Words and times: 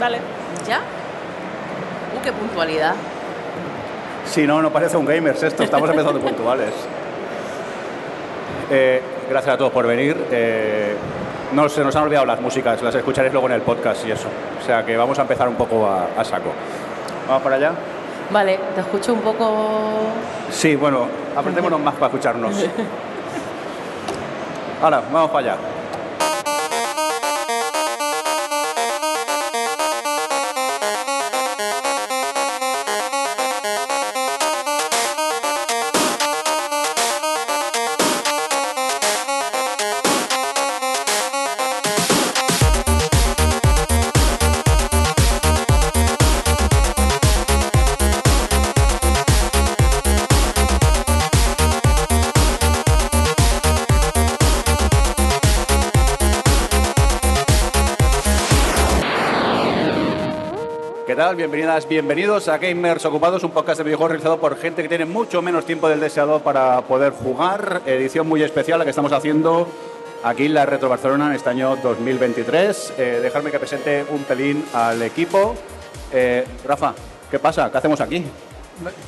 Vale. 0.00 0.18
¿Ya? 0.66 0.78
Uh, 0.78 2.22
qué 2.22 2.32
puntualidad. 2.32 2.94
Si 4.24 4.46
no, 4.46 4.60
no 4.60 4.70
parece 4.70 4.96
un 4.96 5.06
gamers 5.06 5.42
esto, 5.42 5.62
estamos 5.62 5.88
empezando 5.90 6.20
puntuales. 6.24 6.72
Eh, 8.70 9.00
gracias 9.30 9.54
a 9.54 9.58
todos 9.58 9.72
por 9.72 9.86
venir. 9.86 10.16
Eh, 10.30 10.96
no 11.52 11.68
se 11.68 11.84
nos 11.84 11.94
han 11.94 12.02
olvidado 12.04 12.26
las 12.26 12.40
músicas, 12.40 12.82
las 12.82 12.94
escucharéis 12.94 13.32
luego 13.32 13.46
en 13.48 13.54
el 13.54 13.62
podcast 13.62 14.04
y 14.06 14.10
eso. 14.10 14.28
O 14.60 14.64
sea 14.66 14.84
que 14.84 14.96
vamos 14.96 15.18
a 15.18 15.22
empezar 15.22 15.48
un 15.48 15.54
poco 15.54 15.86
a, 15.86 16.08
a 16.18 16.24
saco. 16.24 16.50
¿Vamos 17.28 17.42
para 17.42 17.56
allá? 17.56 17.72
Vale, 18.30 18.58
te 18.74 18.80
escucho 18.80 19.12
un 19.12 19.20
poco... 19.20 20.00
Sí, 20.50 20.74
bueno, 20.74 21.06
aprendémonos 21.36 21.78
más 21.78 21.94
para 21.94 22.06
escucharnos. 22.06 22.54
Ahora, 24.82 25.00
vamos 25.12 25.30
para 25.30 25.52
allá. 25.52 25.56
Tal? 61.26 61.34
Bienvenidas, 61.34 61.88
bienvenidos 61.88 62.46
a 62.46 62.56
Gamers 62.58 63.04
Ocupados, 63.04 63.42
un 63.42 63.50
podcast 63.50 63.78
de 63.78 63.84
videojuegos 63.84 64.12
realizado 64.12 64.38
por 64.38 64.56
gente 64.56 64.82
que 64.82 64.88
tiene 64.88 65.06
mucho 65.06 65.42
menos 65.42 65.66
tiempo 65.66 65.88
del 65.88 65.98
deseado 65.98 66.38
para 66.38 66.82
poder 66.82 67.12
jugar. 67.12 67.82
Edición 67.84 68.28
muy 68.28 68.44
especial 68.44 68.78
la 68.78 68.84
que 68.84 68.90
estamos 68.90 69.10
haciendo 69.10 69.66
aquí 70.22 70.46
en 70.46 70.54
la 70.54 70.66
Retro 70.66 70.88
Barcelona 70.88 71.26
en 71.26 71.32
este 71.32 71.50
año 71.50 71.74
2023. 71.82 72.92
Eh, 72.96 73.20
dejarme 73.20 73.50
que 73.50 73.58
presente 73.58 74.04
un 74.08 74.22
pelín 74.22 74.64
al 74.72 75.02
equipo. 75.02 75.56
Eh, 76.12 76.44
Rafa, 76.64 76.94
¿qué 77.28 77.40
pasa? 77.40 77.72
¿Qué 77.72 77.78
hacemos 77.78 78.00
aquí? 78.00 78.24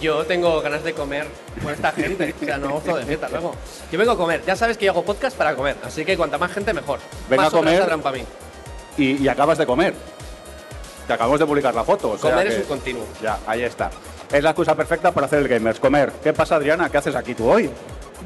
Yo 0.01 0.25
tengo 0.25 0.61
ganas 0.61 0.83
de 0.83 0.95
comer 0.95 1.29
con 1.63 1.73
esta 1.73 1.93
gente, 1.93 2.35
o 2.43 2.45
sea, 2.45 2.59
no 2.59 2.71
gozo 2.71 2.97
de 2.97 3.05
fiesta 3.05 3.29
luego. 3.29 3.55
Yo 3.93 3.99
vengo 3.99 4.13
a 4.13 4.17
comer, 4.17 4.43
ya 4.45 4.57
sabes 4.57 4.77
que 4.77 4.87
yo 4.87 4.91
hago 4.91 5.05
podcast 5.05 5.37
para 5.37 5.55
comer, 5.55 5.77
así 5.85 6.05
que 6.05 6.17
cuanta 6.17 6.37
más 6.37 6.51
gente 6.51 6.75
mejor. 6.75 6.99
Venga 7.31 7.45
más 7.45 7.55
a 7.55 7.57
comer. 7.57 7.87
para 8.03 8.17
mí. 8.17 8.25
Y, 8.97 9.23
y 9.23 9.29
acabas 9.29 9.59
de 9.59 9.67
comer. 9.67 9.95
Te 11.09 11.15
acabamos 11.15 11.41
de 11.41 11.47
publicar 11.47 11.75
la 11.75 11.83
foto. 11.83 12.11
o 12.11 12.19
sea 12.19 12.31
Comer 12.31 12.47
es 12.47 12.55
que- 12.55 12.61
un 12.61 12.69
continuo. 12.69 13.05
Ya, 13.21 13.39
ahí 13.47 13.63
está. 13.63 13.91
Es 14.31 14.43
la 14.45 14.51
excusa 14.51 14.75
perfecta 14.77 15.11
para 15.11 15.27
hacer 15.27 15.39
el 15.41 15.49
Gamers, 15.49 15.81
comer. 15.81 16.13
¿Qué 16.23 16.33
pasa, 16.35 16.57
Adriana? 16.57 16.91
¿Qué 16.91 16.99
haces 16.99 17.17
aquí 17.17 17.35
tú 17.35 17.51
hoy? 17.51 17.71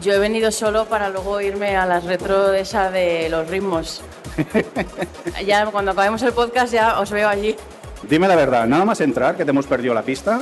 Yo 0.00 0.12
he 0.14 0.18
venido 0.18 0.50
solo 0.50 0.84
para 0.86 1.08
luego 1.08 1.40
irme 1.40 1.76
a 1.76 1.86
las 1.86 2.02
retro 2.04 2.48
de 2.48 2.60
esa 2.60 2.90
de 2.90 3.28
los 3.30 3.46
ritmos. 3.48 4.02
ya 5.46 5.66
cuando 5.66 5.92
acabemos 5.92 6.20
el 6.22 6.32
podcast 6.32 6.72
ya 6.72 6.98
os 7.00 7.10
veo 7.10 7.28
allí. 7.28 7.54
Dime 8.08 8.26
la 8.26 8.34
verdad, 8.34 8.66
nada 8.66 8.84
más 8.84 9.00
entrar, 9.00 9.36
que 9.36 9.44
te 9.44 9.50
hemos 9.50 9.66
perdido 9.66 9.94
la 9.94 10.02
pista. 10.02 10.40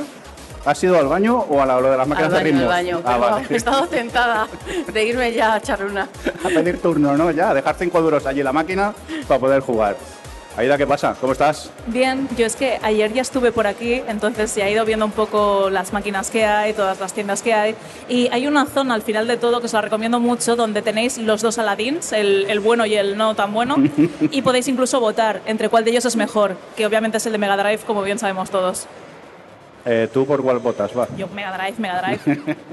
¿Has 0.65 0.83
ido 0.83 0.97
al 0.97 1.07
baño 1.07 1.37
o 1.37 1.61
a 1.61 1.65
la- 1.65 1.79
lo 1.79 1.89
de 1.91 1.97
las 1.97 2.03
Al 2.05 2.09
máquinas 2.09 2.31
baño, 2.31 2.43
de 2.43 2.43
ritmos? 2.51 2.63
al 2.63 2.69
baño. 2.69 3.01
Ah, 3.05 3.17
vale. 3.17 3.45
He 3.49 3.55
estado 3.57 3.87
tentada 3.87 4.47
de 4.93 5.05
irme 5.05 5.31
ya 5.33 5.53
a 5.53 5.57
echar 5.57 5.83
una. 5.83 6.03
a 6.43 6.47
pedir 6.47 6.81
turno, 6.81 7.15
¿no? 7.17 7.29
Ya, 7.31 7.49
a 7.49 7.53
dejar 7.53 7.75
cinco 7.77 8.01
duros 8.01 8.25
allí 8.25 8.39
en 8.39 8.45
la 8.45 8.53
máquina 8.53 8.93
para 9.27 9.39
poder 9.39 9.61
jugar. 9.61 9.95
Aida, 10.57 10.77
¿qué 10.77 10.85
pasa? 10.85 11.15
¿Cómo 11.19 11.31
estás? 11.31 11.71
Bien, 11.87 12.27
yo 12.37 12.45
es 12.45 12.57
que 12.57 12.77
ayer 12.83 13.13
ya 13.13 13.21
estuve 13.21 13.53
por 13.53 13.67
aquí, 13.67 14.03
entonces 14.07 14.53
ya 14.53 14.67
he 14.67 14.71
ido 14.73 14.83
viendo 14.83 15.05
un 15.05 15.13
poco 15.13 15.69
las 15.69 15.93
máquinas 15.93 16.29
que 16.29 16.45
hay, 16.45 16.73
todas 16.73 16.99
las 16.99 17.13
tiendas 17.13 17.41
que 17.41 17.53
hay. 17.53 17.75
Y 18.09 18.27
hay 18.33 18.47
una 18.47 18.65
zona 18.65 18.93
al 18.95 19.01
final 19.01 19.27
de 19.27 19.37
todo 19.37 19.61
que 19.61 19.67
os 19.67 19.73
la 19.73 19.79
recomiendo 19.81 20.19
mucho, 20.19 20.57
donde 20.57 20.81
tenéis 20.81 21.17
los 21.17 21.41
dos 21.41 21.57
Aladins, 21.57 22.11
el, 22.11 22.47
el 22.49 22.59
bueno 22.59 22.85
y 22.85 22.95
el 22.95 23.17
no 23.17 23.33
tan 23.33 23.53
bueno, 23.53 23.77
y 24.31 24.41
podéis 24.41 24.67
incluso 24.67 24.99
votar 24.99 25.41
entre 25.45 25.69
cuál 25.69 25.85
de 25.85 25.91
ellos 25.91 26.05
es 26.05 26.17
mejor, 26.17 26.57
que 26.75 26.85
obviamente 26.85 27.17
es 27.17 27.25
el 27.25 27.31
de 27.31 27.37
Mega 27.37 27.55
Drive, 27.55 27.79
como 27.87 28.01
bien 28.01 28.19
sabemos 28.19 28.49
todos. 28.49 28.87
Eh, 29.85 30.09
¿Tú 30.13 30.25
por 30.25 30.43
cuál 30.43 30.59
votas? 30.59 30.91
Va. 30.95 31.07
Yo, 31.17 31.27
Mega 31.29 31.57
Drive, 31.57 31.75
Mega 31.77 32.01
Drive. 32.01 32.55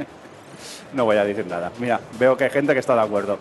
No 0.93 1.05
voy 1.05 1.17
a 1.17 1.25
decir 1.25 1.47
nada. 1.47 1.71
Mira, 1.79 2.01
veo 2.19 2.35
que 2.35 2.45
hay 2.45 2.51
gente 2.51 2.73
que 2.73 2.81
está 2.81 2.95
de 2.95 3.03
acuerdo. 3.03 3.39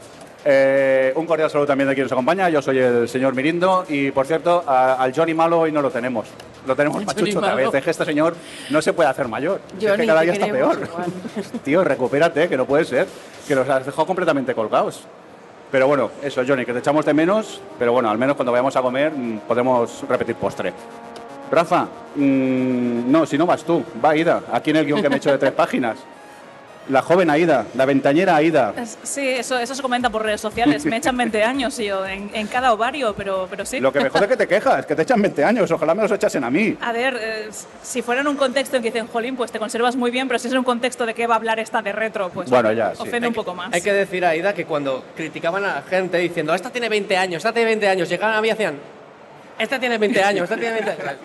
Eh, 0.49 1.11
un 1.17 1.25
cordial 1.25 1.49
saludo 1.49 1.67
también 1.67 1.89
de 1.89 1.93
quien 1.93 2.05
nos 2.05 2.11
acompaña. 2.13 2.47
Yo 2.49 2.61
soy 2.61 2.77
el 2.79 3.09
señor 3.09 3.35
Mirindo 3.35 3.83
y, 3.89 4.11
por 4.11 4.25
cierto, 4.25 4.63
a- 4.65 4.93
al 4.93 5.13
Johnny 5.13 5.33
Malo 5.33 5.59
hoy 5.59 5.73
no 5.73 5.81
lo 5.81 5.89
tenemos. 5.91 6.25
Lo 6.65 6.73
tenemos 6.73 7.01
El 7.01 7.05
machucho 7.05 7.25
Johnny 7.25 7.37
otra 7.37 7.55
vez. 7.55 7.73
Es 7.73 7.83
que 7.83 7.89
este 7.91 8.05
señor 8.05 8.33
no 8.69 8.81
se 8.81 8.93
puede 8.93 9.09
hacer 9.09 9.27
mayor. 9.27 9.59
es 9.73 9.79
que 9.83 9.89
Johnny, 9.89 10.07
cada 10.07 10.21
día 10.21 10.31
está 10.33 10.45
peor. 10.47 10.79
igual. 10.81 11.05
Tío, 11.65 11.83
recupérate, 11.83 12.47
que 12.47 12.55
no 12.55 12.65
puede 12.65 12.85
ser. 12.85 13.07
Que 13.45 13.55
los 13.55 13.67
has 13.67 13.85
dejado 13.85 14.05
completamente 14.07 14.55
colgados. 14.55 15.01
Pero 15.69 15.85
bueno, 15.87 16.11
eso, 16.23 16.41
Johnny, 16.47 16.63
que 16.65 16.71
te 16.71 16.79
echamos 16.79 17.05
de 17.05 17.13
menos. 17.13 17.59
Pero 17.77 17.91
bueno, 17.91 18.09
al 18.09 18.17
menos 18.17 18.37
cuando 18.37 18.53
vayamos 18.53 18.73
a 18.77 18.81
comer 18.81 19.11
mm, 19.11 19.39
podemos 19.39 20.05
repetir 20.07 20.35
postre. 20.35 20.71
Rafa, 21.51 21.87
mm, 22.15 23.11
no, 23.11 23.25
si 23.25 23.37
no 23.37 23.45
vas 23.45 23.65
tú, 23.65 23.83
va 24.03 24.11
Aida, 24.11 24.43
aquí 24.53 24.69
en 24.69 24.77
el 24.77 24.85
guion 24.85 25.01
que 25.01 25.09
me 25.09 25.15
he 25.15 25.17
hecho 25.17 25.31
de 25.31 25.37
tres 25.37 25.51
páginas. 25.57 25.97
La 26.89 27.01
joven 27.01 27.29
Aida, 27.29 27.65
la 27.75 27.85
ventañera 27.85 28.35
Aida. 28.37 28.73
Sí, 29.03 29.27
eso, 29.27 29.57
eso 29.59 29.75
se 29.75 29.81
comenta 29.81 30.09
por 30.09 30.23
redes 30.23 30.39
sociales. 30.39 30.85
Me 30.85 30.97
echan 30.97 31.17
20 31.17 31.43
años, 31.43 31.77
yo, 31.77 32.05
en, 32.05 32.29
en 32.33 32.47
cada 32.47 32.71
ovario, 32.73 33.13
pero, 33.15 33.47
pero 33.49 33.65
sí. 33.65 33.79
Lo 33.79 33.91
que 33.91 33.99
me 33.99 34.09
jode 34.09 34.23
es 34.25 34.29
que 34.29 34.37
te 34.37 34.47
quejas, 34.47 34.85
que 34.85 34.95
te 34.95 35.01
echan 35.01 35.21
20 35.21 35.43
años, 35.43 35.69
ojalá 35.71 35.93
me 35.93 36.03
los 36.03 36.11
echasen 36.11 36.43
a 36.45 36.49
mí. 36.49 36.77
A 36.81 36.91
ver, 36.93 37.17
eh, 37.19 37.49
si 37.83 38.01
fuera 38.01 38.21
en 38.21 38.27
un 38.27 38.37
contexto 38.37 38.77
en 38.77 38.83
que 38.83 38.91
dicen, 38.91 39.07
jolín, 39.07 39.35
pues 39.35 39.51
te 39.51 39.59
conservas 39.59 39.95
muy 39.95 40.11
bien, 40.11 40.27
pero 40.27 40.39
si 40.39 40.47
es 40.47 40.53
en 40.53 40.59
un 40.59 40.63
contexto 40.65 41.05
de 41.05 41.13
que 41.13 41.27
va 41.27 41.35
a 41.35 41.37
hablar 41.37 41.59
esta 41.59 41.81
de 41.81 41.91
retro, 41.91 42.29
pues 42.29 42.49
Bueno, 42.49 42.71
ya, 42.71 42.95
sí. 42.95 43.01
ofende 43.01 43.27
un 43.27 43.33
poco 43.33 43.53
más. 43.53 43.73
Hay 43.73 43.81
que 43.81 43.91
decir 43.93 44.23
a 44.25 44.29
Aida 44.29 44.53
que 44.53 44.65
cuando 44.65 45.03
criticaban 45.15 45.65
a 45.65 45.75
la 45.75 45.81
gente 45.81 46.17
diciendo, 46.17 46.53
esta 46.53 46.69
tiene 46.69 46.87
20 46.89 47.17
años, 47.17 47.37
esta 47.37 47.51
tiene 47.51 47.65
20 47.67 47.87
años, 47.89 48.07
llegaban 48.09 48.35
a 48.35 48.41
mí 48.41 48.47
y 48.47 48.51
hacían, 48.51 48.75
esta 49.59 49.79
tiene 49.79 49.97
20 49.97 50.23
años, 50.23 50.43
esta 50.43 50.55
tiene 50.57 50.81
20 50.81 50.91
años. 50.91 51.17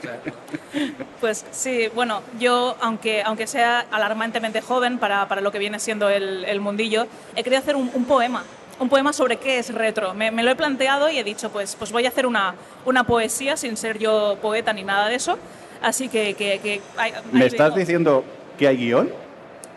Pues 1.20 1.44
sí, 1.50 1.88
bueno, 1.94 2.22
yo, 2.38 2.76
aunque, 2.80 3.22
aunque 3.22 3.46
sea 3.46 3.86
alarmantemente 3.90 4.60
joven 4.60 4.98
para, 4.98 5.28
para 5.28 5.40
lo 5.40 5.52
que 5.52 5.58
viene 5.58 5.78
siendo 5.78 6.08
el, 6.08 6.44
el 6.44 6.60
mundillo, 6.60 7.06
he 7.36 7.42
querido 7.42 7.60
hacer 7.60 7.76
un, 7.76 7.90
un 7.94 8.04
poema. 8.04 8.42
Un 8.80 8.88
poema 8.88 9.12
sobre 9.12 9.36
qué 9.36 9.58
es 9.58 9.72
retro. 9.72 10.14
Me, 10.14 10.30
me 10.30 10.42
lo 10.42 10.50
he 10.50 10.56
planteado 10.56 11.08
y 11.10 11.18
he 11.18 11.24
dicho, 11.24 11.50
pues, 11.50 11.76
pues 11.76 11.92
voy 11.92 12.04
a 12.06 12.08
hacer 12.08 12.26
una, 12.26 12.54
una 12.84 13.04
poesía 13.04 13.56
sin 13.56 13.76
ser 13.76 13.98
yo 13.98 14.38
poeta 14.42 14.72
ni 14.72 14.82
nada 14.82 15.08
de 15.08 15.14
eso. 15.14 15.38
Así 15.82 16.08
que... 16.08 16.34
que, 16.34 16.58
que 16.58 16.80
ahí- 16.96 17.12
¿Me 17.30 17.42
ahí 17.42 17.46
estás 17.46 17.68
digo. 17.68 17.78
diciendo 17.78 18.24
que 18.58 18.66
hay 18.66 18.76
guion? 18.78 19.10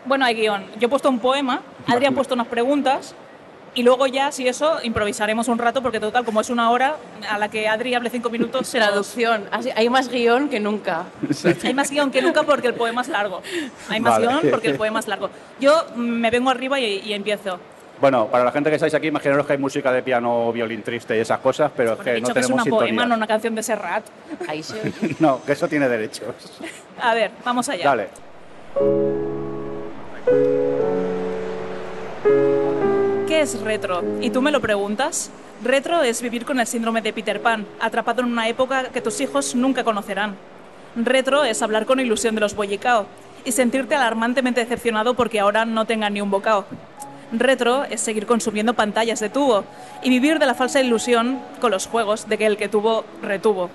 Bueno, 0.06 0.24
hay 0.24 0.34
guion. 0.34 0.64
Yo 0.78 0.86
he 0.86 0.88
puesto 0.88 1.08
un 1.08 1.18
poema, 1.20 1.60
Adri 1.86 2.06
ha 2.06 2.10
puesto 2.12 2.34
unas 2.34 2.46
preguntas 2.48 3.14
y 3.76 3.82
luego 3.82 4.06
ya, 4.08 4.32
si 4.32 4.48
eso, 4.48 4.78
improvisaremos 4.82 5.46
un 5.48 5.58
rato 5.58 5.82
porque 5.82 6.00
total, 6.00 6.24
como 6.24 6.40
es 6.40 6.50
una 6.50 6.70
hora 6.70 6.96
a 7.30 7.38
la 7.38 7.48
que 7.48 7.68
Adri 7.68 7.94
hable 7.94 8.10
cinco 8.10 8.30
minutos, 8.30 8.68
Traducción. 8.72 9.44
Así- 9.52 9.70
Hay 9.76 9.88
más 9.88 10.08
guion 10.08 10.48
que 10.48 10.58
nunca. 10.58 11.04
Hay 11.62 11.74
más 11.74 11.90
guion 11.90 12.10
que 12.10 12.22
nunca 12.22 12.42
porque 12.42 12.66
el 12.68 12.74
poema 12.74 13.02
es 13.02 13.08
largo. 13.08 13.42
Hay 13.88 14.00
más 14.00 14.14
Vale. 14.14 14.26
guion 14.26 14.40
porque 14.50 14.68
el 14.68 14.76
poema 14.76 14.98
es 15.00 15.06
largo. 15.06 15.30
Yo 15.60 15.84
mm, 15.94 16.00
me 16.00 16.30
vengo 16.30 16.50
arriba 16.50 16.80
y, 16.80 17.00
y 17.04 17.12
empiezo. 17.12 17.60
Bueno, 18.00 18.26
para 18.28 18.44
la 18.44 18.52
gente 18.52 18.68
que 18.68 18.76
estáis 18.76 18.92
aquí, 18.94 19.06
imaginaros 19.06 19.46
que 19.46 19.52
hay 19.54 19.58
música 19.58 19.90
de 19.92 20.02
piano, 20.02 20.52
violín 20.52 20.82
triste 20.82 21.16
y 21.16 21.20
esas 21.20 21.38
cosas, 21.40 21.70
pero 21.74 21.92
es 21.92 21.96
Bueno, 21.98 22.10
he 22.10 22.14
que 22.14 22.20
no 22.20 22.26
que 22.28 22.40
es 22.40 22.46
tenemos 22.46 22.66
una 22.66 22.76
poema, 22.76 23.06
no 23.06 23.14
una 23.14 23.26
canción 23.26 23.54
de 23.54 23.62
Serrat. 23.62 24.04
Ahí 24.48 24.62
oye. 24.70 25.16
No, 25.18 25.42
que 25.44 25.52
eso 25.52 25.66
tiene 25.68 25.88
derechos. 25.88 26.34
A 27.00 27.14
ver, 27.14 27.30
vamos 27.44 27.68
allá. 27.68 27.84
Dale. 27.84 28.08
¿Qué 33.36 33.42
es 33.42 33.60
retro? 33.60 34.02
¿Y 34.22 34.30
tú 34.30 34.40
me 34.40 34.50
lo 34.50 34.62
preguntas? 34.62 35.30
Retro 35.62 36.02
es 36.02 36.22
vivir 36.22 36.46
con 36.46 36.58
el 36.58 36.66
síndrome 36.66 37.02
de 37.02 37.12
Peter 37.12 37.42
Pan, 37.42 37.66
atrapado 37.80 38.22
en 38.22 38.32
una 38.32 38.48
época 38.48 38.84
que 38.84 39.02
tus 39.02 39.20
hijos 39.20 39.54
nunca 39.54 39.84
conocerán. 39.84 40.36
Retro 40.96 41.44
es 41.44 41.60
hablar 41.60 41.84
con 41.84 42.00
ilusión 42.00 42.34
de 42.34 42.40
los 42.40 42.56
bollicao 42.56 43.04
y 43.44 43.52
sentirte 43.52 43.94
alarmantemente 43.94 44.62
decepcionado 44.62 45.12
porque 45.12 45.38
ahora 45.38 45.66
no 45.66 45.84
tengan 45.84 46.14
ni 46.14 46.22
un 46.22 46.30
bocao. 46.30 46.64
Retro 47.30 47.84
es 47.84 48.00
seguir 48.00 48.24
consumiendo 48.24 48.72
pantallas 48.72 49.20
de 49.20 49.28
tubo 49.28 49.64
y 50.02 50.08
vivir 50.08 50.38
de 50.38 50.46
la 50.46 50.54
falsa 50.54 50.80
ilusión 50.80 51.38
con 51.60 51.72
los 51.72 51.86
juegos 51.86 52.30
de 52.30 52.38
que 52.38 52.46
el 52.46 52.56
que 52.56 52.70
tuvo 52.70 53.04
retuvo. 53.20 53.68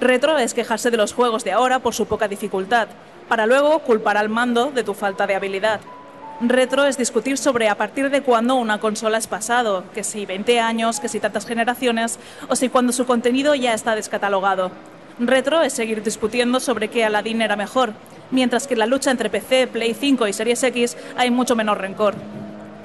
Retro 0.00 0.38
es 0.38 0.54
quejarse 0.54 0.90
de 0.90 0.96
los 0.96 1.12
juegos 1.12 1.44
de 1.44 1.52
ahora 1.52 1.80
por 1.80 1.92
su 1.92 2.06
poca 2.06 2.28
dificultad, 2.28 2.88
para 3.28 3.44
luego 3.44 3.78
culpar 3.80 4.16
al 4.16 4.30
mando 4.30 4.70
de 4.70 4.84
tu 4.84 4.94
falta 4.94 5.26
de 5.26 5.34
habilidad. 5.34 5.80
Retro 6.40 6.84
es 6.84 6.98
discutir 6.98 7.38
sobre 7.38 7.68
a 7.68 7.76
partir 7.76 8.10
de 8.10 8.20
cuándo 8.22 8.56
una 8.56 8.78
consola 8.78 9.16
es 9.16 9.26
pasado, 9.26 9.84
que 9.94 10.04
si 10.04 10.26
20 10.26 10.60
años, 10.60 11.00
que 11.00 11.08
si 11.08 11.18
tantas 11.18 11.46
generaciones, 11.46 12.18
o 12.48 12.56
si 12.56 12.68
cuando 12.68 12.92
su 12.92 13.06
contenido 13.06 13.54
ya 13.54 13.72
está 13.72 13.94
descatalogado. 13.94 14.70
Retro 15.18 15.62
es 15.62 15.72
seguir 15.72 16.02
discutiendo 16.02 16.60
sobre 16.60 16.88
qué 16.88 17.06
Aladdin 17.06 17.40
era 17.40 17.56
mejor, 17.56 17.94
mientras 18.30 18.66
que 18.66 18.74
en 18.74 18.80
la 18.80 18.86
lucha 18.86 19.10
entre 19.10 19.30
PC, 19.30 19.66
Play 19.68 19.94
5 19.94 20.28
y 20.28 20.32
Series 20.34 20.62
X 20.62 20.96
hay 21.16 21.30
mucho 21.30 21.56
menos 21.56 21.78
rencor. 21.78 22.14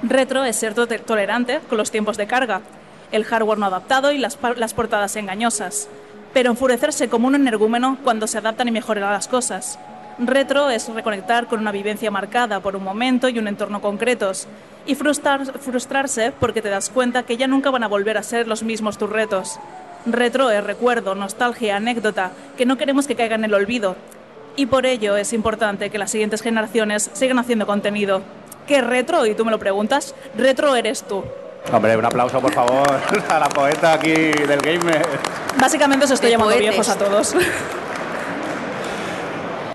Retro 0.01 0.45
es 0.45 0.55
ser 0.55 0.73
to- 0.73 0.87
tolerante 0.87 1.59
con 1.67 1.77
los 1.77 1.91
tiempos 1.91 2.15
de 2.15 2.27
carga, 2.27 2.61
el 3.11 3.25
hardware 3.25 3.59
no 3.59 3.65
adaptado 3.65 4.13
y 4.13 4.17
las, 4.17 4.37
las 4.55 4.73
portadas 4.73 5.15
engañosas. 5.17 5.89
pero 6.33 6.49
enfurecerse 6.51 7.09
como 7.09 7.27
un 7.27 7.35
energúmeno 7.35 7.97
cuando 8.05 8.25
se 8.25 8.37
adaptan 8.37 8.69
y 8.69 8.71
mejoran 8.71 9.11
las 9.11 9.27
cosas. 9.27 9.77
Retro 10.19 10.69
es 10.69 10.87
reconectar 10.89 11.47
con 11.47 11.59
una 11.59 11.71
vivencia 11.71 12.11
marcada 12.11 12.59
por 12.59 12.75
un 12.75 12.83
momento 12.83 13.27
y 13.29 13.39
un 13.39 13.47
entorno 13.47 13.81
concretos, 13.81 14.47
y 14.85 14.95
frustrar- 14.95 15.51
frustrarse 15.59 16.31
porque 16.39 16.61
te 16.61 16.69
das 16.69 16.89
cuenta 16.89 17.23
que 17.23 17.37
ya 17.37 17.47
nunca 17.47 17.71
van 17.71 17.83
a 17.83 17.87
volver 17.87 18.17
a 18.17 18.23
ser 18.23 18.47
los 18.47 18.63
mismos 18.63 18.97
tus 18.97 19.09
retos. 19.09 19.59
Retro 20.05 20.49
es 20.51 20.63
recuerdo, 20.63 21.15
nostalgia, 21.15 21.75
anécdota, 21.77 22.31
que 22.57 22.65
no 22.65 22.77
queremos 22.77 23.07
que 23.07 23.15
caiga 23.15 23.35
en 23.35 23.45
el 23.45 23.53
olvido, 23.53 23.95
y 24.55 24.65
por 24.65 24.85
ello 24.85 25.15
es 25.17 25.33
importante 25.33 25.89
que 25.89 25.97
las 25.97 26.11
siguientes 26.11 26.41
generaciones 26.41 27.09
sigan 27.13 27.39
haciendo 27.39 27.65
contenido. 27.65 28.21
¿Qué 28.67 28.81
retro? 28.81 29.25
Y 29.25 29.33
tú 29.33 29.43
me 29.45 29.51
lo 29.51 29.59
preguntas. 29.59 30.13
Retro 30.37 30.75
eres 30.75 31.03
tú. 31.03 31.23
Hombre, 31.71 31.95
un 31.97 32.05
aplauso, 32.05 32.39
por 32.41 32.53
favor, 32.53 32.87
a 33.29 33.39
la 33.39 33.49
poeta 33.49 33.93
aquí 33.93 34.11
del 34.13 34.59
gamer. 34.61 35.05
Básicamente 35.59 36.05
os 36.05 36.11
estoy 36.11 36.27
De 36.27 36.31
llamando 36.33 36.53
poetes. 36.55 36.69
viejos 36.69 36.89
a 36.89 36.97
todos. 36.97 37.35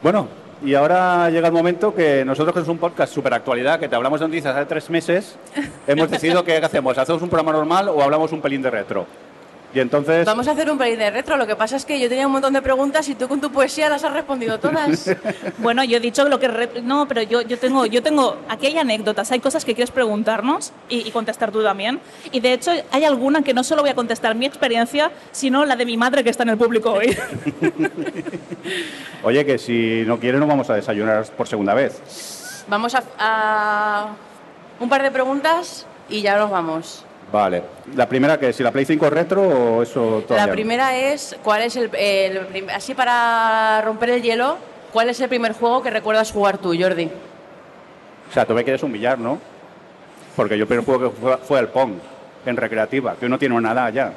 Bueno, 0.03 0.29
y 0.65 0.75
ahora 0.75 1.29
llega 1.31 1.49
el 1.49 1.53
momento 1.53 1.95
que 1.95 2.25
nosotros, 2.25 2.55
que 2.55 2.61
es 2.61 2.69
un 2.69 2.79
podcast 2.79 3.13
super 3.13 3.33
actualidad, 3.35 3.79
que 3.79 3.89
te 3.89 3.97
hablamos 3.97 4.21
de 4.21 4.27
noticias 4.27 4.55
hace 4.55 4.67
tres 4.67 4.91
meses, 4.91 5.37
hemos 5.87 6.11
decidido 6.11 6.45
que 6.45 6.59
qué 6.59 6.65
hacemos, 6.65 6.97
¿hacemos 6.99 7.23
un 7.23 7.29
programa 7.29 7.53
normal 7.53 7.89
o 7.89 8.03
hablamos 8.03 8.33
un 8.33 8.41
pelín 8.41 8.63
de 8.63 8.71
retro? 8.71 9.07
Y 9.75 9.81
entonces, 9.81 10.25
Vamos 10.25 10.49
a 10.49 10.53
hacer 10.53 10.71
un 10.71 10.79
pelín 10.79 10.99
de 10.99 11.11
retro. 11.11 11.37
Lo 11.37 11.47
que 11.47 11.55
pasa 11.55 11.77
es 11.77 11.85
que 11.85 12.01
yo 12.01 12.09
tenía 12.09 12.27
un 12.27 12.33
montón 12.33 12.55
de 12.55 12.63
preguntas 12.63 13.07
y 13.11 13.15
tú 13.15 13.29
con 13.29 13.41
tu 13.41 13.51
poesía 13.53 13.91
las 13.91 14.03
has 14.05 14.13
respondido 14.13 14.59
todas. 14.59 15.11
Bueno, 15.59 15.85
yo 15.85 15.99
he 15.99 16.01
dicho 16.01 16.27
lo 16.29 16.39
que... 16.41 16.49
re- 16.49 16.83
No, 16.83 17.07
pero 17.09 17.23
yo, 17.23 17.43
yo 17.43 17.59
tengo... 17.59 17.85
Yo 17.87 18.03
tengo... 18.03 18.37
Aquí 18.49 18.67
hay 18.67 18.79
anécdotas, 18.79 19.31
hay 19.33 19.41
cosas 19.41 19.65
que 19.65 19.75
quieres 19.75 19.91
preguntarnos 19.91 20.73
y, 20.89 21.07
y 21.07 21.11
contestar 21.11 21.53
tú 21.53 21.63
también. 21.63 22.01
Y 22.33 22.41
de 22.41 22.53
hecho 22.55 22.71
hay 22.91 23.05
alguna 23.05 23.43
que 23.43 23.53
no 23.53 23.65
solo 23.65 23.83
voy 23.83 23.91
a 23.91 23.95
contestar 23.95 24.35
mi 24.35 24.47
experiencia, 24.47 25.11
sino 25.33 25.65
la 25.67 25.77
de 25.77 25.85
mi 25.85 25.97
madre 25.97 26.25
que 26.25 26.31
está 26.31 26.45
en 26.45 26.51
el 26.51 26.57
público 26.59 26.93
hoy. 26.93 27.17
oye, 29.23 29.45
que 29.45 29.59
si 29.59 30.05
no 30.07 30.19
quiere 30.19 30.39
no 30.39 30.47
vamos 30.47 30.71
a 30.71 30.75
desayunar 30.75 31.27
por 31.37 31.49
segunda 31.49 31.75
vez. 31.75 32.65
Vamos 32.69 32.95
a, 32.95 33.03
a 33.19 34.07
un 34.81 34.89
par 34.89 35.03
de 35.03 35.11
preguntas 35.11 35.87
y 36.09 36.23
ya 36.23 36.37
nos 36.39 36.51
vamos. 36.51 37.05
Vale. 37.33 37.63
La 37.95 38.09
primera, 38.09 38.39
que 38.39 38.53
si 38.53 38.63
la 38.63 38.71
Play 38.71 38.85
5 38.85 39.07
es 39.07 39.13
retro 39.13 39.43
o 39.43 39.83
eso 39.83 40.23
todavía 40.27 40.45
La 40.45 40.47
no? 40.47 40.53
primera 40.53 40.97
es, 40.97 41.37
¿cuál 41.43 41.63
es 41.63 41.77
el, 41.77 41.91
el 41.95 42.71
así 42.73 42.95
para 42.95 43.83
romper 43.85 44.11
el 44.11 44.23
hielo, 44.23 44.59
cuál 44.93 45.09
es 45.09 45.21
el 45.21 45.29
primer 45.29 45.53
juego 45.53 45.83
que 45.83 45.91
recuerdas 45.91 46.31
jugar 46.31 46.59
tú, 46.59 46.75
Jordi? 46.79 47.11
O 48.31 48.33
sea, 48.33 48.45
tú 48.45 48.55
me 48.55 48.63
quieres 48.65 48.83
humillar, 48.83 49.19
¿no? 49.19 49.39
Porque 50.37 50.57
yo 50.57 50.63
el 50.63 50.69
primer 50.69 50.85
juego 50.85 51.11
que 51.11 51.17
fue, 51.21 51.37
fue 51.39 51.61
el 51.61 51.69
Pong, 51.69 51.95
en 52.45 52.57
recreativa, 52.57 53.17
que 53.19 53.27
uno 53.27 53.39
tiene 53.39 53.55
una 53.55 53.73
edad 53.73 53.93
ya. 53.93 54.13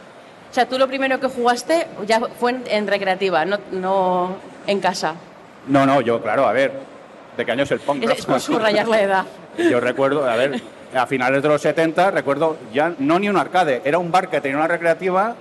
O 0.50 0.54
sea, 0.54 0.68
tú 0.68 0.78
lo 0.78 0.88
primero 0.88 1.20
que 1.20 1.28
jugaste 1.28 1.88
ya 2.06 2.20
fue 2.40 2.52
en, 2.52 2.64
en 2.68 2.88
recreativa, 2.88 3.46
no, 3.46 3.58
no 3.72 4.36
en 4.68 4.80
casa. 4.80 5.16
No, 5.68 5.86
no, 5.86 6.02
yo, 6.02 6.22
claro, 6.22 6.46
a 6.48 6.52
ver, 6.54 6.72
¿de 7.38 7.46
qué 7.46 7.52
año 7.52 7.64
es 7.64 7.72
el 7.72 7.80
Pong? 7.80 8.04
Es, 8.04 8.20
es 8.20 8.26
por 8.26 8.40
subrayar 8.40 8.88
la 8.88 9.02
edad. 9.02 9.26
Yo 9.58 9.80
recuerdo, 9.80 10.28
a 10.30 10.36
ver, 10.36 10.62
a 10.94 11.06
finales 11.06 11.42
de 11.42 11.50
los 11.50 11.62
70, 11.62 12.12
recuerdo 12.12 12.58
ya 12.74 12.94
no 13.00 13.20
ni 13.20 13.30
un 13.30 13.38
arcade, 13.38 13.82
era 13.84 13.98
un 13.98 14.12
bar 14.12 14.30
que 14.30 14.42
tenía 14.42 14.58
una 14.58 14.68
recreativa, 14.68 15.36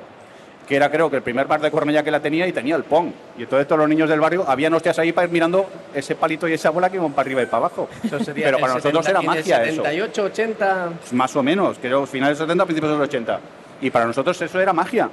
que 0.67 0.77
era 0.77 0.91
creo 0.91 1.09
que 1.09 1.17
el 1.17 1.23
primer 1.23 1.47
bar 1.47 1.61
de 1.61 1.71
Cornellá 1.71 2.03
que 2.03 2.11
la 2.11 2.21
tenía 2.21 2.47
y 2.47 2.53
tenía 2.53 2.77
el 2.77 2.85
Pong. 2.85 3.11
Y 3.39 3.43
entonces 3.43 3.67
todos 3.67 3.79
los 3.79 3.89
niños 3.89 4.11
del 4.11 4.21
barrio, 4.21 4.45
habían 4.47 4.75
hostias 4.75 4.99
ahí 4.99 5.13
para 5.13 5.27
ir 5.27 5.33
mirando 5.33 5.67
ese 5.95 6.15
palito 6.15 6.47
y 6.47 6.53
esa 6.53 6.69
bola 6.71 6.91
que 6.91 6.97
iban 6.97 7.13
para 7.13 7.27
arriba 7.27 7.43
y 7.43 7.47
para 7.47 7.59
abajo. 7.59 7.89
Sería 8.25 8.47
Pero 8.47 8.59
para 8.59 8.75
nosotros 8.75 9.07
70 9.07 9.11
era 9.11 9.23
magia 9.23 9.65
eso. 9.65 9.83
78, 9.83 10.23
80. 10.25 10.89
Pues 11.01 11.13
más 11.15 11.35
o 11.35 11.43
menos, 11.43 11.79
creo 11.81 12.05
finales 12.05 12.37
de 12.37 12.43
los 12.43 12.49
70, 12.49 12.65
principios 12.67 12.93
de 12.93 12.99
los 12.99 13.09
80. 13.09 13.41
Y 13.81 13.91
para 13.91 14.05
nosotros 14.05 14.41
eso 14.43 14.61
era 14.61 14.75
magia. 14.75 15.09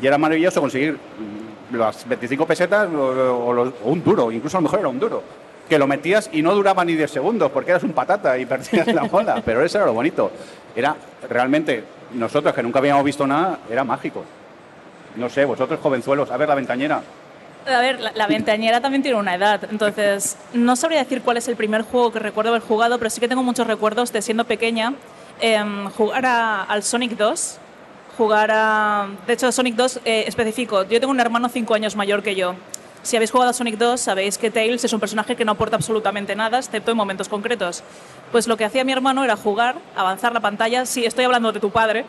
Y 0.00 0.06
era 0.06 0.16
maravilloso 0.16 0.60
conseguir 0.62 0.96
las 1.72 2.08
25 2.08 2.46
pesetas 2.46 2.88
o, 2.88 3.50
o 3.84 3.90
un 3.90 4.02
duro, 4.02 4.32
incluso 4.32 4.56
a 4.56 4.60
lo 4.60 4.62
mejor 4.62 4.78
era 4.78 4.88
un 4.88 4.98
duro. 4.98 5.22
Que 5.68 5.78
lo 5.78 5.86
metías 5.86 6.30
y 6.32 6.42
no 6.42 6.54
duraba 6.54 6.84
ni 6.84 6.94
10 6.94 7.10
segundos 7.10 7.50
porque 7.50 7.70
eras 7.72 7.82
un 7.82 7.92
patata 7.92 8.38
y 8.38 8.46
perdías 8.46 8.86
la 8.88 9.02
bola. 9.04 9.42
Pero 9.44 9.64
eso 9.64 9.78
era 9.78 9.86
lo 9.86 9.92
bonito. 9.94 10.30
Era 10.74 10.94
realmente, 11.28 11.82
nosotros 12.14 12.54
que 12.54 12.62
nunca 12.62 12.78
habíamos 12.78 13.04
visto 13.04 13.26
nada, 13.26 13.58
era 13.70 13.82
mágico. 13.84 14.24
No 15.16 15.28
sé, 15.28 15.44
vosotros 15.44 15.80
jovenzuelos, 15.82 16.30
a 16.30 16.36
ver 16.36 16.48
la 16.48 16.54
ventañera. 16.54 17.00
A 17.66 17.80
ver, 17.80 17.98
la, 17.98 18.12
la 18.12 18.26
ventañera 18.28 18.80
también 18.80 19.02
tiene 19.02 19.18
una 19.18 19.34
edad, 19.34 19.60
entonces 19.68 20.36
no 20.52 20.76
sabría 20.76 21.00
decir 21.00 21.22
cuál 21.22 21.36
es 21.38 21.48
el 21.48 21.56
primer 21.56 21.82
juego 21.82 22.12
que 22.12 22.20
recuerdo 22.20 22.50
haber 22.50 22.62
jugado, 22.62 22.96
pero 22.98 23.10
sí 23.10 23.18
que 23.20 23.26
tengo 23.26 23.42
muchos 23.42 23.66
recuerdos 23.66 24.12
de 24.12 24.22
siendo 24.22 24.44
pequeña 24.44 24.92
em, 25.40 25.88
jugar 25.90 26.26
a- 26.26 26.62
al 26.62 26.84
Sonic 26.84 27.16
2, 27.16 27.58
jugar 28.16 28.50
a... 28.52 29.08
De 29.26 29.32
hecho, 29.32 29.50
Sonic 29.50 29.74
2 29.74 30.00
eh, 30.04 30.24
especifico, 30.28 30.84
yo 30.84 31.00
tengo 31.00 31.10
un 31.10 31.18
hermano 31.18 31.48
cinco 31.48 31.74
años 31.74 31.96
mayor 31.96 32.22
que 32.22 32.36
yo. 32.36 32.54
Si 33.06 33.14
habéis 33.14 33.30
jugado 33.30 33.50
a 33.50 33.52
Sonic 33.52 33.78
2, 33.78 34.00
sabéis 34.00 34.36
que 34.36 34.50
Tails 34.50 34.82
es 34.82 34.92
un 34.92 34.98
personaje 34.98 35.36
que 35.36 35.44
no 35.44 35.52
aporta 35.52 35.76
absolutamente 35.76 36.34
nada, 36.34 36.58
excepto 36.58 36.90
en 36.90 36.96
momentos 36.96 37.28
concretos. 37.28 37.84
Pues 38.32 38.48
lo 38.48 38.56
que 38.56 38.64
hacía 38.64 38.82
mi 38.82 38.90
hermano 38.90 39.22
era 39.22 39.36
jugar, 39.36 39.76
avanzar 39.94 40.32
la 40.32 40.40
pantalla, 40.40 40.84
sí, 40.86 41.04
estoy 41.04 41.24
hablando 41.24 41.52
de 41.52 41.60
tu 41.60 41.70
padre, 41.70 42.04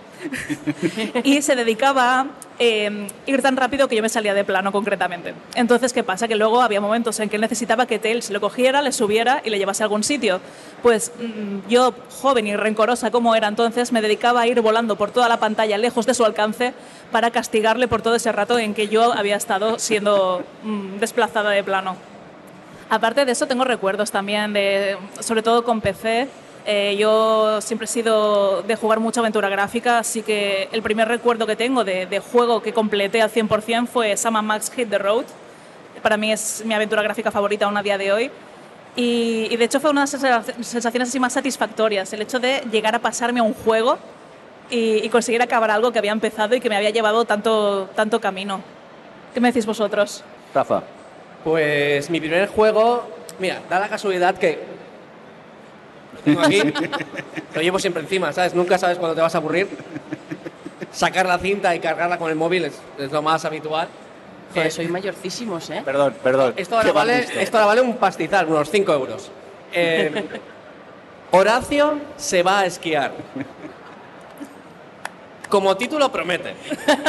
y 1.24 1.44
se 1.44 1.56
dedicaba 1.56 2.26
eh, 2.60 3.08
ir 3.26 3.42
tan 3.42 3.56
rápido 3.56 3.88
que 3.88 3.96
yo 3.96 4.02
me 4.02 4.10
salía 4.10 4.34
de 4.34 4.44
plano 4.44 4.72
concretamente. 4.72 5.34
Entonces, 5.56 5.94
¿qué 5.94 6.04
pasa? 6.04 6.28
Que 6.28 6.36
luego 6.36 6.62
había 6.62 6.82
momentos 6.82 7.20
en 7.20 7.30
que 7.30 7.36
él 7.36 7.42
necesitaba 7.42 7.86
que 7.86 8.00
Tails 8.00 8.30
lo 8.32 8.42
cogiera, 8.42 8.82
le 8.82 8.92
subiera 8.92 9.42
y 9.44 9.50
le 9.50 9.60
llevase 9.60 9.84
a 9.84 9.86
algún 9.86 10.04
sitio. 10.04 10.40
Pues 10.82 11.12
mm, 11.20 11.70
yo, 11.70 11.94
joven 12.22 12.48
y 12.48 12.56
rencorosa 12.56 13.12
como 13.12 13.36
era 13.36 13.48
entonces, 13.48 13.92
me 13.92 14.02
dedicaba 14.02 14.42
a 14.42 14.48
ir 14.48 14.62
volando 14.62 14.96
por 14.96 15.12
toda 15.12 15.30
la 15.30 15.38
pantalla 15.38 15.78
lejos 15.78 16.06
de 16.06 16.14
su 16.14 16.26
alcance 16.26 16.74
para 17.12 17.32
castigarle 17.32 17.88
por 17.88 18.02
todo 18.02 18.16
ese 18.16 18.32
rato 18.32 18.58
en 18.58 18.74
que 18.74 18.88
yo 18.88 19.14
había 19.14 19.36
estado 19.36 19.80
siendo 19.80 20.44
mm, 20.64 21.00
desplazada 21.00 21.52
de 21.52 21.64
plano. 21.64 21.96
Aparte 22.90 23.26
de 23.26 23.34
eso, 23.34 23.48
tengo 23.48 23.66
recuerdos 23.66 24.12
también, 24.12 24.54
de, 24.54 24.98
sobre 25.20 25.44
todo 25.44 25.64
con 25.64 25.82
PC. 25.82 26.28
Eh, 26.70 26.98
yo 27.00 27.62
siempre 27.62 27.86
he 27.86 27.88
sido 27.88 28.62
de 28.62 28.76
jugar 28.76 29.00
mucha 29.00 29.22
aventura 29.22 29.48
gráfica, 29.48 30.00
así 30.00 30.22
que 30.22 30.68
el 30.74 30.82
primer 30.82 31.08
recuerdo 31.08 31.48
que 31.48 31.56
tengo 31.56 31.86
de, 31.86 32.06
de 32.08 32.20
juego 32.20 32.62
que 32.62 32.74
completé 32.74 33.22
al 33.22 33.32
100% 33.32 33.88
fue 33.88 34.18
Sam 34.18 34.44
Max 34.46 34.70
Hit 34.76 34.90
the 34.90 34.98
Road. 34.98 35.24
Para 36.04 36.18
mí 36.18 36.30
es 36.32 36.64
mi 36.66 36.74
aventura 36.74 37.02
gráfica 37.02 37.32
favorita 37.32 37.66
aún 37.66 37.78
a 37.78 37.84
día 37.84 37.98
de 37.98 38.12
hoy. 38.12 38.32
Y, 38.98 39.48
y 39.50 39.56
de 39.56 39.64
hecho 39.64 39.80
fue 39.80 39.92
una 39.92 40.02
de 40.06 40.12
las 40.12 40.22
sensa- 40.22 40.44
sensaciones 40.62 41.08
así 41.10 41.20
más 41.22 41.32
satisfactorias, 41.34 42.12
el 42.12 42.22
hecho 42.24 42.38
de 42.40 42.62
llegar 42.70 42.94
a 42.96 43.00
pasarme 43.00 43.40
a 43.40 43.44
un 43.44 43.54
juego 43.54 43.98
y, 44.70 45.06
y 45.06 45.10
conseguir 45.10 45.42
acabar 45.42 45.72
algo 45.72 45.92
que 45.94 46.00
había 46.00 46.12
empezado 46.12 46.54
y 46.54 46.60
que 46.60 46.68
me 46.70 46.76
había 46.76 46.90
llevado 46.90 47.24
tanto, 47.24 47.90
tanto 47.96 48.20
camino. 48.20 48.60
¿Qué 49.34 49.40
me 49.40 49.50
decís 49.50 49.66
vosotros? 49.66 50.22
Rafa. 50.54 50.84
Pues 51.46 52.10
mi 52.10 52.20
primer 52.20 52.50
juego, 52.50 53.08
mira, 53.40 53.62
da 53.70 53.80
la 53.80 53.88
casualidad 53.88 54.36
que 54.36 54.76
tengo 56.28 56.42
aquí, 56.42 56.62
lo 57.56 57.62
llevo 57.62 57.80
siempre 57.80 58.02
encima, 58.04 58.32
¿sabes? 58.34 58.54
Nunca 58.54 58.78
sabes 58.78 58.98
cuándo 58.98 59.16
te 59.16 59.22
vas 59.22 59.34
a 59.36 59.38
aburrir. 59.38 59.68
Sacar 60.92 61.26
la 61.26 61.38
cinta 61.38 61.76
y 61.76 61.80
cargarla 61.80 62.18
con 62.18 62.30
el 62.30 62.36
móvil 62.36 62.66
es, 62.66 62.80
es 62.98 63.12
lo 63.12 63.22
más 63.22 63.46
habitual. 63.46 63.88
Joder, 64.54 64.68
Eh, 64.68 64.72
soy 64.72 64.88
mayorcísimos, 64.88 65.70
¿eh? 65.70 65.82
Perdón, 65.84 66.16
perdón. 66.24 66.54
Esto 66.58 66.78
ahora, 66.78 66.92
vale, 66.92 67.28
esto 67.40 67.58
ahora 67.58 67.68
vale 67.68 67.82
un 67.82 67.98
pastizal, 67.98 68.48
unos 68.48 68.70
5 68.70 68.94
euros. 68.94 69.32
Eh, 69.74 70.24
Horacio 71.32 72.00
se 72.16 72.42
va 72.44 72.60
a 72.62 72.66
esquiar. 72.66 73.12
Como 75.50 75.76
título 75.78 76.12
promete. 76.12 76.54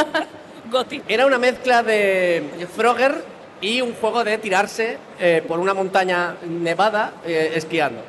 Goti. 0.70 1.02
Era 1.08 1.26
una 1.26 1.38
mezcla 1.38 1.82
de 1.82 2.66
Frogger 2.76 3.25
y 3.60 3.80
un 3.80 3.94
juego 3.94 4.22
de 4.22 4.38
tirarse 4.38 4.98
eh, 5.18 5.42
por 5.46 5.58
una 5.58 5.72
montaña 5.75 6.37
nevada 6.46 7.12
eh, 7.25 7.52
esquiando. 7.54 8.02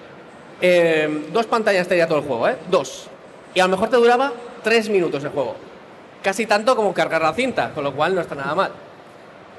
Eh, 0.61 1.27
dos 1.31 1.45
pantallas 1.45 1.87
tenía 1.87 2.07
todo 2.07 2.19
el 2.19 2.25
juego, 2.25 2.47
¿eh? 2.47 2.57
Dos. 2.69 3.07
Y 3.53 3.59
a 3.59 3.63
lo 3.65 3.69
mejor 3.69 3.89
te 3.89 3.95
duraba 3.97 4.31
tres 4.63 4.89
minutos 4.89 5.23
el 5.23 5.29
juego. 5.29 5.55
Casi 6.21 6.45
tanto 6.45 6.75
como 6.75 6.93
cargar 6.93 7.21
la 7.21 7.33
cinta, 7.33 7.71
con 7.73 7.83
lo 7.83 7.93
cual 7.93 8.13
no 8.15 8.21
está 8.21 8.35
nada 8.35 8.53
mal. 8.55 8.71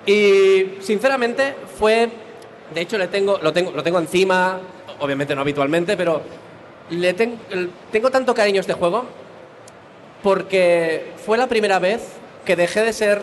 Y 0.06 0.76
sinceramente 0.80 1.54
fue. 1.78 2.08
De 2.74 2.80
hecho, 2.82 2.98
le 2.98 3.08
tengo, 3.08 3.38
lo, 3.42 3.52
tengo, 3.52 3.70
lo 3.72 3.82
tengo 3.82 3.98
encima, 3.98 4.58
obviamente 5.00 5.34
no 5.34 5.40
habitualmente, 5.40 5.96
pero 5.96 6.22
le 6.90 7.14
ten- 7.14 7.38
tengo 7.90 8.10
tanto 8.10 8.32
cariño 8.34 8.58
a 8.58 8.60
este 8.60 8.74
juego 8.74 9.04
porque 10.22 11.12
fue 11.24 11.38
la 11.38 11.46
primera 11.46 11.78
vez 11.78 12.00
que 12.44 12.56
dejé 12.56 12.82
de 12.82 12.92
ser 12.92 13.22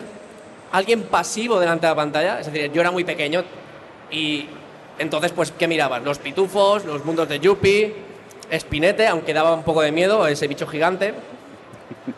alguien 0.72 1.02
pasivo 1.04 1.58
delante 1.60 1.86
de 1.86 1.92
la 1.92 1.96
pantalla. 1.96 2.40
Es 2.40 2.52
decir, 2.52 2.70
yo 2.72 2.80
era 2.80 2.90
muy 2.90 3.04
pequeño 3.04 3.44
y 4.10 4.48
entonces, 4.98 5.32
pues, 5.32 5.52
¿qué 5.52 5.66
mirabas? 5.68 6.02
Los 6.02 6.18
pitufos, 6.18 6.84
los 6.84 7.04
mundos 7.04 7.28
de 7.28 7.38
Yuppie, 7.40 7.94
Spinete, 8.58 9.06
aunque 9.06 9.32
daba 9.34 9.54
un 9.54 9.62
poco 9.62 9.82
de 9.82 9.92
miedo 9.92 10.26
ese 10.26 10.46
bicho 10.48 10.66
gigante. 10.66 11.14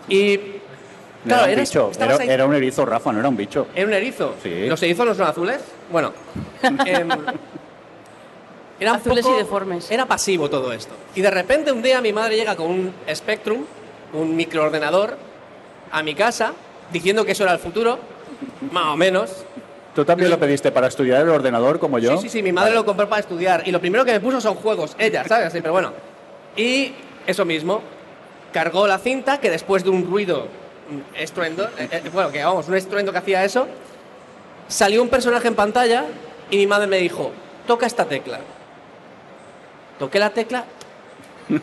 Y. 0.09 0.39
No 1.25 1.35
era 1.35 1.45
un 1.45 1.51
eres- 1.51 1.69
bicho, 1.71 1.91
era, 1.99 2.17
ahí- 2.17 2.29
era 2.29 2.47
un 2.47 2.55
erizo, 2.55 2.87
Rafa, 2.87 3.13
no 3.13 3.19
era 3.21 3.29
un 3.29 3.37
bicho. 3.37 3.67
era 3.75 3.87
un 3.87 3.93
erizo. 3.93 4.35
Sí. 4.43 4.67
¿Los 4.67 4.83
erizos 4.83 5.07
no 5.07 5.15
son 5.15 5.27
azules? 5.27 5.61
Bueno. 5.91 6.13
em, 6.87 7.09
era 8.79 8.95
Azules 8.95 9.25
poco- 9.25 9.37
y 9.37 9.39
deformes. 9.39 9.91
Era 9.91 10.07
pasivo 10.07 10.49
todo 10.49 10.73
esto. 10.73 10.95
Y 11.15 11.21
de 11.21 11.31
repente 11.31 11.71
un 11.73 11.83
día 11.83 12.01
mi 12.01 12.13
madre 12.13 12.37
llega 12.37 12.57
con 12.57 12.71
un 12.71 12.95
Spectrum, 13.15 13.65
un 14.15 14.35
microordenador, 14.37 15.19
a 15.93 16.03
mi 16.03 16.15
casa, 16.15 16.53
diciendo 16.93 17.25
que 17.25 17.33
eso 17.33 17.43
era 17.45 17.53
el 17.53 17.59
futuro. 17.59 17.99
más 18.73 18.87
o 18.87 18.97
menos. 18.97 19.45
¿Tú 19.95 20.05
también 20.05 20.31
lo 20.31 20.39
pediste 20.39 20.71
para 20.71 20.87
estudiar 20.87 21.23
el 21.23 21.31
ordenador 21.31 21.81
como 21.81 21.99
yo? 21.99 22.17
Sí, 22.17 22.23
sí, 22.23 22.29
sí, 22.29 22.43
mi 22.43 22.53
madre 22.53 22.75
lo 22.75 22.85
compró 22.85 23.09
para 23.09 23.21
estudiar. 23.21 23.67
Y 23.67 23.73
lo 23.73 23.81
primero 23.81 24.05
que 24.05 24.13
me 24.13 24.21
puso 24.21 24.41
son 24.41 24.55
juegos, 24.55 24.95
ella, 24.99 25.25
¿sabes? 25.27 25.49
Así, 25.49 25.61
pero 25.61 25.73
bueno. 25.73 25.93
Y 26.57 26.93
eso 27.27 27.45
mismo, 27.45 27.83
cargó 28.53 28.87
la 28.87 28.99
cinta 28.99 29.41
que 29.41 29.51
después 29.51 29.83
de 29.83 29.91
un 29.91 30.09
ruido 30.09 30.47
mm, 30.91 31.17
estruendo, 31.17 31.65
eh, 31.77 31.89
eh, 31.91 32.11
bueno, 32.13 32.31
que 32.31 32.43
vamos, 32.43 32.69
un 32.69 32.77
estruendo 32.77 33.11
que 33.11 33.19
hacía 33.19 33.45
eso, 33.45 33.67
salió 34.69 35.03
un 35.03 35.09
personaje 35.09 35.49
en 35.49 35.55
pantalla 35.57 36.05
y 36.51 36.57
mi 36.57 36.67
madre 36.67 36.87
me 36.87 36.99
dijo, 36.99 37.33
toca 37.67 37.87
esta 37.87 38.05
tecla. 38.05 38.39
Toqué 39.99 40.19
la 40.21 40.31
tecla 40.31 40.65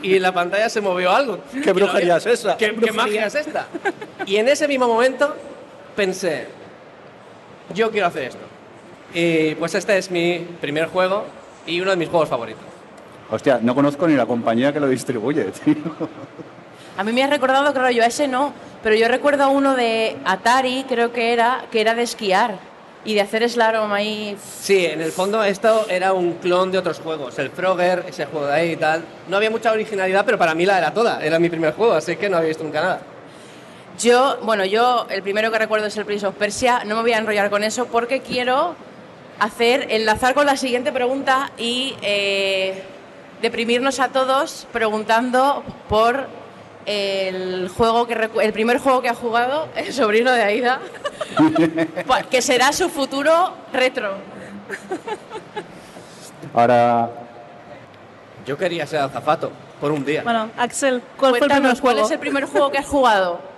y 0.01 0.17
en 0.17 0.21
la 0.21 0.33
pantalla 0.33 0.69
se 0.69 0.81
movió 0.81 1.11
algo. 1.11 1.39
¿Qué 1.63 1.71
brujería 1.71 2.17
es 2.17 2.25
esa? 2.25 2.57
¿Qué, 2.57 2.75
qué 2.75 2.91
magia 2.91 3.25
es 3.25 3.35
esta? 3.35 3.67
Y 4.25 4.35
en 4.35 4.49
ese 4.49 4.67
mismo 4.67 4.87
momento 4.87 5.33
pensé, 5.95 6.47
yo 7.73 7.91
quiero 7.91 8.07
hacer 8.07 8.23
esto. 8.23 8.39
Y 9.13 9.55
pues 9.55 9.73
este 9.75 9.97
es 9.97 10.11
mi 10.11 10.39
primer 10.61 10.87
juego 10.87 11.23
y 11.65 11.79
uno 11.81 11.91
de 11.91 11.97
mis 11.97 12.09
juegos 12.09 12.29
favoritos. 12.29 12.63
Hostia, 13.29 13.59
no 13.61 13.75
conozco 13.75 14.07
ni 14.07 14.15
la 14.15 14.25
compañía 14.25 14.71
que 14.71 14.79
lo 14.79 14.87
distribuye, 14.87 15.43
tío. 15.65 15.75
A 16.97 17.03
mí 17.03 17.11
me 17.13 17.23
ha 17.23 17.27
recordado, 17.27 17.73
claro, 17.73 17.91
yo 17.91 18.03
a 18.03 18.07
ese 18.07 18.27
no, 18.27 18.53
pero 18.81 18.95
yo 18.95 19.07
recuerdo 19.07 19.43
a 19.43 19.47
uno 19.49 19.75
de 19.75 20.17
Atari, 20.25 20.85
creo 20.87 21.11
que 21.11 21.33
era, 21.33 21.65
que 21.71 21.81
era 21.81 21.93
de 21.93 22.03
esquiar 22.03 22.57
y 23.05 23.13
de 23.13 23.21
hacer 23.21 23.47
slalom 23.47 23.91
ahí. 23.93 24.35
Sí, 24.41 24.85
en 24.85 25.01
el 25.01 25.11
fondo 25.11 25.43
esto 25.43 25.85
era 25.89 26.13
un 26.13 26.33
clon 26.33 26.71
de 26.71 26.77
otros 26.79 26.99
juegos. 26.99 27.37
El 27.39 27.51
Frogger, 27.51 28.05
ese 28.07 28.25
juego 28.25 28.47
de 28.47 28.53
ahí 28.53 28.71
y 28.71 28.75
tal. 28.77 29.03
No 29.29 29.37
había 29.37 29.49
mucha 29.51 29.71
originalidad, 29.71 30.25
pero 30.25 30.37
para 30.37 30.55
mí 30.55 30.65
la 30.65 30.77
era 30.77 30.93
toda. 30.93 31.23
Era 31.23 31.37
mi 31.39 31.49
primer 31.49 31.73
juego, 31.73 31.93
así 31.93 32.15
que 32.15 32.29
no 32.29 32.37
había 32.37 32.49
visto 32.49 32.63
nunca 32.63 32.81
nada. 32.81 33.01
Yo, 33.99 34.37
bueno, 34.43 34.63
yo 34.63 35.07
el 35.09 35.23
primero 35.23 35.51
que 35.51 35.57
recuerdo 35.57 35.87
es 35.87 35.97
el 35.97 36.05
Prince 36.05 36.27
of 36.27 36.35
Persia. 36.35 36.83
No 36.85 36.95
me 36.95 37.01
voy 37.01 37.13
a 37.13 37.17
enrollar 37.17 37.49
con 37.49 37.63
eso 37.63 37.87
porque 37.87 38.21
quiero 38.21 38.75
hacer, 39.39 39.87
enlazar 39.89 40.35
con 40.35 40.45
la 40.45 40.55
siguiente 40.55 40.91
pregunta 40.91 41.51
y 41.57 41.95
eh, 42.01 42.83
deprimirnos 43.41 43.99
a 43.99 44.09
todos 44.09 44.67
preguntando 44.71 45.63
por 45.89 46.27
el 46.85 47.69
juego 47.69 48.07
que 48.07 48.29
el 48.41 48.53
primer 48.53 48.77
juego 48.77 49.01
que 49.01 49.09
ha 49.09 49.15
jugado 49.15 49.67
el 49.75 49.91
sobrino 49.91 50.31
de 50.31 50.43
Aida, 50.43 50.79
que 52.29 52.41
será 52.41 52.71
su 52.73 52.89
futuro 52.89 53.53
retro. 53.73 54.13
Ahora, 56.53 57.09
Yo 58.45 58.57
quería 58.57 58.85
ser 58.85 58.99
azafato 58.99 59.51
por 59.81 59.91
un 59.91 60.05
día. 60.05 60.21
Bueno, 60.23 60.49
Axel, 60.55 61.01
¿cuál 61.17 61.31
fue 61.31 61.39
el 61.39 61.45
primer 61.45 61.61
Cuéntanos, 61.61 61.81
¿cuál 61.81 61.93
juego? 61.95 62.07
es 62.07 62.11
el 62.11 62.19
primer 62.19 62.45
juego 62.45 62.71
que 62.71 62.77
has 62.77 62.85
jugado? 62.85 63.41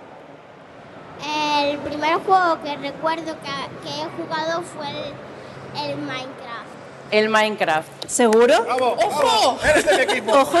El 1.26 1.78
primer 1.78 2.14
juego 2.20 2.58
que 2.62 2.76
recuerdo 2.76 3.36
que, 3.42 3.88
que 3.88 4.00
he 4.00 4.22
jugado 4.22 4.62
fue 4.62 4.88
el, 4.88 5.90
el 5.90 5.96
Minecraft. 5.98 6.70
El 7.10 7.28
Minecraft. 7.28 7.88
¿Seguro? 8.06 8.54
¡Ojo! 8.68 9.58
¡Eres 9.68 9.84
de 9.84 9.96
mi 9.96 10.02
equipo! 10.02 10.32
Ojo, 10.32 10.58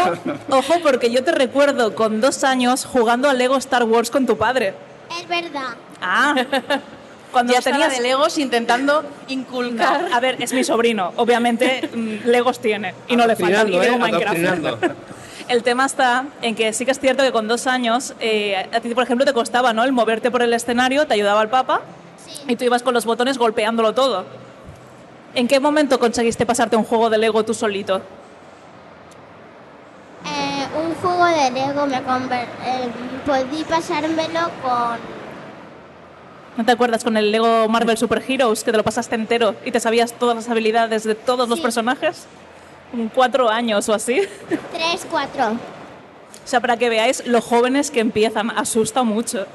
ojo, 0.50 0.74
porque 0.82 1.10
yo 1.10 1.24
te 1.24 1.32
recuerdo 1.32 1.94
con 1.94 2.20
dos 2.20 2.44
años 2.44 2.84
jugando 2.84 3.28
a 3.30 3.34
Lego 3.34 3.56
Star 3.56 3.84
Wars 3.84 4.10
con 4.10 4.26
tu 4.26 4.36
padre. 4.36 4.74
Es 5.20 5.28
verdad. 5.28 5.76
Ah, 6.02 6.34
cuando 7.32 7.52
Ya 7.52 7.60
tenías 7.60 7.88
tenías 7.88 7.96
de 7.96 8.00
Legos 8.02 8.38
intentando 8.38 9.04
inculcar. 9.28 10.08
No, 10.10 10.16
a 10.16 10.20
ver, 10.20 10.42
es 10.42 10.52
mi 10.52 10.64
sobrino. 10.64 11.12
Obviamente, 11.16 11.88
mm, 11.92 12.28
Legos 12.28 12.60
tiene 12.60 12.94
y 13.08 13.16
no 13.16 13.26
le 13.26 13.36
faltan. 13.36 13.68
Y 13.68 13.78
Lego 13.78 13.96
¿eh? 13.96 13.98
Minecraft. 13.98 14.84
El 15.48 15.62
tema 15.62 15.86
está 15.86 16.26
en 16.42 16.54
que 16.54 16.72
sí 16.72 16.84
que 16.84 16.90
es 16.92 17.00
cierto 17.00 17.22
que 17.22 17.32
con 17.32 17.48
dos 17.48 17.66
años, 17.66 18.14
eh, 18.20 18.68
a 18.72 18.80
ti, 18.80 18.94
por 18.94 19.04
ejemplo, 19.04 19.24
te 19.24 19.32
costaba, 19.32 19.72
¿no? 19.72 19.84
El 19.84 19.92
moverte 19.92 20.30
por 20.30 20.42
el 20.42 20.52
escenario, 20.52 21.06
te 21.06 21.14
ayudaba 21.14 21.42
el 21.42 21.48
papa 21.48 21.80
Sí. 22.26 22.42
y 22.48 22.56
tú 22.56 22.64
ibas 22.64 22.82
con 22.82 22.94
los 22.94 23.04
botones 23.04 23.38
golpeándolo 23.38 23.94
todo. 23.94 24.24
¿En 25.34 25.48
qué 25.48 25.58
momento 25.60 25.98
conseguiste 25.98 26.44
pasarte 26.46 26.76
un 26.76 26.84
juego 26.84 27.08
de 27.10 27.18
Lego 27.18 27.44
tú 27.44 27.54
solito? 27.54 28.02
Eh, 30.26 30.66
un 30.76 30.94
juego 30.96 31.24
de 31.24 31.50
Lego 31.50 31.86
me 31.86 32.02
conver 32.02 32.46
eh, 32.64 32.88
podí 33.24 33.64
pasármelo 33.64 34.50
con 34.62 34.98
¿No 36.56 36.64
te 36.64 36.72
acuerdas 36.72 37.04
con 37.04 37.16
el 37.16 37.30
Lego 37.30 37.68
Marvel 37.68 37.96
Super 37.96 38.22
Heroes 38.26 38.64
que 38.64 38.70
te 38.72 38.76
lo 38.76 38.82
pasaste 38.84 39.14
entero 39.14 39.54
y 39.64 39.70
te 39.70 39.80
sabías 39.80 40.12
todas 40.12 40.36
las 40.36 40.48
habilidades 40.50 41.04
de 41.04 41.14
todos 41.14 41.48
los 41.48 41.60
personajes? 41.60 42.26
Cuatro 43.14 43.48
años 43.48 43.88
o 43.88 43.94
así. 43.94 44.20
3, 44.72 45.06
4. 45.10 45.46
O 45.48 45.56
sea, 46.44 46.60
para 46.60 46.76
que 46.76 46.88
veáis 46.88 47.24
lo 47.26 47.40
jóvenes 47.40 47.90
que 47.90 48.00
empiezan, 48.00 48.50
asusta 48.50 49.02
mucho. 49.02 49.46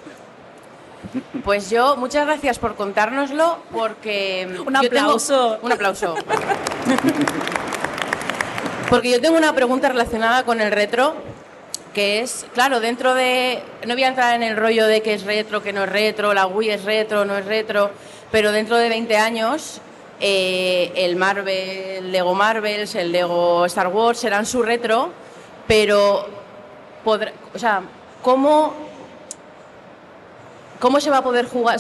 Pues 1.44 1.70
yo, 1.70 1.98
muchas 1.98 2.26
gracias 2.26 2.58
por 2.60 2.76
contárnoslo, 2.76 3.60
porque... 3.72 4.48
Un 4.48 4.66
tengo- 4.74 4.80
aplauso. 4.80 5.60
un 5.62 5.72
aplauso. 5.72 6.16
porque 8.90 9.12
yo 9.12 9.22
tengo 9.22 9.38
una 9.38 9.54
pregunta 9.54 9.90
relacionada 9.90 10.44
con 10.44 10.62
el 10.62 10.72
retro, 10.72 11.16
que 11.94 12.22
es, 12.22 12.46
claro, 12.54 12.80
dentro 12.80 13.14
de... 13.14 13.62
No 13.88 13.94
voy 13.94 14.04
a 14.04 14.08
entrar 14.08 14.36
en 14.36 14.44
el 14.44 14.56
rollo 14.58 14.88
de 14.88 15.02
que 15.02 15.14
es 15.14 15.24
retro, 15.24 15.62
que 15.62 15.74
no 15.74 15.84
es 15.84 15.90
retro, 15.90 16.34
la 16.34 16.48
Wii 16.48 16.70
es 16.70 16.84
retro, 16.86 17.26
no 17.26 17.38
es 17.38 17.46
retro, 17.46 17.92
pero 18.32 18.52
dentro 18.52 18.78
de 18.78 18.90
20 18.90 19.18
años 19.18 19.82
eh, 20.20 20.92
el 20.96 21.16
Marvel, 21.16 21.48
el 21.50 22.12
Lego 22.12 22.34
Marvels, 22.34 22.96
el 22.96 23.12
Lego 23.12 23.66
Star 23.66 23.88
Wars 23.88 24.20
serán 24.20 24.46
su 24.46 24.62
retro, 24.64 25.10
pero... 25.68 26.26
o 27.06 27.60
sea, 27.60 27.82
¿cómo 28.22 28.74
¿Cómo 30.80 31.00
se 31.00 31.10
va 31.10 31.18
a 31.20 31.24
poder 31.24 31.48
jugar? 31.48 31.80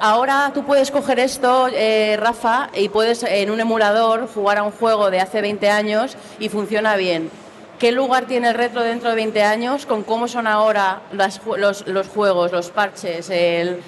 Ahora- 0.00 0.50
tú 0.54 0.64
puedes 0.64 0.90
coger 0.90 1.20
esto, 1.20 1.68
eh, 1.72 2.16
Rafa, 2.18 2.70
y 2.74 2.88
puedes 2.88 3.22
en 3.22 3.50
un 3.50 3.60
emulador 3.60 4.26
jugar 4.32 4.58
a 4.58 4.62
un 4.62 4.72
juego 4.72 5.10
de 5.10 5.20
hace 5.20 5.40
20 5.42 5.68
años 5.70 6.16
y 6.38 6.48
funciona 6.48 6.96
bien. 6.96 7.30
¿Qué 7.78 7.92
lugar 7.92 8.24
tiene 8.26 8.48
el 8.48 8.54
retro 8.54 8.82
dentro 8.82 9.10
de 9.10 9.16
20 9.16 9.42
años 9.42 9.84
con 9.86 10.02
cómo 10.02 10.26
son 10.26 10.46
ahora 10.46 11.02
los, 11.12 11.86
los 11.86 12.08
juegos, 12.08 12.50
los 12.50 12.70
parches, 12.70 13.28
el- 13.30 13.82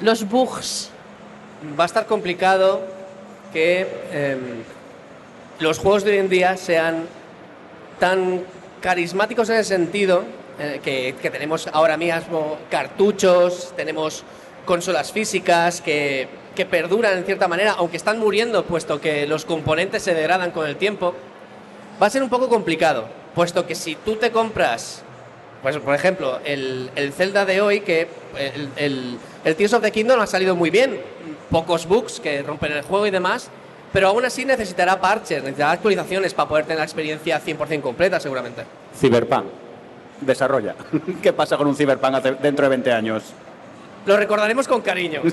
los 0.00 0.28
bugs? 0.28 0.90
Va 1.78 1.84
a 1.84 1.86
estar 1.86 2.06
complicado 2.06 2.80
que 3.52 3.86
em, 4.12 4.62
los 5.58 5.78
juegos 5.78 6.04
de 6.04 6.12
hoy 6.12 6.18
en 6.18 6.28
día 6.28 6.56
sean 6.56 7.06
tan 7.98 8.42
carismáticos 8.80 9.50
en 9.50 9.56
el 9.56 9.64
sentido 9.64 10.24
eh, 10.58 10.80
que, 10.82 11.14
que 11.20 11.30
tenemos 11.30 11.68
ahora 11.72 11.96
mismo 11.96 12.58
cartuchos, 12.70 13.72
tenemos 13.76 14.24
consolas 14.64 15.12
físicas 15.12 15.80
que, 15.80 16.28
que 16.54 16.66
perduran 16.66 17.18
en 17.18 17.24
cierta 17.24 17.48
manera, 17.48 17.74
aunque 17.76 17.96
están 17.96 18.18
muriendo 18.18 18.64
puesto 18.64 19.00
que 19.00 19.26
los 19.26 19.44
componentes 19.44 20.02
se 20.02 20.14
degradan 20.14 20.50
con 20.50 20.66
el 20.66 20.76
tiempo, 20.76 21.14
va 22.00 22.06
a 22.06 22.10
ser 22.10 22.22
un 22.22 22.30
poco 22.30 22.48
complicado, 22.48 23.08
puesto 23.34 23.66
que 23.66 23.74
si 23.74 23.96
tú 23.96 24.16
te 24.16 24.30
compras, 24.30 25.02
pues 25.62 25.76
por 25.78 25.94
ejemplo, 25.94 26.40
el, 26.44 26.90
el 26.94 27.12
Zelda 27.12 27.44
de 27.44 27.60
hoy, 27.60 27.80
que 27.80 28.08
el, 28.38 28.68
el, 28.76 29.18
el 29.44 29.56
Tears 29.56 29.74
of 29.74 29.82
the 29.82 29.90
Kingdom 29.90 30.20
ha 30.20 30.26
salido 30.26 30.56
muy 30.56 30.70
bien, 30.70 31.00
pocos 31.50 31.86
bugs 31.86 32.20
que 32.20 32.42
rompen 32.42 32.72
el 32.72 32.82
juego 32.82 33.06
y 33.06 33.10
demás, 33.10 33.50
pero 33.92 34.08
aún 34.08 34.24
así 34.24 34.44
necesitará 34.44 35.00
parches, 35.00 35.42
necesitará 35.42 35.72
actualizaciones 35.72 36.32
para 36.32 36.48
poder 36.48 36.64
tener 36.64 36.78
la 36.78 36.84
experiencia 36.84 37.40
100% 37.44 37.80
completa 37.80 38.20
seguramente. 38.20 38.64
Cyberpunk. 38.98 39.46
Desarrolla. 40.20 40.74
¿Qué 41.22 41.32
pasa 41.32 41.56
con 41.56 41.66
un 41.66 41.76
Cyberpunk 41.76 42.22
dentro 42.40 42.64
de 42.64 42.68
20 42.70 42.92
años? 42.92 43.24
Lo 44.06 44.16
recordaremos 44.16 44.66
con 44.66 44.80
cariño. 44.80 45.22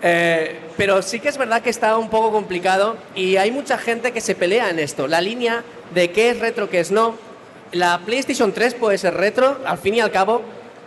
Eh, 0.00 0.60
pero 0.76 1.02
sí 1.02 1.18
que 1.18 1.28
es 1.28 1.36
verdad 1.36 1.60
que 1.60 1.70
está 1.70 1.98
un 1.98 2.08
poco 2.08 2.30
complicado 2.30 2.96
y 3.16 3.34
hay 3.34 3.50
mucha 3.50 3.76
gente 3.78 4.12
que 4.12 4.20
se 4.20 4.36
pelea 4.36 4.70
en 4.70 4.78
esto. 4.78 5.08
La 5.08 5.20
línea 5.20 5.64
de 5.92 6.12
qué 6.12 6.30
es 6.30 6.38
retro, 6.38 6.70
qué 6.70 6.78
es 6.78 6.92
no. 6.92 7.16
La 7.72 7.98
PlayStation 8.06 8.52
3 8.52 8.74
puede 8.74 8.96
ser 8.96 9.14
retro, 9.14 9.58
al 9.66 9.78
fin 9.78 9.94
y 9.94 10.00
al 10.00 10.12
cabo 10.12 10.42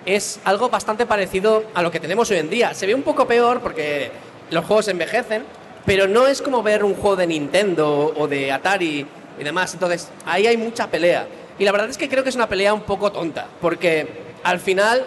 es 0.05 0.39
algo 0.43 0.69
bastante 0.69 1.05
parecido 1.05 1.63
a 1.73 1.81
lo 1.81 1.91
que 1.91 1.99
tenemos 1.99 2.29
hoy 2.31 2.37
en 2.37 2.49
día. 2.49 2.73
Se 2.73 2.87
ve 2.87 2.95
un 2.95 3.03
poco 3.03 3.27
peor 3.27 3.61
porque 3.61 4.11
los 4.49 4.65
juegos 4.65 4.87
envejecen, 4.87 5.43
pero 5.85 6.07
no 6.07 6.27
es 6.27 6.41
como 6.41 6.63
ver 6.63 6.83
un 6.83 6.95
juego 6.95 7.15
de 7.15 7.27
Nintendo 7.27 8.13
o 8.15 8.27
de 8.27 8.51
Atari 8.51 9.05
y 9.39 9.43
demás. 9.43 9.73
Entonces, 9.73 10.09
ahí 10.25 10.47
hay 10.47 10.57
mucha 10.57 10.87
pelea. 10.87 11.27
Y 11.59 11.65
la 11.65 11.71
verdad 11.71 11.89
es 11.89 11.97
que 11.97 12.09
creo 12.09 12.23
que 12.23 12.29
es 12.29 12.35
una 12.35 12.49
pelea 12.49 12.73
un 12.73 12.81
poco 12.81 13.11
tonta, 13.11 13.47
porque 13.59 14.07
al 14.43 14.59
final 14.59 15.05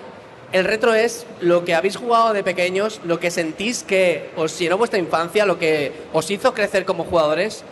el 0.53 0.65
retro 0.65 0.95
es 0.95 1.27
lo 1.41 1.65
que 1.65 1.75
habéis 1.75 1.97
jugado 1.97 2.33
de 2.33 2.45
pequeños, 2.45 3.01
lo 3.05 3.19
que 3.19 3.33
sentís 3.33 3.83
que 3.83 4.31
os 4.37 4.57
llenó 4.57 4.79
vuestra 4.79 5.01
infancia, 5.01 5.45
lo 5.47 5.59
que 5.59 5.93
os 6.13 6.31
hizo 6.31 6.55
crecer 6.55 6.85
como 6.85 7.03
jugadores 7.03 7.65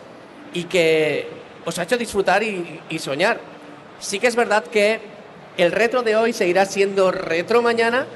y 0.53 0.65
que 0.65 1.29
os 1.65 1.79
ha 1.79 1.85
hecho 1.85 1.97
disfrutar 1.97 2.43
y, 2.43 2.99
soñar. 2.99 3.39
Sí 4.01 4.19
que 4.19 4.27
es 4.27 4.35
verdad 4.35 4.65
que 4.65 4.99
el 5.57 5.73
retro 5.73 6.03
de 6.03 6.17
hoy 6.17 6.33
seguirá 6.33 6.65
siendo 6.65 7.11
retro 7.11 7.63
mañana. 7.63 8.07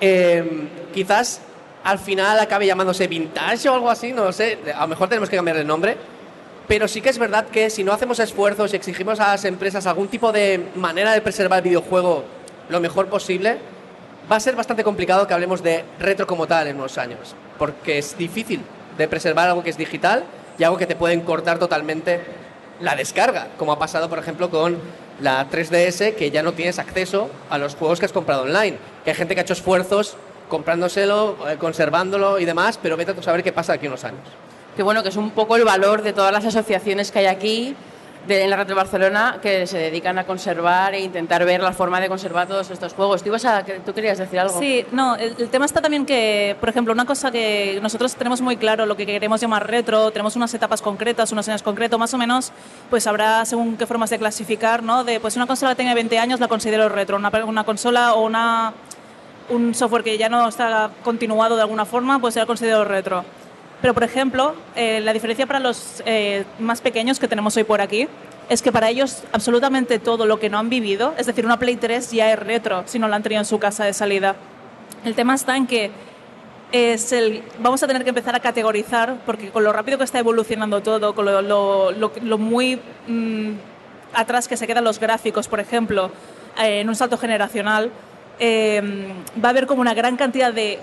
Eh, 0.00 0.68
quizás 0.94 1.40
al 1.84 1.98
final 1.98 2.38
acabe 2.38 2.66
llamándose 2.66 3.06
vintage 3.06 3.68
o 3.68 3.74
algo 3.74 3.90
así, 3.90 4.12
no 4.12 4.24
lo 4.24 4.32
sé. 4.32 4.58
A 4.74 4.82
lo 4.82 4.88
mejor 4.88 5.08
tenemos 5.08 5.28
que 5.28 5.36
cambiar 5.36 5.56
el 5.56 5.66
nombre. 5.66 5.96
Pero 6.68 6.86
sí 6.86 7.00
que 7.00 7.08
es 7.08 7.18
verdad 7.18 7.46
que 7.46 7.68
si 7.68 7.82
no 7.82 7.92
hacemos 7.92 8.20
esfuerzos 8.20 8.72
y 8.72 8.76
exigimos 8.76 9.18
a 9.18 9.28
las 9.28 9.44
empresas 9.44 9.86
algún 9.86 10.06
tipo 10.06 10.30
de 10.30 10.68
manera 10.76 11.12
de 11.12 11.20
preservar 11.20 11.58
el 11.58 11.64
videojuego 11.64 12.24
lo 12.68 12.80
mejor 12.80 13.08
posible, 13.08 13.58
va 14.30 14.36
a 14.36 14.40
ser 14.40 14.54
bastante 14.54 14.84
complicado 14.84 15.26
que 15.26 15.34
hablemos 15.34 15.64
de 15.64 15.84
retro 15.98 16.28
como 16.28 16.46
tal 16.46 16.68
en 16.68 16.76
unos 16.76 16.96
años, 16.98 17.34
porque 17.58 17.98
es 17.98 18.16
difícil 18.16 18.62
de 18.96 19.08
preservar 19.08 19.48
algo 19.48 19.64
que 19.64 19.70
es 19.70 19.76
digital 19.76 20.22
y 20.56 20.62
algo 20.62 20.76
que 20.76 20.86
te 20.86 20.94
pueden 20.94 21.22
cortar 21.22 21.58
totalmente 21.58 22.20
la 22.80 22.94
descarga, 22.94 23.48
como 23.58 23.72
ha 23.72 23.78
pasado, 23.78 24.08
por 24.08 24.20
ejemplo, 24.20 24.48
con 24.48 24.78
la 25.20 25.48
3DS, 25.48 26.14
que 26.14 26.30
ya 26.30 26.42
no 26.42 26.52
tienes 26.52 26.78
acceso 26.78 27.30
a 27.48 27.58
los 27.58 27.74
juegos 27.74 27.98
que 27.98 28.06
has 28.06 28.12
comprado 28.12 28.42
online. 28.42 28.78
Que 29.04 29.10
hay 29.10 29.16
gente 29.16 29.34
que 29.34 29.40
ha 29.40 29.42
hecho 29.42 29.52
esfuerzos 29.52 30.16
comprándoselo, 30.48 31.36
eh, 31.48 31.56
conservándolo 31.58 32.38
y 32.38 32.44
demás, 32.44 32.78
pero 32.82 32.96
vete 32.96 33.12
a 33.12 33.22
saber 33.22 33.42
qué 33.42 33.52
pasa 33.52 33.74
aquí 33.74 33.86
unos 33.86 34.04
años. 34.04 34.20
Que 34.76 34.82
bueno, 34.82 35.02
que 35.02 35.08
es 35.08 35.16
un 35.16 35.30
poco 35.30 35.56
el 35.56 35.64
valor 35.64 36.02
de 36.02 36.12
todas 36.12 36.32
las 36.32 36.44
asociaciones 36.44 37.10
que 37.10 37.20
hay 37.20 37.26
aquí 37.26 37.76
de, 38.26 38.44
en 38.44 38.50
la 38.50 38.56
Retro 38.56 38.76
Barcelona 38.76 39.38
que 39.40 39.66
se 39.66 39.78
dedican 39.78 40.18
a 40.18 40.24
conservar 40.24 40.94
e 40.94 41.00
intentar 41.00 41.44
ver 41.44 41.62
la 41.62 41.72
forma 41.72 42.00
de 42.00 42.08
conservar 42.08 42.46
todos 42.46 42.70
estos 42.70 42.92
juegos. 42.94 43.22
¿Tú, 43.22 43.34
a, 43.34 43.64
¿tú 43.64 43.94
querías 43.94 44.18
decir 44.18 44.38
algo? 44.38 44.58
Sí, 44.58 44.84
no, 44.92 45.16
el, 45.16 45.34
el, 45.38 45.48
tema 45.48 45.64
está 45.64 45.80
también 45.80 46.06
que, 46.06 46.56
por 46.60 46.68
ejemplo, 46.68 46.92
una 46.92 47.06
cosa 47.06 47.30
que 47.30 47.78
nosotros 47.82 48.14
tenemos 48.14 48.40
muy 48.40 48.56
claro, 48.56 48.86
lo 48.86 48.96
que 48.96 49.06
queremos 49.06 49.40
llamar 49.40 49.68
retro, 49.68 50.10
tenemos 50.10 50.36
unas 50.36 50.52
etapas 50.54 50.82
concretas, 50.82 51.32
unos 51.32 51.48
años 51.48 51.62
concretos, 51.62 51.98
más 51.98 52.12
o 52.14 52.18
menos, 52.18 52.52
pues 52.88 53.06
habrá 53.06 53.44
según 53.44 53.76
qué 53.76 53.86
formas 53.86 54.10
de 54.10 54.18
clasificar, 54.18 54.82
¿no? 54.82 55.04
De, 55.04 55.20
pues 55.20 55.36
una 55.36 55.46
consola 55.46 55.72
que 55.72 55.76
tenga 55.76 55.94
20 55.94 56.18
años 56.18 56.40
la 56.40 56.48
considero 56.48 56.88
retro, 56.88 57.16
una, 57.16 57.30
una 57.44 57.64
consola 57.64 58.14
o 58.14 58.24
una 58.24 58.74
un 59.50 59.74
software 59.74 60.04
que 60.04 60.16
ya 60.16 60.28
no 60.28 60.48
está 60.48 60.90
continuado 61.02 61.56
de 61.56 61.62
alguna 61.62 61.84
forma, 61.84 62.20
pues 62.20 62.34
será 62.34 62.46
considerado 62.46 62.84
retro. 62.84 63.24
Pero, 63.80 63.94
por 63.94 64.04
ejemplo, 64.04 64.54
eh, 64.76 65.00
la 65.00 65.12
diferencia 65.12 65.46
para 65.46 65.60
los 65.60 66.02
eh, 66.04 66.44
más 66.58 66.80
pequeños 66.80 67.18
que 67.18 67.28
tenemos 67.28 67.56
hoy 67.56 67.64
por 67.64 67.80
aquí 67.80 68.08
es 68.48 68.62
que 68.62 68.72
para 68.72 68.90
ellos 68.90 69.22
absolutamente 69.32 69.98
todo 69.98 70.26
lo 70.26 70.38
que 70.40 70.50
no 70.50 70.58
han 70.58 70.68
vivido, 70.68 71.14
es 71.16 71.26
decir, 71.26 71.46
una 71.46 71.58
Play 71.58 71.76
3 71.76 72.10
ya 72.10 72.32
es 72.32 72.38
retro 72.38 72.82
si 72.86 72.98
no 72.98 73.08
la 73.08 73.16
han 73.16 73.22
tenido 73.22 73.40
en 73.40 73.46
su 73.46 73.58
casa 73.58 73.84
de 73.84 73.92
salida. 73.92 74.34
El 75.04 75.14
tema 75.14 75.34
está 75.34 75.56
en 75.56 75.66
que 75.66 75.90
es 76.72 77.12
el, 77.12 77.42
vamos 77.60 77.82
a 77.82 77.86
tener 77.86 78.02
que 78.02 78.10
empezar 78.10 78.34
a 78.34 78.40
categorizar, 78.40 79.18
porque 79.24 79.50
con 79.50 79.64
lo 79.64 79.72
rápido 79.72 79.98
que 79.98 80.04
está 80.04 80.18
evolucionando 80.18 80.82
todo, 80.82 81.14
con 81.14 81.24
lo, 81.24 81.40
lo, 81.42 81.92
lo, 81.92 82.12
lo 82.22 82.38
muy 82.38 82.80
mmm, 83.06 83.52
atrás 84.14 84.48
que 84.48 84.56
se 84.56 84.66
quedan 84.66 84.84
los 84.84 84.98
gráficos, 84.98 85.48
por 85.48 85.60
ejemplo, 85.60 86.10
eh, 86.60 86.80
en 86.80 86.88
un 86.88 86.96
salto 86.96 87.18
generacional, 87.18 87.90
eh, 88.38 88.82
va 89.42 89.48
a 89.48 89.50
haber 89.50 89.66
como 89.66 89.80
una 89.80 89.94
gran 89.94 90.16
cantidad 90.16 90.52
de 90.52 90.80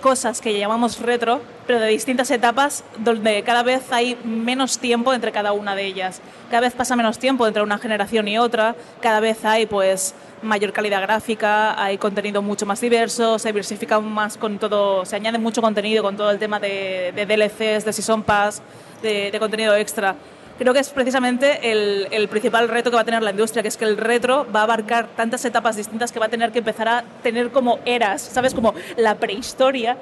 cosas 0.00 0.40
que 0.40 0.58
llamamos 0.58 1.00
retro, 1.00 1.40
pero 1.66 1.80
de 1.80 1.88
distintas 1.88 2.30
etapas 2.30 2.84
donde 2.98 3.42
cada 3.42 3.62
vez 3.62 3.90
hay 3.90 4.16
menos 4.24 4.78
tiempo 4.78 5.12
entre 5.12 5.32
cada 5.32 5.52
una 5.52 5.74
de 5.74 5.86
ellas. 5.86 6.20
Cada 6.50 6.60
vez 6.60 6.74
pasa 6.74 6.96
menos 6.96 7.18
tiempo 7.18 7.46
entre 7.46 7.62
una 7.62 7.78
generación 7.78 8.28
y 8.28 8.38
otra, 8.38 8.74
cada 9.00 9.20
vez 9.20 9.44
hay 9.44 9.66
pues 9.66 10.14
mayor 10.42 10.72
calidad 10.72 11.02
gráfica, 11.02 11.82
hay 11.82 11.98
contenido 11.98 12.42
mucho 12.42 12.64
más 12.64 12.80
diverso, 12.80 13.38
se 13.38 13.48
diversifica 13.48 14.00
más 14.00 14.36
con 14.36 14.58
todo, 14.58 15.04
se 15.04 15.16
añade 15.16 15.38
mucho 15.38 15.60
contenido 15.60 16.02
con 16.02 16.16
todo 16.16 16.30
el 16.30 16.38
tema 16.38 16.60
de, 16.60 17.12
de 17.14 17.26
DLCs, 17.26 17.84
de 17.84 17.92
Season 17.92 18.22
Pass, 18.22 18.62
de, 19.02 19.30
de 19.30 19.38
contenido 19.38 19.74
extra 19.76 20.14
creo 20.58 20.74
que 20.74 20.80
es 20.80 20.90
precisamente 20.90 21.70
el, 21.70 22.08
el, 22.10 22.28
principal 22.28 22.68
reto 22.68 22.90
que 22.90 22.96
va 22.96 23.02
a 23.02 23.04
tener 23.04 23.22
la 23.22 23.30
industria, 23.30 23.62
que 23.62 23.68
es 23.68 23.76
que 23.76 23.84
el 23.84 23.96
retro 23.96 24.46
va 24.54 24.60
a 24.60 24.62
abarcar 24.64 25.08
tantas 25.16 25.44
etapas 25.44 25.76
distintas 25.76 26.12
que 26.12 26.18
va 26.18 26.26
a 26.26 26.28
tener 26.28 26.52
que 26.52 26.58
empezar 26.58 26.88
a 26.88 27.04
tener 27.22 27.50
como 27.50 27.78
eras, 27.84 28.20
¿sabes? 28.22 28.54
Como 28.54 28.74
la 28.96 29.14
prehistoria. 29.14 29.96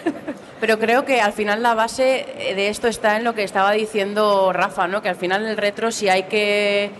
Pero 0.60 0.78
creo 0.78 1.04
que 1.04 1.20
al 1.20 1.32
final 1.32 1.62
la 1.62 1.74
base 1.74 2.26
de 2.36 2.68
esto 2.68 2.88
está 2.88 3.16
en 3.16 3.24
lo 3.24 3.34
que 3.34 3.42
estaba 3.44 3.72
diciendo 3.72 4.52
Rafa, 4.52 4.88
¿no? 4.88 5.02
Que 5.02 5.08
al 5.08 5.16
final 5.16 5.46
el 5.46 5.56
retro, 5.56 5.90
si 5.90 6.08
hay 6.08 6.24
que 6.24 6.90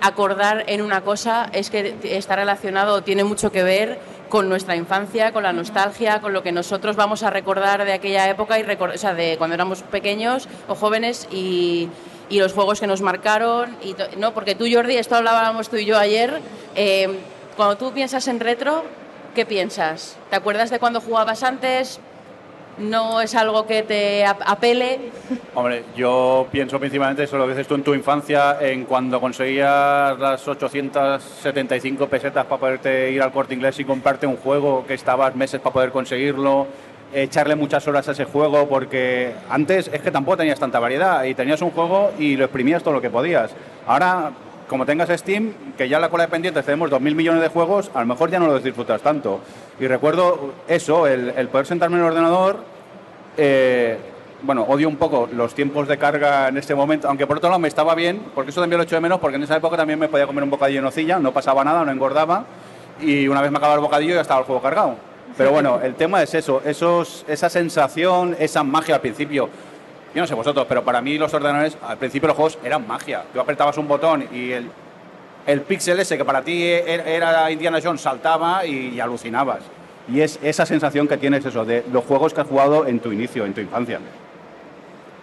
acordar 0.00 0.64
en 0.66 0.82
una 0.82 1.00
cosa, 1.00 1.48
es 1.52 1.70
que 1.70 1.94
está 2.02 2.36
relacionado, 2.36 3.02
tiene 3.02 3.24
mucho 3.24 3.50
que 3.50 3.62
ver 3.62 3.98
con 4.34 4.48
nuestra 4.48 4.74
infancia, 4.74 5.32
con 5.32 5.44
la 5.44 5.52
nostalgia, 5.52 6.20
con 6.20 6.32
lo 6.32 6.42
que 6.42 6.50
nosotros 6.50 6.96
vamos 6.96 7.22
a 7.22 7.30
recordar 7.30 7.84
de 7.84 7.92
aquella 7.92 8.28
época, 8.28 8.58
y 8.58 8.64
o 8.64 8.98
sea, 8.98 9.14
de 9.14 9.36
cuando 9.38 9.54
éramos 9.54 9.82
pequeños 9.82 10.48
o 10.66 10.74
jóvenes 10.74 11.28
y, 11.30 11.88
los 12.30 12.52
juegos 12.52 12.80
que 12.80 12.88
nos 12.88 13.00
marcaron. 13.00 13.76
Y 13.80 13.94
no, 14.18 14.34
porque 14.34 14.56
tú, 14.56 14.64
Jordi, 14.68 14.96
esto 14.96 15.14
hablábamos 15.14 15.68
tú 15.68 15.76
y 15.76 15.84
yo 15.84 15.96
ayer, 15.96 16.40
eh, 16.74 17.16
cuando 17.56 17.76
tú 17.76 17.92
piensas 17.92 18.26
en 18.26 18.40
retro, 18.40 18.82
¿qué 19.36 19.46
piensas? 19.46 20.16
¿Te 20.30 20.34
acuerdas 20.34 20.68
de 20.68 20.80
cuando 20.80 21.00
jugabas 21.00 21.44
antes? 21.44 22.00
No 22.78 23.20
es 23.20 23.34
algo 23.34 23.66
que 23.66 23.82
te 23.82 24.24
apele. 24.24 25.10
Hombre, 25.54 25.84
yo 25.96 26.46
pienso 26.50 26.78
principalmente 26.78 27.24
eso 27.24 27.38
lo 27.38 27.44
que 27.44 27.52
dices 27.52 27.66
tú 27.66 27.74
en 27.74 27.82
tu 27.82 27.94
infancia, 27.94 28.58
en 28.60 28.84
cuando 28.84 29.20
conseguías 29.20 30.18
las 30.18 30.46
875 30.46 32.08
pesetas 32.08 32.44
para 32.46 32.60
poderte 32.60 33.10
ir 33.10 33.22
al 33.22 33.32
corte 33.32 33.54
inglés 33.54 33.78
y 33.80 33.84
comprarte 33.84 34.26
un 34.26 34.36
juego 34.36 34.84
que 34.86 34.94
estabas 34.94 35.34
meses 35.36 35.60
para 35.60 35.72
poder 35.72 35.90
conseguirlo, 35.90 36.66
echarle 37.12 37.54
muchas 37.54 37.86
horas 37.86 38.08
a 38.08 38.12
ese 38.12 38.24
juego, 38.24 38.68
porque 38.68 39.32
antes 39.48 39.88
es 39.92 40.02
que 40.02 40.10
tampoco 40.10 40.38
tenías 40.38 40.58
tanta 40.58 40.80
variedad 40.80 41.24
y 41.24 41.34
tenías 41.34 41.62
un 41.62 41.70
juego 41.70 42.12
y 42.18 42.36
lo 42.36 42.44
exprimías 42.44 42.82
todo 42.82 42.94
lo 42.94 43.00
que 43.00 43.10
podías. 43.10 43.52
Ahora 43.86 44.32
como 44.68 44.86
tengas 44.86 45.08
Steam, 45.10 45.52
que 45.76 45.88
ya 45.88 45.96
en 45.96 46.02
la 46.02 46.08
cola 46.08 46.24
de 46.24 46.30
pendientes 46.30 46.64
tenemos 46.64 46.90
2.000 46.90 47.14
millones 47.14 47.42
de 47.42 47.48
juegos, 47.48 47.90
a 47.94 48.00
lo 48.00 48.06
mejor 48.06 48.30
ya 48.30 48.38
no 48.38 48.46
los 48.46 48.62
disfrutas 48.62 49.00
tanto. 49.02 49.40
Y 49.78 49.86
recuerdo 49.86 50.54
eso, 50.68 51.06
el, 51.06 51.48
poder 51.48 51.66
sentarme 51.66 51.96
en 51.96 52.02
el 52.02 52.08
ordenador, 52.08 52.58
eh, 53.36 53.98
bueno, 54.42 54.62
odio 54.62 54.88
un 54.88 54.96
poco 54.96 55.28
los 55.32 55.54
tiempos 55.54 55.88
de 55.88 55.98
carga 55.98 56.48
en 56.48 56.56
este 56.56 56.74
momento, 56.74 57.08
aunque 57.08 57.26
por 57.26 57.38
otro 57.38 57.48
lado 57.50 57.58
me 57.58 57.68
estaba 57.68 57.94
bien, 57.94 58.22
porque 58.34 58.50
eso 58.50 58.60
también 58.60 58.78
lo 58.78 58.84
echo 58.84 58.94
de 58.94 59.00
menos, 59.00 59.18
porque 59.18 59.36
en 59.36 59.42
esa 59.42 59.56
época 59.56 59.76
también 59.76 59.98
me 59.98 60.08
podía 60.08 60.26
comer 60.26 60.44
un 60.44 60.50
bocadillo 60.50 60.80
de 60.80 60.84
nocilla, 60.84 61.18
no 61.18 61.32
pasaba 61.32 61.64
nada, 61.64 61.84
no 61.84 61.90
engordaba, 61.90 62.44
y 63.00 63.26
una 63.28 63.40
vez 63.40 63.50
me 63.50 63.58
acababa 63.58 63.76
el 63.76 63.82
bocadillo 63.82 64.14
ya 64.14 64.20
estaba 64.20 64.40
el 64.40 64.46
juego 64.46 64.62
cargado. 64.62 64.96
Pero 65.36 65.50
bueno, 65.50 65.80
el 65.82 65.94
tema 65.94 66.22
es 66.22 66.34
eso, 66.34 66.62
esa 66.64 67.48
sensación, 67.48 68.36
esa 68.38 68.62
magia 68.62 68.96
al 68.96 69.00
principio. 69.00 69.48
Yo 70.14 70.20
no 70.20 70.26
sé 70.26 70.34
vosotros, 70.34 70.66
pero 70.68 70.84
para 70.84 71.00
mí 71.00 71.18
los 71.18 71.34
ordenadores, 71.34 71.76
al 71.82 71.98
principio 71.98 72.28
los 72.28 72.36
juegos 72.36 72.58
eran 72.62 72.86
magia. 72.86 73.24
Tú 73.32 73.40
apretabas 73.40 73.76
un 73.78 73.88
botón 73.88 74.28
y 74.32 74.52
el, 74.52 74.70
el 75.46 75.60
píxel 75.62 75.98
ese 75.98 76.16
que 76.16 76.24
para 76.24 76.42
ti 76.42 76.62
era 76.62 77.50
Indiana 77.50 77.80
Jones 77.82 78.00
saltaba 78.00 78.64
y, 78.64 78.90
y, 78.94 79.00
alucinabas. 79.00 79.60
Y 80.08 80.20
es 80.20 80.38
esa 80.42 80.66
sensación 80.66 81.08
que 81.08 81.16
tienes 81.16 81.44
eso, 81.44 81.64
de 81.64 81.84
los 81.92 82.04
juegos 82.04 82.32
que 82.32 82.42
has 82.42 82.46
jugado 82.46 82.86
en 82.86 83.00
tu 83.00 83.10
inicio, 83.10 83.44
en 83.44 83.54
tu 83.54 83.60
infancia. 83.60 83.98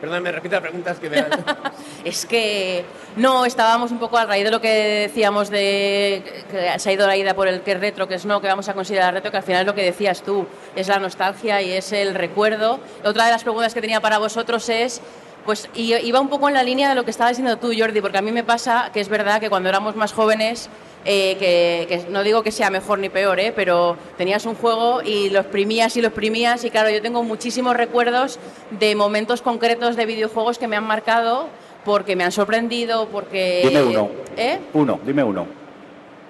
Perdón, 0.02 0.24
me 0.24 0.32
repite 0.32 0.56
la 0.56 0.62
pregunta, 0.62 0.92
es 0.92 1.00
que 1.00 1.10
me... 1.12 1.26
es 2.04 2.26
que 2.26 2.84
no, 3.16 3.46
estábamos 3.46 3.92
un 3.92 4.00
poco 4.00 4.18
a 4.18 4.26
raíz 4.26 4.44
de 4.44 4.50
lo 4.50 4.60
que 4.60 5.08
decíamos 5.08 5.52
de 5.52 6.44
que 6.50 6.80
se 6.80 6.90
ha 6.90 6.94
ido 6.94 7.06
la 7.06 7.16
ida 7.16 7.36
por 7.36 7.48
el 7.48 7.62
que 7.62 7.76
retro, 7.76 8.08
que 8.08 8.16
es 8.16 8.26
no, 8.26 8.42
que 8.42 8.48
vamos 8.48 8.68
a 8.68 8.74
considerar 8.74 9.14
retro, 9.14 9.30
que 9.30 9.38
al 9.38 9.44
final 9.44 9.62
es 9.62 9.68
lo 9.68 9.76
que 9.76 9.84
decías 9.84 10.24
tú, 10.24 10.48
es 10.76 10.88
la 10.88 10.98
nostalgia 10.98 11.62
y 11.62 11.72
es 11.72 11.92
el 11.92 12.16
recuerdo. 12.16 12.80
Otra 13.06 13.26
de 13.26 13.32
las 13.32 13.44
preguntas 13.44 13.76
que 13.76 13.82
tenía 13.82 14.02
para 14.02 14.18
vosotros 14.18 14.68
es 14.70 15.02
pues 15.46 15.70
iba 15.76 16.20
un 16.20 16.30
poco 16.30 16.48
en 16.48 16.54
la 16.54 16.64
línea 16.64 16.90
de 16.90 16.96
lo 16.96 17.04
que 17.04 17.12
estabas 17.12 17.32
diciendo 17.32 17.58
tú, 17.58 17.72
Jordi, 17.78 18.02
porque 18.02 18.18
a 18.18 18.22
mí 18.22 18.32
me 18.32 18.44
pasa 18.44 18.90
que 18.94 19.00
es 19.00 19.10
verdad 19.10 19.40
que 19.40 19.50
cuando 19.50 19.70
éramos 19.70 19.96
más 19.96 20.14
jóvenes, 20.14 20.70
eh, 21.06 21.36
que, 21.40 21.88
que, 21.88 22.10
no 22.10 22.24
digo 22.24 22.44
que 22.44 22.52
sea 22.52 22.70
mejor 22.70 23.00
ni 23.00 23.10
peor, 23.10 23.40
eh, 23.40 23.52
pero 23.56 23.98
tenías 24.18 24.46
un 24.46 24.56
juego 24.56 25.02
y 25.02 25.30
lo 25.30 25.40
exprimías 25.40 25.98
y 25.98 26.02
lo 26.02 26.10
exprimías 26.10 26.64
y 26.64 26.70
claro, 26.70 26.90
yo 26.90 27.02
tengo 27.02 27.24
muchísimos 27.24 27.76
recuerdos 27.76 28.40
de 28.72 28.96
momentos 28.96 29.42
concretos 29.42 29.96
de 29.96 30.06
videojuegos 30.06 30.60
que 30.60 30.68
me 30.68 30.76
han 30.76 30.86
marcado 30.86 31.48
porque 31.84 32.16
me 32.16 32.24
han 32.24 32.32
sorprendido, 32.32 33.08
porque... 33.08 33.64
Dime 33.68 33.82
uno. 33.82 34.10
¿Eh? 34.38 34.60
Uno, 34.74 35.00
dime 35.04 35.24
uno. 35.24 35.48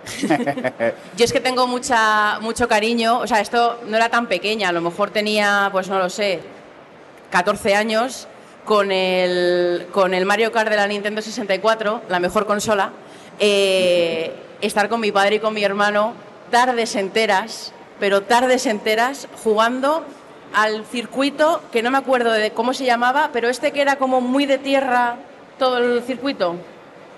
Yo 1.17 1.25
es 1.25 1.33
que 1.33 1.39
tengo 1.39 1.67
mucha, 1.67 2.39
mucho 2.39 2.67
cariño, 2.67 3.19
o 3.19 3.27
sea, 3.27 3.39
esto 3.39 3.79
no 3.87 3.97
era 3.97 4.09
tan 4.09 4.27
pequeña, 4.27 4.69
a 4.69 4.71
lo 4.71 4.81
mejor 4.81 5.11
tenía, 5.11 5.69
pues 5.71 5.89
no 5.89 5.99
lo 5.99 6.09
sé, 6.09 6.39
14 7.29 7.75
años 7.75 8.27
con 8.65 8.91
el, 8.91 9.87
con 9.91 10.13
el 10.13 10.25
Mario 10.25 10.51
Kart 10.51 10.69
de 10.69 10.75
la 10.75 10.87
Nintendo 10.87 11.21
64, 11.21 12.03
la 12.09 12.19
mejor 12.19 12.45
consola, 12.45 12.91
eh, 13.39 14.33
estar 14.61 14.89
con 14.89 14.99
mi 14.99 15.11
padre 15.11 15.35
y 15.35 15.39
con 15.39 15.53
mi 15.53 15.63
hermano 15.63 16.13
tardes 16.51 16.95
enteras, 16.95 17.73
pero 17.99 18.21
tardes 18.21 18.65
enteras, 18.65 19.27
jugando 19.43 20.05
al 20.53 20.85
circuito, 20.85 21.61
que 21.71 21.81
no 21.81 21.91
me 21.91 21.97
acuerdo 21.97 22.31
de 22.31 22.51
cómo 22.51 22.73
se 22.73 22.85
llamaba, 22.85 23.29
pero 23.33 23.49
este 23.49 23.71
que 23.71 23.81
era 23.81 23.95
como 23.95 24.21
muy 24.21 24.45
de 24.45 24.57
tierra 24.57 25.15
todo 25.57 25.77
el 25.77 26.01
circuito. 26.03 26.55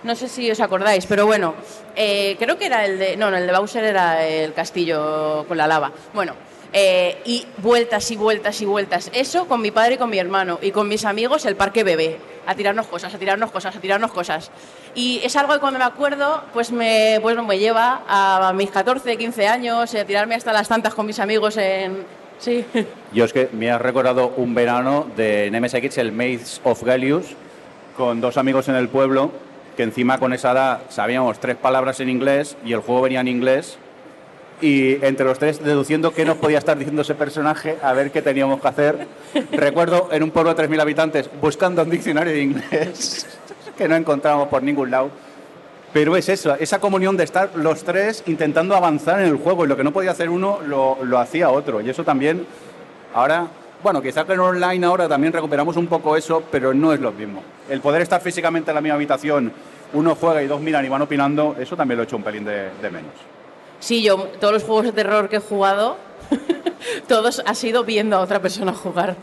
No 0.03 0.15
sé 0.15 0.27
si 0.27 0.51
os 0.51 0.59
acordáis, 0.59 1.05
pero 1.05 1.25
bueno, 1.25 1.55
eh, 1.95 2.35
creo 2.37 2.57
que 2.57 2.65
era 2.65 2.85
el 2.85 2.99
de... 2.99 3.15
No, 3.15 3.31
no, 3.31 3.37
el 3.37 3.47
de 3.47 3.53
Bowser 3.53 3.85
era 3.85 4.25
el 4.25 4.53
castillo 4.53 5.45
con 5.47 5.57
la 5.57 5.65
lava. 5.65 5.93
Bueno, 6.13 6.33
eh, 6.75 7.21
y 7.23 7.45
vueltas 7.57 8.09
y 8.09 8.17
vueltas 8.17 8.59
y 8.61 8.65
vueltas. 8.65 9.11
Eso 9.13 9.47
con 9.47 9.61
mi 9.61 9.69
padre 9.69 9.95
y 9.95 9.97
con 9.97 10.09
mi 10.09 10.17
hermano. 10.17 10.57
Y 10.61 10.71
con 10.71 10.87
mis 10.87 11.05
amigos 11.05 11.45
el 11.45 11.55
parque 11.55 11.83
bebé. 11.83 12.17
A 12.45 12.55
tirarnos 12.55 12.87
cosas, 12.87 13.13
a 13.13 13.19
tirarnos 13.19 13.51
cosas, 13.51 13.75
a 13.75 13.79
tirarnos 13.79 14.11
cosas. 14.11 14.51
Y 14.95 15.21
es 15.23 15.35
algo 15.35 15.53
que 15.53 15.59
cuando 15.59 15.79
me 15.79 15.85
acuerdo, 15.85 16.43
pues 16.51 16.71
me, 16.71 17.19
pues 17.21 17.37
me 17.41 17.59
lleva 17.59 18.03
a 18.07 18.51
mis 18.53 18.69
14, 18.69 19.15
15 19.15 19.47
años, 19.47 19.95
a 19.95 20.03
tirarme 20.05 20.35
hasta 20.35 20.51
las 20.51 20.67
tantas 20.67 20.93
con 20.93 21.05
mis 21.05 21.19
amigos 21.19 21.55
en... 21.57 22.05
Sí. 22.39 22.65
Yo 23.13 23.23
es 23.23 23.31
que 23.31 23.47
me 23.53 23.71
has 23.71 23.81
recordado 23.81 24.33
un 24.35 24.53
verano 24.53 25.07
de 25.15 25.49
NMSX, 25.51 25.99
el 25.99 26.11
Maze 26.11 26.59
of 26.63 26.83
Gallius, 26.83 27.27
con 27.95 28.19
dos 28.19 28.35
amigos 28.35 28.67
en 28.67 28.75
el 28.75 28.89
pueblo, 28.89 29.31
que 29.77 29.83
encima 29.83 30.17
con 30.17 30.33
esa 30.33 30.51
edad 30.51 30.81
sabíamos 30.89 31.39
tres 31.39 31.55
palabras 31.55 32.01
en 32.01 32.09
inglés 32.09 32.57
y 32.65 32.73
el 32.73 32.79
juego 32.79 33.03
venía 33.03 33.21
en 33.21 33.29
inglés 33.29 33.77
y 34.63 34.97
entre 35.05 35.25
los 35.25 35.37
tres 35.37 35.61
deduciendo 35.61 36.13
qué 36.13 36.23
nos 36.23 36.37
podía 36.37 36.57
estar 36.57 36.77
diciendo 36.77 37.01
ese 37.01 37.15
personaje, 37.15 37.77
a 37.83 37.91
ver 37.91 38.11
qué 38.11 38.21
teníamos 38.21 38.61
que 38.61 38.67
hacer. 38.69 39.07
Recuerdo 39.51 40.07
en 40.09 40.23
un 40.23 40.31
pueblo 40.31 40.53
de 40.53 40.63
3.000 40.63 40.81
habitantes 40.81 41.29
buscando 41.41 41.83
un 41.83 41.89
diccionario 41.89 42.31
de 42.31 42.41
inglés 42.41 43.27
que 43.77 43.89
no 43.89 43.95
encontramos 43.97 44.47
por 44.47 44.63
ningún 44.63 44.89
lado. 44.89 45.09
Pero 45.91 46.15
es 46.15 46.29
eso, 46.29 46.55
esa 46.55 46.79
comunión 46.79 47.17
de 47.17 47.25
estar 47.25 47.51
los 47.55 47.83
tres 47.83 48.23
intentando 48.25 48.73
avanzar 48.73 49.19
en 49.19 49.27
el 49.27 49.35
juego 49.35 49.65
y 49.65 49.67
lo 49.67 49.75
que 49.75 49.83
no 49.83 49.91
podía 49.91 50.11
hacer 50.11 50.29
uno 50.29 50.59
lo, 50.65 50.97
lo 51.03 51.19
hacía 51.19 51.49
otro. 51.49 51.81
Y 51.81 51.89
eso 51.89 52.05
también, 52.05 52.47
ahora, 53.13 53.47
bueno, 53.83 54.01
quizá 54.01 54.25
que 54.25 54.31
en 54.31 54.39
online 54.39 54.85
ahora 54.85 55.09
también 55.09 55.33
recuperamos 55.33 55.75
un 55.75 55.87
poco 55.87 56.15
eso, 56.15 56.41
pero 56.49 56.73
no 56.73 56.93
es 56.93 57.01
lo 57.01 57.11
mismo. 57.11 57.43
El 57.69 57.81
poder 57.81 58.01
estar 58.01 58.21
físicamente 58.21 58.71
en 58.71 58.75
la 58.75 58.81
misma 58.81 58.95
habitación, 58.95 59.51
uno 59.91 60.15
juega 60.15 60.41
y 60.41 60.47
dos 60.47 60.61
miran 60.61 60.85
y 60.85 60.89
van 60.89 61.01
opinando, 61.01 61.57
eso 61.59 61.75
también 61.75 61.97
lo 61.97 62.03
he 62.03 62.05
hecho 62.05 62.15
un 62.15 62.23
pelín 62.23 62.45
de 62.45 62.89
menos. 62.89 63.33
Sí, 63.83 64.01
yo 64.01 64.15
todos 64.39 64.53
los 64.53 64.63
juegos 64.63 64.85
de 64.85 64.91
terror 64.93 65.27
que 65.27 65.35
he 65.35 65.39
jugado, 65.41 65.97
todos 67.09 67.41
ha 67.45 67.53
sido 67.53 67.83
viendo 67.83 68.15
a 68.15 68.21
otra 68.21 68.41
persona 68.41 68.73
jugar. 68.73 69.17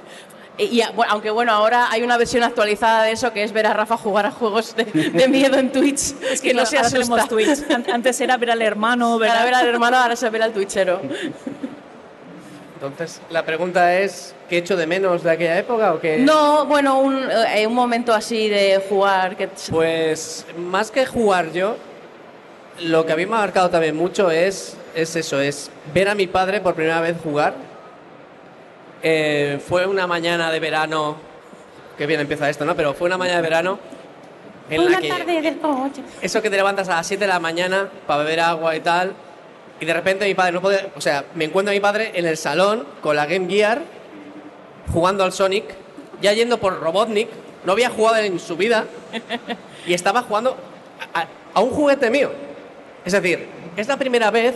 Y, 0.58 0.64
y, 0.64 0.82
bueno, 0.94 1.12
aunque 1.12 1.30
bueno, 1.30 1.52
ahora 1.52 1.88
hay 1.90 2.02
una 2.02 2.18
versión 2.18 2.42
actualizada 2.42 3.04
de 3.04 3.12
eso 3.12 3.32
que 3.32 3.42
es 3.42 3.52
ver 3.52 3.66
a 3.66 3.72
Rafa 3.72 3.96
jugar 3.96 4.26
a 4.26 4.30
juegos 4.30 4.76
de, 4.76 4.84
de 4.84 5.28
miedo 5.28 5.56
en 5.56 5.72
Twitch, 5.72 6.12
Es 6.30 6.42
que 6.42 6.52
no 6.52 6.66
se 6.66 6.76
asusta. 6.76 7.26
Twitch. 7.26 7.70
An- 7.70 7.86
Antes 7.90 8.20
era 8.20 8.36
ver 8.36 8.50
al 8.50 8.60
hermano, 8.60 9.18
ver 9.18 9.30
a- 9.30 9.44
ver 9.44 9.54
al 9.54 9.66
hermano, 9.66 9.96
ahora 9.96 10.14
se 10.16 10.28
ve 10.28 10.42
al 10.42 10.52
twitchero. 10.52 11.00
Entonces, 12.74 13.20
la 13.30 13.44
pregunta 13.44 13.98
es, 13.98 14.34
¿qué 14.48 14.58
echo 14.58 14.76
de 14.76 14.86
menos 14.86 15.22
de 15.22 15.30
aquella 15.30 15.58
época 15.58 15.92
o 15.94 16.00
qué? 16.00 16.18
No, 16.18 16.64
bueno, 16.66 16.98
un, 16.98 17.18
eh, 17.54 17.66
un 17.66 17.74
momento 17.74 18.12
así 18.14 18.48
de 18.48 18.82
jugar 18.88 19.36
que 19.36 19.48
Pues 19.70 20.46
más 20.56 20.90
que 20.90 21.04
jugar 21.04 21.52
yo, 21.52 21.76
lo 22.82 23.04
que 23.06 23.12
a 23.12 23.16
mí 23.16 23.26
me 23.26 23.36
ha 23.36 23.40
marcado 23.40 23.70
también 23.70 23.96
mucho 23.96 24.30
es, 24.30 24.76
es 24.94 25.14
eso, 25.16 25.40
es 25.40 25.70
ver 25.94 26.08
a 26.08 26.14
mi 26.14 26.26
padre 26.26 26.60
por 26.60 26.74
primera 26.74 27.00
vez 27.00 27.16
jugar. 27.22 27.54
Eh, 29.02 29.60
fue 29.66 29.86
una 29.86 30.06
mañana 30.06 30.50
de 30.50 30.60
verano, 30.60 31.16
que 31.96 32.06
bien 32.06 32.20
empieza 32.20 32.48
esto, 32.50 32.64
¿no? 32.64 32.76
Pero 32.76 32.92
fue 32.94 33.06
una 33.06 33.16
mañana 33.18 33.36
de 33.38 33.42
verano 33.42 33.78
en 34.68 34.90
la 34.90 34.98
que 35.00 35.24
del 35.24 35.58
coche. 35.58 36.02
eso 36.20 36.42
que 36.42 36.50
te 36.50 36.56
levantas 36.56 36.88
a 36.88 36.96
las 36.96 37.06
7 37.06 37.20
de 37.24 37.28
la 37.28 37.40
mañana 37.40 37.88
para 38.06 38.22
beber 38.22 38.40
agua 38.40 38.76
y 38.76 38.80
tal, 38.80 39.14
y 39.80 39.84
de 39.86 39.92
repente 39.94 40.26
mi 40.26 40.34
padre 40.34 40.52
no 40.52 40.60
puede, 40.60 40.90
o 40.94 41.00
sea, 41.00 41.24
me 41.34 41.44
encuentro 41.46 41.70
a 41.72 41.74
mi 41.74 41.80
padre 41.80 42.12
en 42.14 42.26
el 42.26 42.36
salón 42.36 42.86
con 43.00 43.16
la 43.16 43.24
Game 43.26 43.48
Gear 43.48 43.80
jugando 44.92 45.24
al 45.24 45.32
Sonic, 45.32 45.64
ya 46.20 46.32
yendo 46.34 46.58
por 46.58 46.78
Robotnik, 46.80 47.28
no 47.64 47.72
había 47.72 47.88
jugado 47.90 48.16
en 48.18 48.38
su 48.38 48.56
vida 48.56 48.84
y 49.86 49.94
estaba 49.94 50.22
jugando 50.22 50.56
a, 51.14 51.20
a- 51.22 51.28
a 51.54 51.60
un 51.60 51.70
juguete 51.70 52.10
mío. 52.10 52.30
Es 53.04 53.12
decir, 53.12 53.46
es 53.76 53.88
la 53.88 53.96
primera 53.96 54.30
vez 54.30 54.54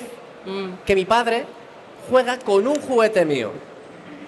que 0.84 0.94
mi 0.94 1.04
padre 1.04 1.44
juega 2.10 2.38
con 2.38 2.66
un 2.66 2.76
juguete 2.80 3.24
mío. 3.24 3.50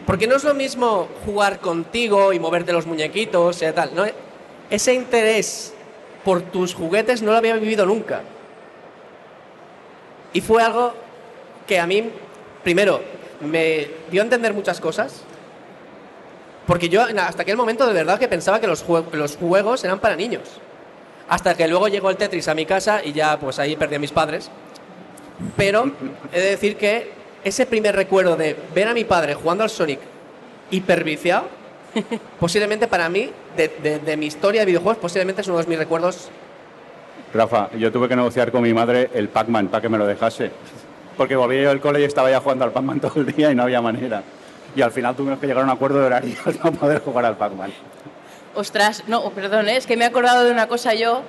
Porque 0.06 0.26
no 0.26 0.36
es 0.36 0.44
lo 0.44 0.54
mismo 0.54 1.08
jugar 1.24 1.58
contigo 1.58 2.32
y 2.32 2.38
moverte 2.38 2.72
los 2.72 2.86
muñequitos 2.86 3.60
y 3.62 3.72
tal. 3.72 3.94
¿no? 3.94 4.04
Ese 4.70 4.94
interés 4.94 5.74
por 6.24 6.40
tus 6.42 6.74
juguetes 6.74 7.22
no 7.22 7.32
lo 7.32 7.36
había 7.38 7.54
vivido 7.56 7.84
nunca. 7.84 8.22
Y 10.32 10.40
fue 10.40 10.62
algo 10.62 10.94
que 11.66 11.78
a 11.78 11.86
mí, 11.86 12.10
primero, 12.62 13.00
me 13.40 13.88
dio 14.10 14.22
a 14.22 14.24
entender 14.24 14.54
muchas 14.54 14.80
cosas. 14.80 15.22
Porque 16.66 16.88
yo 16.88 17.02
hasta 17.02 17.42
aquel 17.42 17.56
momento 17.56 17.86
de 17.86 17.92
verdad 17.92 18.18
que 18.18 18.28
pensaba 18.28 18.60
que 18.60 18.66
los, 18.66 18.84
jue- 18.86 19.04
los 19.12 19.36
juegos 19.36 19.84
eran 19.84 19.98
para 20.00 20.16
niños. 20.16 20.42
Hasta 21.28 21.54
que 21.56 21.66
luego 21.68 21.88
llegó 21.88 22.10
el 22.10 22.16
Tetris 22.16 22.48
a 22.48 22.54
mi 22.54 22.66
casa 22.66 23.04
y 23.04 23.12
ya 23.12 23.38
pues 23.38 23.58
ahí 23.58 23.76
perdí 23.76 23.96
a 23.96 23.98
mis 23.98 24.12
padres. 24.12 24.50
Pero 25.56 25.90
he 26.32 26.40
de 26.40 26.50
decir 26.50 26.76
que 26.76 27.10
ese 27.44 27.66
primer 27.66 27.94
recuerdo 27.96 28.36
de 28.36 28.56
ver 28.74 28.88
a 28.88 28.94
mi 28.94 29.04
padre 29.04 29.34
jugando 29.34 29.64
al 29.64 29.70
Sonic 29.70 30.00
hiperviciado, 30.70 31.46
posiblemente 32.40 32.86
para 32.88 33.08
mí, 33.08 33.30
de, 33.56 33.68
de- 33.82 33.98
de 33.98 34.16
mi 34.16 34.26
historia 34.26 34.60
de 34.62 34.66
videojuegos, 34.66 34.98
posiblemente 34.98 35.42
es 35.42 35.48
uno 35.48 35.58
de 35.58 35.66
mis 35.66 35.78
recuerdos. 35.78 36.28
Rafa, 37.34 37.70
yo 37.76 37.90
tuve 37.92 38.08
que 38.08 38.16
negociar 38.16 38.50
con 38.52 38.62
mi 38.62 38.72
madre 38.72 39.10
el 39.14 39.28
Pac-Man 39.28 39.68
para 39.68 39.82
que 39.82 39.88
me 39.88 39.98
lo 39.98 40.06
dejase. 40.06 40.50
Porque 41.16 41.34
volvía 41.36 41.62
yo 41.62 41.68
del 41.70 41.80
cole 41.80 42.00
y 42.00 42.04
estaba 42.04 42.30
ya 42.30 42.40
jugando 42.40 42.64
al 42.64 42.72
Pac-Man 42.72 43.00
todo 43.00 43.20
el 43.20 43.26
día 43.34 43.50
y 43.50 43.54
no 43.54 43.62
había 43.64 43.80
manera. 43.80 44.22
Y 44.74 44.82
al 44.82 44.90
final 44.92 45.16
tuvimos 45.16 45.38
que 45.38 45.46
llegar 45.46 45.62
a 45.62 45.64
un 45.66 45.70
acuerdo 45.70 46.00
de 46.00 46.06
horarios 46.06 46.38
para 46.62 46.70
poder 46.72 47.00
jugar 47.00 47.24
al 47.24 47.36
Pac-Man. 47.36 47.72
Ostras, 48.56 49.04
no, 49.06 49.30
perdón, 49.30 49.68
¿eh? 49.68 49.76
es 49.76 49.86
que 49.86 49.96
me 49.96 50.04
he 50.04 50.08
acordado 50.08 50.44
de 50.44 50.50
una 50.50 50.66
cosa 50.66 50.94
yo. 50.94 51.22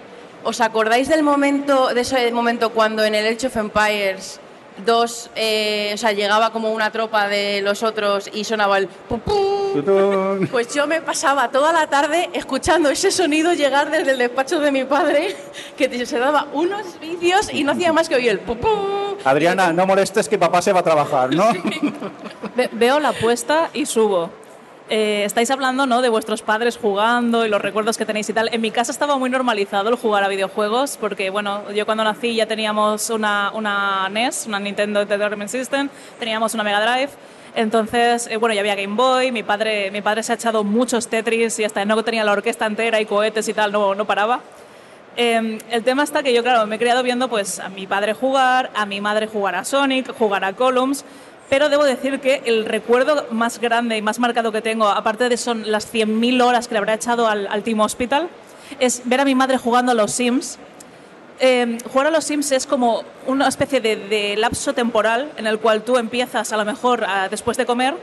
¿Os 0.43 0.61
acordáis 0.61 1.09
del 1.09 1.23
momento, 1.23 1.87
de 1.93 2.01
ese 2.01 2.31
momento 2.31 2.69
cuando 2.71 3.03
en 3.03 3.15
el 3.15 3.27
Age 3.35 3.47
of 3.47 3.57
Empires 3.57 4.39
2, 4.85 5.31
eh, 5.35 5.91
o 5.93 5.97
sea, 5.97 6.11
llegaba 6.13 6.51
como 6.51 6.71
una 6.71 6.91
tropa 6.91 7.27
de 7.27 7.61
los 7.61 7.83
otros 7.83 8.29
y 8.31 8.43
sonaba 8.43 8.77
el 8.77 8.87
pum 8.87 9.19
pum? 9.19 9.35
Pues 10.51 10.73
yo 10.73 10.87
me 10.87 11.01
pasaba 11.01 11.49
toda 11.49 11.73
la 11.73 11.87
tarde 11.87 12.29
escuchando 12.33 12.89
ese 12.89 13.11
sonido 13.11 13.53
llegar 13.53 13.89
desde 13.91 14.11
el 14.11 14.19
despacho 14.19 14.59
de 14.59 14.71
mi 14.71 14.85
padre, 14.85 15.35
que 15.75 16.05
se 16.05 16.17
daba 16.19 16.47
unos 16.53 16.97
vicios 17.01 17.51
y 17.51 17.63
no 17.63 17.73
hacía 17.73 17.91
más 17.91 18.07
que 18.07 18.15
oír 18.15 18.29
el 18.29 18.39
pum 18.39 18.57
pum. 18.59 19.15
Adriana, 19.25 19.73
no 19.73 19.85
molestes 19.85 20.29
que 20.29 20.37
papá 20.37 20.61
se 20.61 20.71
va 20.71 20.79
a 20.79 20.83
trabajar, 20.83 21.33
¿no? 21.35 21.49
Ve- 22.55 22.69
veo 22.71 22.99
la 22.99 23.09
apuesta 23.09 23.69
y 23.73 23.85
subo. 23.85 24.29
Eh, 24.89 25.23
estáis 25.25 25.51
hablando 25.51 25.85
¿no? 25.85 26.01
de 26.01 26.07
vuestros 26.07 26.41
padres 26.41 26.77
jugando 26.77 27.45
y 27.45 27.49
los 27.49 27.61
recuerdos 27.61 27.97
que 27.97 28.05
tenéis 28.05 28.29
y 28.29 28.33
tal. 28.33 28.49
En 28.53 28.61
mi 28.61 28.71
casa 28.71 28.91
estaba 28.91 29.17
muy 29.17 29.29
normalizado 29.29 29.89
el 29.89 29.95
jugar 29.95 30.23
a 30.23 30.29
videojuegos 30.29 30.97
porque, 30.97 31.29
bueno, 31.29 31.69
yo 31.71 31.85
cuando 31.85 32.05
nací 32.05 32.35
ya 32.35 32.45
teníamos 32.45 33.09
una, 33.09 33.51
una 33.53 34.07
NES, 34.09 34.45
una 34.47 34.61
Nintendo 34.61 35.01
Entertainment 35.01 35.49
System, 35.49 35.89
teníamos 36.19 36.53
una 36.53 36.63
Mega 36.63 36.79
Drive. 36.79 37.09
Entonces, 37.55 38.27
eh, 38.27 38.37
bueno, 38.37 38.53
ya 38.53 38.61
había 38.61 38.75
Game 38.75 38.95
Boy, 38.95 39.33
mi 39.33 39.43
padre, 39.43 39.91
mi 39.91 40.01
padre 40.01 40.23
se 40.23 40.31
ha 40.31 40.35
echado 40.35 40.63
muchos 40.63 41.07
Tetris 41.07 41.59
y 41.59 41.65
hasta 41.65 41.83
no 41.83 42.01
tenía 42.03 42.23
la 42.23 42.31
orquesta 42.31 42.65
entera 42.65 43.01
y 43.01 43.05
cohetes 43.05 43.49
y 43.49 43.53
tal, 43.53 43.73
no, 43.73 43.93
no 43.93 44.05
paraba. 44.05 44.39
Eh, 45.17 45.57
el 45.71 45.83
tema 45.83 46.03
está 46.03 46.21
que 46.21 46.31
yo, 46.31 46.43
claro, 46.43 46.65
me 46.67 46.75
he 46.75 46.79
criado 46.79 47.01
viendo 47.03 47.27
pues 47.27 47.59
a 47.59 47.67
mi 47.69 47.87
padre 47.87 48.13
jugar, 48.13 48.69
a 48.75 48.85
mi 48.85 49.01
madre 49.01 49.25
jugar 49.25 49.55
a 49.55 49.65
Sonic, 49.65 50.13
jugar 50.15 50.45
a 50.45 50.53
Columns, 50.53 51.03
pero 51.49 51.69
debo 51.69 51.83
decir 51.85 52.19
que 52.19 52.41
el 52.45 52.65
recuerdo 52.65 53.25
más 53.31 53.59
grande 53.59 53.97
y 53.97 54.01
más 54.01 54.19
marcado 54.19 54.51
que 54.51 54.61
tengo, 54.61 54.87
aparte 54.87 55.29
de 55.29 55.37
son 55.37 55.71
las 55.71 55.91
100.000 55.93 56.41
horas 56.43 56.67
que 56.67 56.73
le 56.75 56.79
habrá 56.79 56.93
echado 56.95 57.27
al, 57.27 57.47
al 57.47 57.63
Team 57.63 57.79
Hospital, 57.79 58.29
es 58.79 59.01
ver 59.05 59.21
a 59.21 59.25
mi 59.25 59.33
madre 59.35 59.57
jugando 59.57 59.91
a 59.93 59.95
los 59.95 60.11
Sims. 60.11 60.59
Eh, 61.39 61.77
jugar 61.91 62.07
a 62.07 62.11
los 62.11 62.25
Sims 62.25 62.51
es 62.51 62.65
como 62.65 63.03
una 63.27 63.47
especie 63.47 63.79
de, 63.79 63.95
de 63.95 64.35
lapso 64.37 64.73
temporal 64.73 65.31
en 65.37 65.45
el 65.47 65.59
cual 65.59 65.83
tú 65.83 65.97
empiezas 65.97 66.51
a 66.51 66.57
lo 66.57 66.65
mejor 66.65 67.03
a- 67.05 67.29
después 67.29 67.57
de 67.57 67.65
comer 67.65 67.93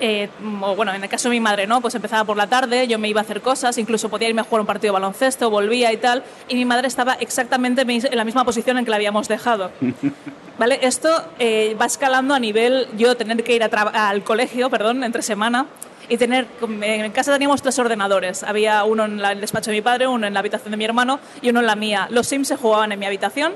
eh, 0.00 0.28
o 0.62 0.74
bueno, 0.76 0.92
en 0.92 1.02
el 1.02 1.08
caso 1.08 1.28
de 1.28 1.34
mi 1.36 1.40
madre, 1.40 1.66
¿no? 1.66 1.80
Pues 1.80 1.94
empezaba 1.94 2.24
por 2.24 2.36
la 2.36 2.46
tarde, 2.48 2.86
yo 2.88 2.98
me 2.98 3.08
iba 3.08 3.20
a 3.20 3.24
hacer 3.24 3.40
cosas, 3.40 3.78
incluso 3.78 4.08
podía 4.08 4.28
irme 4.28 4.40
a 4.40 4.44
jugar 4.44 4.60
un 4.60 4.66
partido 4.66 4.92
de 4.92 5.00
baloncesto, 5.00 5.50
volvía 5.50 5.92
y 5.92 5.96
tal, 5.96 6.22
y 6.48 6.54
mi 6.54 6.64
madre 6.64 6.88
estaba 6.88 7.14
exactamente 7.14 7.82
en 7.82 8.16
la 8.16 8.24
misma 8.24 8.44
posición 8.44 8.78
en 8.78 8.84
que 8.84 8.90
la 8.90 8.96
habíamos 8.96 9.28
dejado. 9.28 9.70
¿Vale? 10.58 10.78
Esto 10.82 11.08
eh, 11.38 11.74
va 11.80 11.86
escalando 11.86 12.34
a 12.34 12.38
nivel 12.38 12.86
yo 12.96 13.16
tener 13.16 13.42
que 13.42 13.54
ir 13.54 13.62
a 13.64 13.68
al 14.10 14.22
colegio, 14.24 14.68
perdón, 14.68 15.02
entre 15.04 15.22
semana, 15.22 15.66
y 16.08 16.16
tener, 16.18 16.46
en 16.82 17.12
casa 17.12 17.32
teníamos 17.32 17.62
tres 17.62 17.78
ordenadores. 17.78 18.42
Había 18.42 18.84
uno 18.84 19.04
en 19.04 19.22
la- 19.22 19.32
el 19.32 19.40
despacho 19.40 19.70
de 19.70 19.76
mi 19.76 19.80
padre, 19.82 20.06
uno 20.08 20.26
en 20.26 20.34
la 20.34 20.40
habitación 20.40 20.72
de 20.72 20.76
mi 20.76 20.84
hermano 20.84 21.20
y 21.40 21.48
uno 21.50 21.60
en 21.60 21.66
la 21.66 21.76
mía. 21.76 22.08
Los 22.10 22.26
Sims 22.26 22.48
se 22.48 22.56
jugaban 22.56 22.90
en 22.92 22.98
mi 22.98 23.06
habitación, 23.06 23.52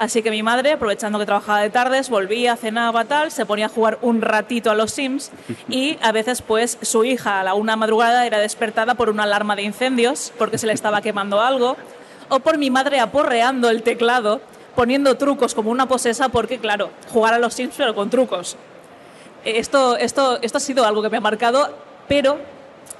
así 0.00 0.22
que 0.22 0.30
mi 0.30 0.42
madre, 0.42 0.72
aprovechando 0.72 1.18
que 1.18 1.26
trabajaba 1.26 1.60
de 1.60 1.68
tardes, 1.68 2.08
volvía, 2.08 2.56
cenaba, 2.56 3.04
tal, 3.04 3.30
se 3.30 3.44
ponía 3.44 3.66
a 3.66 3.68
jugar 3.68 3.98
un 4.00 4.22
ratito 4.22 4.70
a 4.70 4.74
los 4.74 4.90
Sims 4.92 5.30
y 5.68 5.98
a 6.02 6.10
veces 6.10 6.42
pues 6.42 6.78
su 6.80 7.04
hija 7.04 7.40
a 7.40 7.44
la 7.44 7.54
una 7.54 7.76
madrugada 7.76 8.26
era 8.26 8.38
despertada 8.38 8.94
por 8.94 9.10
una 9.10 9.24
alarma 9.24 9.54
de 9.56 9.62
incendios 9.62 10.32
porque 10.38 10.58
se 10.58 10.66
le 10.66 10.72
estaba 10.72 11.02
quemando 11.02 11.40
algo 11.40 11.76
o 12.30 12.40
por 12.40 12.58
mi 12.58 12.70
madre 12.70 12.98
aporreando 12.98 13.68
el 13.68 13.82
teclado 13.82 14.40
poniendo 14.74 15.16
trucos 15.16 15.54
como 15.54 15.70
una 15.70 15.86
posesa 15.86 16.30
porque 16.30 16.58
claro, 16.58 16.90
jugar 17.12 17.34
a 17.34 17.38
los 17.38 17.54
Sims 17.54 17.74
pero 17.76 17.94
con 17.94 18.08
trucos. 18.08 18.56
Esto, 19.44 19.96
esto, 19.96 20.38
esto 20.40 20.58
ha 20.58 20.60
sido 20.60 20.84
algo 20.86 21.02
que 21.02 21.10
me 21.10 21.18
ha 21.18 21.20
marcado, 21.20 21.74
pero 22.08 22.38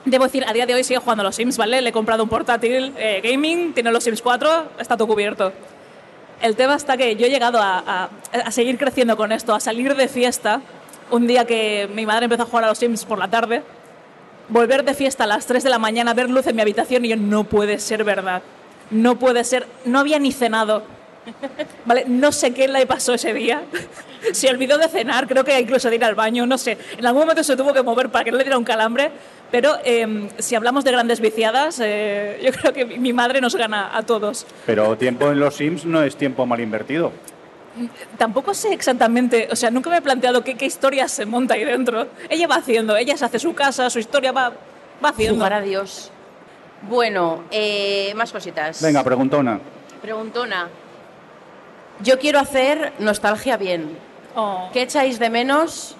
debo 0.04 0.24
decir, 0.24 0.44
a 0.46 0.52
día 0.52 0.66
de 0.66 0.74
hoy 0.74 0.84
sigue 0.84 0.98
jugando 0.98 1.22
a 1.22 1.24
los 1.24 1.36
Sims, 1.36 1.56
¿vale? 1.56 1.80
Le 1.80 1.90
he 1.90 1.92
comprado 1.92 2.22
un 2.22 2.28
portátil 2.28 2.92
eh, 2.98 3.20
gaming, 3.22 3.72
tiene 3.72 3.90
los 3.90 4.04
Sims 4.04 4.22
4, 4.22 4.72
está 4.78 4.96
todo 4.96 5.08
cubierto. 5.08 5.52
El 6.40 6.56
tema 6.56 6.74
está 6.74 6.96
que 6.96 7.16
yo 7.16 7.26
he 7.26 7.30
llegado 7.30 7.60
a, 7.60 7.78
a- 7.78 8.08
a 8.32 8.50
seguir 8.50 8.78
creciendo 8.78 9.16
con 9.16 9.30
esto, 9.32 9.54
a 9.54 9.60
salir 9.60 9.94
de 9.94 10.08
fiesta. 10.08 10.60
Un 11.10 11.26
día 11.26 11.44
que 11.44 11.88
mi 11.94 12.06
madre 12.06 12.24
empezó 12.24 12.44
a 12.44 12.46
jugar 12.46 12.64
a 12.64 12.68
los 12.68 12.78
Sims 12.78 13.04
por 13.04 13.18
la 13.18 13.28
tarde, 13.28 13.62
volver 14.48 14.84
de 14.84 14.94
fiesta 14.94 15.24
a 15.24 15.26
las 15.26 15.44
3 15.46 15.62
de 15.64 15.70
la 15.70 15.78
mañana, 15.78 16.14
ver 16.14 16.30
luz 16.30 16.46
en 16.46 16.56
mi 16.56 16.62
habitación 16.62 17.04
y 17.04 17.08
yo, 17.08 17.16
no 17.16 17.44
puede 17.44 17.78
ser 17.78 18.04
verdad. 18.04 18.42
No 18.90 19.16
puede 19.18 19.44
ser. 19.44 19.66
No 19.84 19.98
había 19.98 20.18
ni 20.18 20.32
cenado. 20.32 20.82
Vale, 21.84 22.04
no 22.06 22.32
sé 22.32 22.52
qué 22.52 22.68
le 22.68 22.86
pasó 22.86 23.14
ese 23.14 23.32
día. 23.32 23.62
Se 24.32 24.48
olvidó 24.48 24.78
de 24.78 24.88
cenar, 24.88 25.26
creo 25.26 25.44
que 25.44 25.58
incluso 25.58 25.88
de 25.88 25.96
ir 25.96 26.04
al 26.04 26.14
baño, 26.14 26.46
no 26.46 26.58
sé. 26.58 26.76
En 26.98 27.06
algún 27.06 27.22
momento 27.22 27.42
se 27.42 27.56
tuvo 27.56 27.72
que 27.72 27.82
mover 27.82 28.10
para 28.10 28.24
que 28.24 28.30
no 28.30 28.36
le 28.36 28.44
diera 28.44 28.58
un 28.58 28.64
calambre. 28.64 29.10
Pero 29.50 29.78
eh, 29.84 30.28
si 30.38 30.54
hablamos 30.54 30.84
de 30.84 30.92
grandes 30.92 31.20
viciadas, 31.20 31.80
eh, 31.82 32.38
yo 32.44 32.52
creo 32.52 32.72
que 32.72 32.84
mi 32.84 33.12
madre 33.12 33.40
nos 33.40 33.54
gana 33.54 33.96
a 33.96 34.02
todos. 34.02 34.46
Pero 34.66 34.96
tiempo 34.96 35.30
en 35.30 35.40
los 35.40 35.56
Sims 35.56 35.84
no 35.84 36.02
es 36.02 36.16
tiempo 36.16 36.46
mal 36.46 36.60
invertido. 36.60 37.12
Tampoco 38.18 38.52
sé 38.52 38.72
exactamente, 38.72 39.48
o 39.50 39.56
sea, 39.56 39.70
nunca 39.70 39.90
me 39.90 39.98
he 39.98 40.02
planteado 40.02 40.42
qué, 40.42 40.56
qué 40.56 40.66
historia 40.66 41.08
se 41.08 41.24
monta 41.24 41.54
ahí 41.54 41.64
dentro. 41.64 42.08
Ella 42.28 42.46
va 42.46 42.56
haciendo, 42.56 42.96
ella 42.96 43.16
se 43.16 43.24
hace 43.24 43.38
su 43.38 43.54
casa, 43.54 43.88
su 43.88 43.98
historia 43.98 44.32
va, 44.32 44.52
va 45.02 45.08
haciendo. 45.08 45.36
Jugar 45.36 45.52
a 45.54 45.60
Dios. 45.60 46.10
Bueno, 46.82 47.44
eh, 47.50 48.12
más 48.16 48.32
cositas. 48.32 48.82
Venga, 48.82 49.04
preguntona. 49.04 49.60
Preguntona. 50.02 50.68
Yo 52.02 52.18
quiero 52.18 52.38
hacer 52.38 52.92
nostalgia 52.98 53.56
bien. 53.56 53.96
Oh. 54.34 54.70
¿Qué 54.72 54.82
echáis 54.82 55.18
de 55.18 55.28
menos 55.28 55.96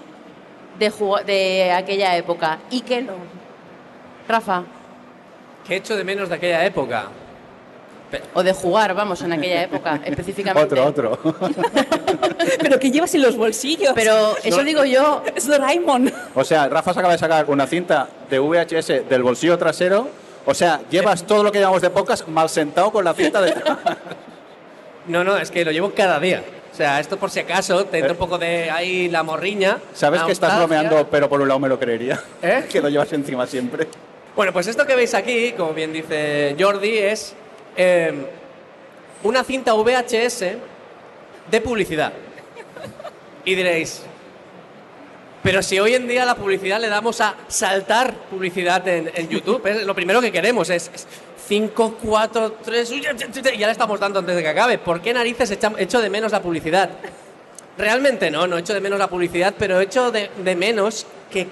de, 0.78 0.92
de 1.26 1.72
aquella 1.72 2.16
época? 2.16 2.58
¿Y 2.70 2.80
qué 2.80 3.02
no? 3.02 3.14
Rafa. 4.28 4.64
¿Qué 5.66 5.76
echo 5.76 5.96
de 5.96 6.04
menos 6.04 6.28
de 6.28 6.36
aquella 6.36 6.64
época? 6.64 7.08
O 8.34 8.42
de 8.42 8.52
jugar, 8.52 8.92
vamos, 8.94 9.22
en 9.22 9.32
aquella 9.32 9.62
época, 9.62 10.00
específicamente. 10.04 10.80
Otro, 10.80 11.12
otro. 11.12 11.34
Pero 12.60 12.78
que 12.78 12.90
llevas 12.90 13.14
en 13.14 13.22
los 13.22 13.36
bolsillos. 13.36 13.92
Pero 13.94 14.36
eso 14.42 14.64
digo 14.64 14.84
yo. 14.84 15.22
es 15.34 15.46
Doraemon. 15.46 16.12
O 16.34 16.44
sea, 16.44 16.68
Rafa 16.68 16.92
se 16.92 16.98
acaba 16.98 17.12
de 17.12 17.18
sacar 17.18 17.44
una 17.48 17.66
cinta 17.66 18.08
de 18.28 18.38
VHS 18.38 19.08
del 19.08 19.22
bolsillo 19.22 19.58
trasero. 19.58 20.08
O 20.46 20.54
sea, 20.54 20.80
llevas 20.90 21.24
todo 21.24 21.44
lo 21.44 21.52
que 21.52 21.60
llamamos 21.60 21.82
de 21.82 21.90
pocas 21.90 22.26
mal 22.26 22.48
sentado 22.48 22.90
con 22.90 23.04
la 23.04 23.14
cinta 23.14 23.40
de... 23.42 23.54
No, 25.06 25.24
no, 25.24 25.36
es 25.36 25.50
que 25.50 25.64
lo 25.64 25.72
llevo 25.72 25.92
cada 25.92 26.20
día. 26.20 26.42
O 26.72 26.74
sea, 26.74 27.00
esto 27.00 27.16
por 27.16 27.30
si 27.30 27.40
acaso, 27.40 27.84
te 27.86 27.98
entra 27.98 28.12
un 28.12 28.18
poco 28.18 28.38
de 28.38 28.70
ahí 28.70 29.08
la 29.08 29.22
morriña. 29.22 29.78
Sabes 29.92 30.20
la 30.20 30.26
que 30.26 30.32
estás 30.32 30.56
bromeando, 30.56 31.08
pero 31.10 31.28
por 31.28 31.40
un 31.40 31.48
lado 31.48 31.60
me 31.60 31.68
lo 31.68 31.78
creería. 31.78 32.22
¿Eh? 32.42 32.64
Que 32.70 32.80
lo 32.80 32.88
llevas 32.88 33.12
encima 33.12 33.46
siempre. 33.46 33.88
Bueno, 34.36 34.52
pues 34.52 34.66
esto 34.68 34.86
que 34.86 34.94
veis 34.94 35.12
aquí, 35.14 35.52
como 35.52 35.74
bien 35.74 35.92
dice 35.92 36.54
Jordi, 36.58 36.98
es 36.98 37.34
eh, 37.76 38.12
una 39.24 39.42
cinta 39.42 39.74
VHS 39.74 40.44
de 41.50 41.60
publicidad. 41.60 42.12
Y 43.44 43.54
diréis, 43.54 44.02
pero 45.42 45.62
si 45.62 45.78
hoy 45.80 45.94
en 45.94 46.06
día 46.06 46.24
la 46.24 46.34
publicidad 46.34 46.80
le 46.80 46.88
damos 46.88 47.20
a 47.20 47.34
saltar 47.48 48.14
publicidad 48.30 48.86
en, 48.86 49.10
en 49.14 49.28
YouTube, 49.28 49.66
es 49.66 49.84
lo 49.84 49.94
primero 49.94 50.20
que 50.20 50.30
queremos 50.30 50.70
es 50.70 50.90
5, 51.50 51.98
4, 52.00 52.58
3, 52.64 52.92
y 52.92 53.00
ya 53.58 53.66
le 53.66 53.72
estamos 53.72 53.98
dando 53.98 54.20
antes 54.20 54.36
de 54.36 54.40
que 54.40 54.48
acabe. 54.48 54.78
¿Por 54.78 55.00
qué 55.00 55.12
narices 55.12 55.50
echo 55.50 56.00
de 56.00 56.08
menos 56.08 56.30
la 56.30 56.40
publicidad? 56.40 56.90
Realmente 57.76 58.30
no, 58.30 58.46
no 58.46 58.56
echo 58.56 58.72
de 58.72 58.80
menos 58.80 59.00
la 59.00 59.08
publicidad, 59.08 59.52
pero 59.58 59.80
echo 59.80 60.12
de, 60.12 60.30
de 60.44 60.54
menos 60.54 61.08
que 61.28 61.48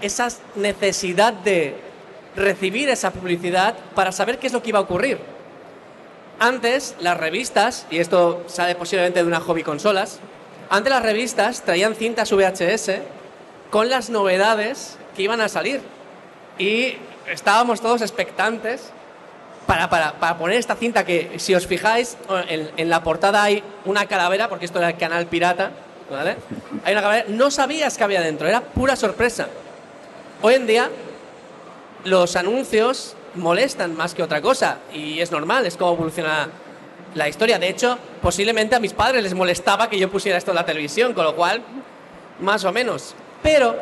esa 0.00 0.28
necesidad 0.54 1.34
de 1.34 1.76
recibir 2.34 2.88
esa 2.88 3.10
publicidad 3.10 3.74
para 3.94 4.10
saber 4.10 4.38
qué 4.38 4.46
es 4.46 4.54
lo 4.54 4.62
que 4.62 4.70
iba 4.70 4.78
a 4.78 4.82
ocurrir. 4.82 5.18
Antes, 6.38 6.96
las 7.00 7.18
revistas, 7.18 7.86
y 7.90 7.98
esto 7.98 8.44
sale 8.46 8.74
posiblemente 8.74 9.20
de 9.20 9.26
una 9.26 9.40
hobby 9.40 9.62
consolas, 9.62 10.18
antes 10.70 10.90
las 10.90 11.02
revistas 11.02 11.60
traían 11.60 11.94
cintas 11.94 12.32
VHS 12.32 13.02
con 13.68 13.90
las 13.90 14.08
novedades 14.08 14.96
que 15.14 15.24
iban 15.24 15.42
a 15.42 15.50
salir. 15.50 15.82
Y 16.58 16.96
estábamos 17.30 17.82
todos 17.82 18.00
expectantes 18.00 18.90
para, 19.66 19.88
para, 19.88 20.12
para 20.14 20.38
poner 20.38 20.58
esta 20.58 20.74
cinta 20.74 21.04
que, 21.04 21.32
si 21.38 21.54
os 21.54 21.66
fijáis, 21.66 22.16
en, 22.48 22.70
en 22.76 22.90
la 22.90 23.02
portada 23.02 23.42
hay 23.42 23.62
una 23.84 24.06
calavera, 24.06 24.48
porque 24.48 24.64
esto 24.64 24.78
era 24.78 24.90
el 24.90 24.96
canal 24.96 25.26
pirata. 25.26 25.70
Hay 26.84 26.92
una 26.92 27.00
calavera, 27.00 27.24
no 27.28 27.50
sabías 27.50 27.96
que 27.96 28.04
había 28.04 28.20
dentro, 28.20 28.46
era 28.46 28.60
pura 28.60 28.96
sorpresa. 28.96 29.48
Hoy 30.42 30.54
en 30.54 30.66
día, 30.66 30.90
los 32.04 32.36
anuncios 32.36 33.16
molestan 33.34 33.96
más 33.96 34.14
que 34.14 34.22
otra 34.22 34.42
cosa, 34.42 34.78
y 34.92 35.20
es 35.20 35.30
normal, 35.30 35.64
es 35.64 35.76
como 35.76 35.94
evoluciona 35.94 36.48
la 37.14 37.28
historia. 37.28 37.58
De 37.58 37.68
hecho, 37.68 37.98
posiblemente 38.20 38.74
a 38.74 38.80
mis 38.80 38.92
padres 38.92 39.22
les 39.22 39.34
molestaba 39.34 39.88
que 39.88 39.98
yo 39.98 40.10
pusiera 40.10 40.36
esto 40.36 40.50
en 40.50 40.56
la 40.56 40.66
televisión, 40.66 41.14
con 41.14 41.24
lo 41.24 41.34
cual, 41.34 41.62
más 42.40 42.64
o 42.64 42.72
menos. 42.72 43.14
Pero 43.42 43.76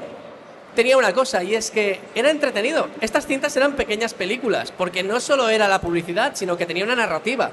tenía 0.75 0.97
una 0.97 1.13
cosa 1.13 1.43
y 1.43 1.55
es 1.55 1.71
que 1.71 2.01
era 2.15 2.31
entretenido. 2.31 2.89
Estas 3.01 3.27
cintas 3.27 3.57
eran 3.57 3.75
pequeñas 3.75 4.15
películas, 4.15 4.73
porque 4.77 5.03
no 5.03 5.21
solo 5.21 5.49
era 5.49 5.69
la 5.69 5.81
publicidad, 5.81 6.33
sino 6.35 6.57
que 6.57 6.67
tenía 6.67 6.85
una 6.85 6.97
narrativa. 6.97 7.51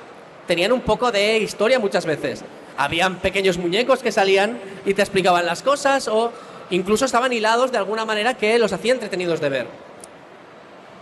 Tenían 0.48 0.72
un 0.72 0.82
poco 0.82 1.12
de 1.12 1.40
historia 1.40 1.80
muchas 1.80 2.06
veces. 2.06 2.44
Habían 2.78 3.20
pequeños 3.20 3.58
muñecos 3.58 4.04
que 4.04 4.12
salían 4.12 4.60
y 4.86 4.94
te 4.94 5.02
explicaban 5.02 5.46
las 5.46 5.62
cosas 5.62 6.08
o 6.08 6.32
incluso 6.70 7.06
estaban 7.06 7.34
hilados 7.34 7.72
de 7.72 7.78
alguna 7.78 8.06
manera 8.06 8.36
que 8.36 8.58
los 8.60 8.72
hacía 8.72 8.94
entretenidos 8.94 9.42
de 9.42 9.50
ver. 9.50 9.68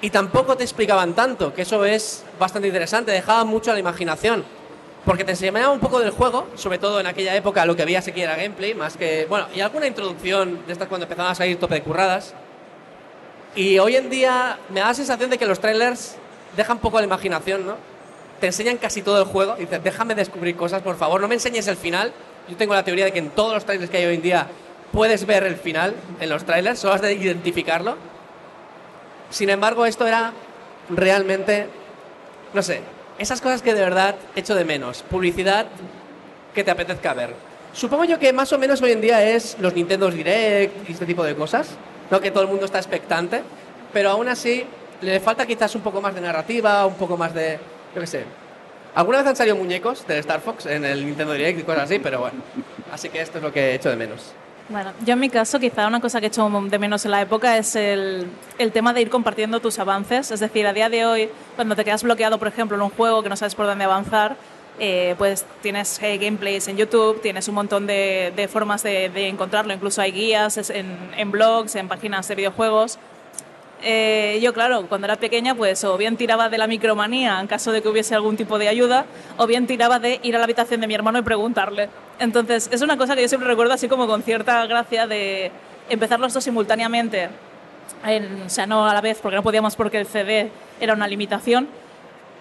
Y 0.02 0.10
tampoco 0.10 0.56
te 0.58 0.64
explicaban 0.64 1.14
tanto, 1.14 1.54
que 1.54 1.64
eso 1.64 1.86
es 1.86 2.24
bastante 2.40 2.68
interesante, 2.68 3.12
dejaban 3.12 3.48
mucho 3.48 3.72
a 3.72 3.74
la 3.74 3.80
imaginación. 3.80 4.44
Porque 5.06 5.24
te 5.24 5.32
enseñaba 5.32 5.70
un 5.70 5.80
poco 5.80 6.00
del 6.00 6.10
juego, 6.10 6.48
sobre 6.56 6.80
todo 6.80 7.00
en 7.00 7.06
aquella 7.06 7.36
época 7.36 7.66
lo 7.66 7.76
que 7.76 7.86
veías 7.86 8.08
aquí 8.08 8.22
era 8.22 8.36
gameplay, 8.36 8.74
más 8.74 8.98
que. 8.98 9.28
Bueno, 9.30 9.48
y 9.54 9.62
alguna 9.62 9.86
introducción 9.86 10.66
de 10.66 10.74
estas 10.74 10.88
cuando 10.88 11.06
empezaban 11.06 11.32
a 11.32 11.36
salir 11.36 11.60
tope 11.60 11.76
de 11.76 11.84
curradas. 11.84 12.34
Y 13.56 13.78
hoy 13.78 13.96
en 13.96 14.10
día 14.10 14.58
me 14.70 14.80
da 14.80 14.88
la 14.88 14.94
sensación 14.96 15.30
de 15.30 15.38
que 15.38 15.46
los 15.46 15.60
trailers 15.60 16.16
dejan 16.58 16.80
poco 16.80 16.98
a 16.98 17.02
la 17.02 17.08
imaginación, 17.08 17.68
¿no? 17.68 17.78
Te 18.40 18.48
enseñan 18.48 18.78
casi 18.78 19.02
todo 19.02 19.20
el 19.20 19.26
juego 19.26 19.56
y 19.58 19.62
dices, 19.62 19.82
déjame 19.84 20.16
descubrir 20.16 20.56
cosas, 20.58 20.82
por 20.82 20.98
favor, 20.98 21.22
no 21.22 21.28
me 21.28 21.36
enseñes 21.36 21.68
el 21.68 21.78
final. 21.78 22.12
Yo 22.50 22.58
tengo 22.58 22.74
la 22.74 22.84
teoría 22.84 23.06
de 23.06 23.14
que 23.14 23.20
en 23.20 23.30
todos 23.30 23.54
los 23.54 23.64
trailers 23.64 23.90
que 23.90 23.98
hay 23.98 24.06
hoy 24.06 24.16
en 24.16 24.22
día 24.22 24.48
puedes 24.92 25.26
ver 25.26 25.44
el 25.44 25.56
final 25.56 25.94
en 26.20 26.30
los 26.30 26.46
trailers, 26.46 26.80
solo 26.80 26.96
has 26.96 27.02
de 27.02 27.14
identificarlo. 27.14 27.96
Sin 29.30 29.50
embargo, 29.50 29.86
esto 29.86 30.06
era 30.06 30.34
realmente, 30.90 31.68
no 32.54 32.62
sé, 32.62 32.82
esas 33.18 33.42
cosas 33.42 33.62
que 33.62 33.74
de 33.74 33.82
verdad 33.82 34.16
echo 34.36 34.56
de 34.56 34.66
menos. 34.66 35.04
Publicidad 35.04 35.68
que 36.54 36.64
te 36.64 36.72
apetezca 36.72 37.14
ver. 37.14 37.34
Supongo 37.74 38.06
yo 38.06 38.20
que 38.20 38.32
más 38.32 38.52
o 38.54 38.58
menos 38.58 38.82
hoy 38.82 38.92
en 38.92 39.02
día 39.02 39.24
es 39.30 39.58
los 39.60 39.74
Nintendo 39.74 40.10
Direct 40.10 40.90
y 40.90 40.94
este 40.94 41.06
tipo 41.06 41.24
de 41.24 41.36
cosas, 41.36 41.70
¿no? 42.10 42.22
que 42.22 42.32
todo 42.32 42.44
el 42.44 42.50
mundo 42.50 42.66
está 42.66 42.78
expectante, 42.78 43.42
pero 43.92 44.10
aún 44.10 44.30
así 44.30 44.66
le 45.02 45.20
falta 45.20 45.46
quizás 45.46 45.76
un 45.76 45.82
poco 45.82 46.02
más 46.02 46.16
de 46.16 46.22
narrativa, 46.22 46.86
un 46.86 46.96
poco 46.96 47.18
más 47.18 47.34
de, 47.34 47.60
yo 47.94 48.02
qué 48.02 48.08
sé. 48.08 48.24
Alguna 48.96 49.18
vez 49.18 49.28
han 49.28 49.36
salido 49.36 49.58
muñecos 49.58 50.08
del 50.08 50.20
Star 50.20 50.40
Fox 50.40 50.66
en 50.68 50.86
el 50.86 51.06
Nintendo 51.06 51.34
Direct 51.34 51.60
y 51.60 51.64
cosas 51.64 51.84
así, 51.84 52.00
pero 52.00 52.20
bueno. 52.20 52.42
Así 52.92 53.10
que 53.10 53.20
esto 53.20 53.40
es 53.40 53.44
lo 53.44 53.52
que 53.52 53.72
he 53.72 53.76
hecho 53.76 53.90
de 53.90 53.98
menos. 53.98 54.34
Bueno, 54.68 54.94
yo 55.06 55.14
en 55.14 55.20
mi 55.20 55.30
caso 55.30 55.60
quizá 55.60 55.86
una 55.88 56.02
cosa 56.02 56.20
que 56.20 56.26
he 56.26 56.30
hecho 56.30 56.50
de 56.50 56.80
menos 56.80 57.06
en 57.06 57.12
la 57.12 57.22
época 57.22 57.56
es 57.58 57.76
el, 57.76 58.28
el 58.58 58.72
tema 58.72 58.94
de 58.94 59.02
ir 59.02 59.12
compartiendo 59.12 59.60
tus 59.60 59.78
avances. 59.78 60.32
Es 60.32 60.40
decir, 60.40 60.66
a 60.66 60.74
día 60.74 60.90
de 60.90 61.06
hoy, 61.06 61.30
cuando 61.56 61.76
te 61.76 61.84
quedas 61.86 62.02
bloqueado, 62.02 62.40
por 62.40 62.48
ejemplo, 62.48 62.76
en 62.76 62.82
un 62.82 62.90
juego 62.90 63.22
que 63.22 63.30
no 63.30 63.36
sabes 63.36 63.54
por 63.54 63.68
dónde 63.68 63.84
avanzar, 63.84 64.38
eh, 64.80 65.14
pues 65.20 65.46
tienes 65.62 66.02
eh, 66.02 66.18
gameplays 66.18 66.68
en 66.68 66.78
YouTube, 66.78 67.22
tienes 67.22 67.48
un 67.48 67.54
montón 67.56 67.86
de, 67.86 68.34
de 68.36 68.48
formas 68.48 68.82
de, 68.82 69.10
de 69.10 69.28
encontrarlo, 69.28 69.72
incluso 69.72 70.02
hay 70.02 70.12
guías 70.12 70.58
en, 70.72 70.98
en 71.16 71.30
blogs, 71.30 71.76
en 71.76 71.88
páginas 71.88 72.28
de 72.28 72.34
videojuegos. 72.34 72.98
Eh, 73.88 74.40
yo, 74.42 74.52
claro, 74.52 74.88
cuando 74.90 75.06
era 75.06 75.16
pequeña, 75.16 75.54
pues 75.54 75.84
o 75.84 75.96
bien 75.96 76.18
tiraba 76.18 76.50
de 76.50 76.58
la 76.58 76.66
micromanía 76.66 77.40
en 77.40 77.46
caso 77.46 77.72
de 77.72 77.84
que 77.84 77.88
hubiese 77.88 78.16
algún 78.16 78.36
tipo 78.36 78.58
de 78.58 78.68
ayuda, 78.68 79.06
o 79.38 79.46
bien 79.46 79.68
tiraba 79.68 80.00
de 80.00 80.20
ir 80.24 80.36
a 80.36 80.40
la 80.40 80.46
habitación 80.46 80.82
de 80.82 80.88
mi 80.88 80.96
hermano 80.96 81.20
y 81.20 81.22
preguntarle. 81.22 81.90
Entonces, 82.18 82.68
es 82.74 82.82
una 82.82 82.98
cosa 82.98 83.16
que 83.16 83.22
yo 83.22 83.28
siempre 83.28 83.48
recuerdo 83.48 83.74
así 83.74 83.88
como 83.88 84.08
con 84.08 84.24
cierta 84.24 84.66
gracia 84.66 85.06
de 85.06 85.52
empezar 85.88 86.20
los 86.20 86.34
dos 86.34 86.44
simultáneamente, 86.44 87.30
en- 88.04 88.42
o 88.42 88.50
sea, 88.50 88.66
no 88.66 88.88
a 88.90 88.94
la 88.96 89.02
vez, 89.02 89.20
porque 89.22 89.36
no 89.36 89.44
podíamos 89.44 89.76
porque 89.76 90.00
el 90.00 90.08
CD 90.08 90.50
era 90.80 90.94
una 90.94 91.08
limitación, 91.08 91.68